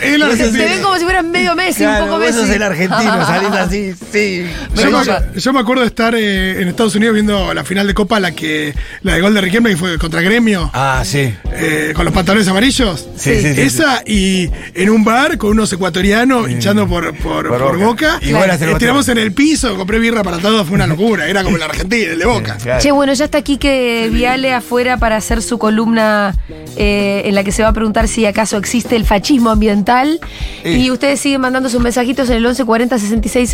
te, 0.00 0.14
el 0.14 0.20
te- 0.20 0.24
argentino. 0.24 0.64
te 0.64 0.64
ven 0.70 0.82
como 0.82 0.96
si 0.98 1.04
fueras 1.04 1.24
medio 1.24 1.54
Messi, 1.54 1.78
Claro, 1.84 2.04
un 2.04 2.10
poco 2.10 2.18
vos 2.20 2.26
Messi. 2.30 2.40
sos 2.40 2.50
el 2.50 2.62
argentino, 2.64 3.26
salís 3.26 3.50
así, 3.52 3.94
sí. 4.12 4.44
Me 4.74 4.82
Yo 4.82 4.90
me, 4.90 5.40
yo 5.40 5.52
me 5.52 5.60
acuerdo 5.60 5.82
de 5.82 5.86
estar 5.86 6.16
eh, 6.16 6.60
en 6.60 6.66
Estados 6.66 6.96
Unidos 6.96 7.14
viendo 7.14 7.54
la 7.54 7.62
final 7.62 7.86
de 7.86 7.94
Copa, 7.94 8.18
la 8.18 8.32
que 8.32 8.74
la 9.02 9.14
de 9.14 9.20
gol 9.20 9.32
de 9.32 9.40
Riquelme, 9.40 9.70
que 9.70 9.76
fue 9.76 9.98
contra 9.98 10.20
Gremio, 10.20 10.68
Ah, 10.74 11.02
sí. 11.04 11.32
eh, 11.52 11.92
con 11.94 12.04
los 12.04 12.12
pantalones 12.12 12.48
amarillos. 12.48 13.06
Sí, 13.16 13.34
sí, 13.40 13.54
sí, 13.54 13.60
Esa 13.60 14.02
y 14.04 14.50
en 14.74 14.90
un 14.90 15.04
bar 15.04 15.38
con 15.38 15.50
unos 15.50 15.72
ecuatorianos 15.72 16.50
hinchando 16.50 16.88
por, 16.88 17.14
por, 17.18 17.46
Por 17.48 17.58
por 17.60 17.78
Boca. 17.78 18.14
boca. 18.16 18.18
Y 18.22 18.32
vos 18.32 18.42
eras 18.44 18.56
el 18.62 18.64
Eh, 18.68 18.70
otro. 18.72 18.78
tiramos 18.80 19.08
en 19.08 19.18
el 19.18 19.32
piso, 19.32 19.76
compré 19.76 20.00
birra 20.00 20.24
para 20.24 20.38
todos, 20.38 20.66
fue 20.66 20.74
una 20.74 20.88
locura. 20.88 21.28
Era 21.28 21.44
como 21.44 21.56
el 21.56 21.62
argentino, 21.62 22.14
el 22.14 22.18
de 22.18 22.26
boca. 22.26 22.56
Claro. 22.60 22.80
Che, 22.80 22.90
bueno, 22.90 23.12
ya 23.12 23.26
está 23.26 23.38
aquí 23.38 23.58
que 23.58 24.08
Viale 24.12 24.52
afuera 24.54 24.96
para 24.96 25.19
hacer 25.20 25.42
su 25.42 25.58
columna 25.58 26.34
eh, 26.76 27.22
en 27.24 27.34
la 27.34 27.44
que 27.44 27.52
se 27.52 27.62
va 27.62 27.68
a 27.68 27.72
preguntar 27.72 28.08
si 28.08 28.26
acaso 28.26 28.56
existe 28.56 28.96
el 28.96 29.04
fascismo 29.04 29.50
ambiental. 29.50 30.20
Y 30.64 30.90
ustedes 30.90 31.20
siguen 31.20 31.40
mandando 31.40 31.68
sus 31.68 31.80
mensajitos 31.80 32.28
en 32.28 32.36
el 32.36 32.42
1140 32.42 32.98
66 32.98 33.50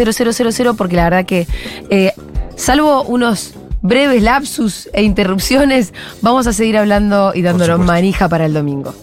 000 0.57 0.75
porque 0.75 0.97
la 0.97 1.05
verdad 1.05 1.27
que, 1.27 1.47
eh, 1.91 2.13
salvo 2.57 3.03
unos 3.03 3.55
breves 3.83 4.23
lapsus 4.23 4.89
e 4.93 5.03
interrupciones, 5.03 5.93
vamos 6.23 6.47
a 6.47 6.53
seguir 6.53 6.77
hablando 6.77 7.33
y 7.35 7.43
dándonos 7.43 7.79
manija 7.79 8.29
para 8.29 8.47
el 8.47 8.55
domingo. 8.55 8.95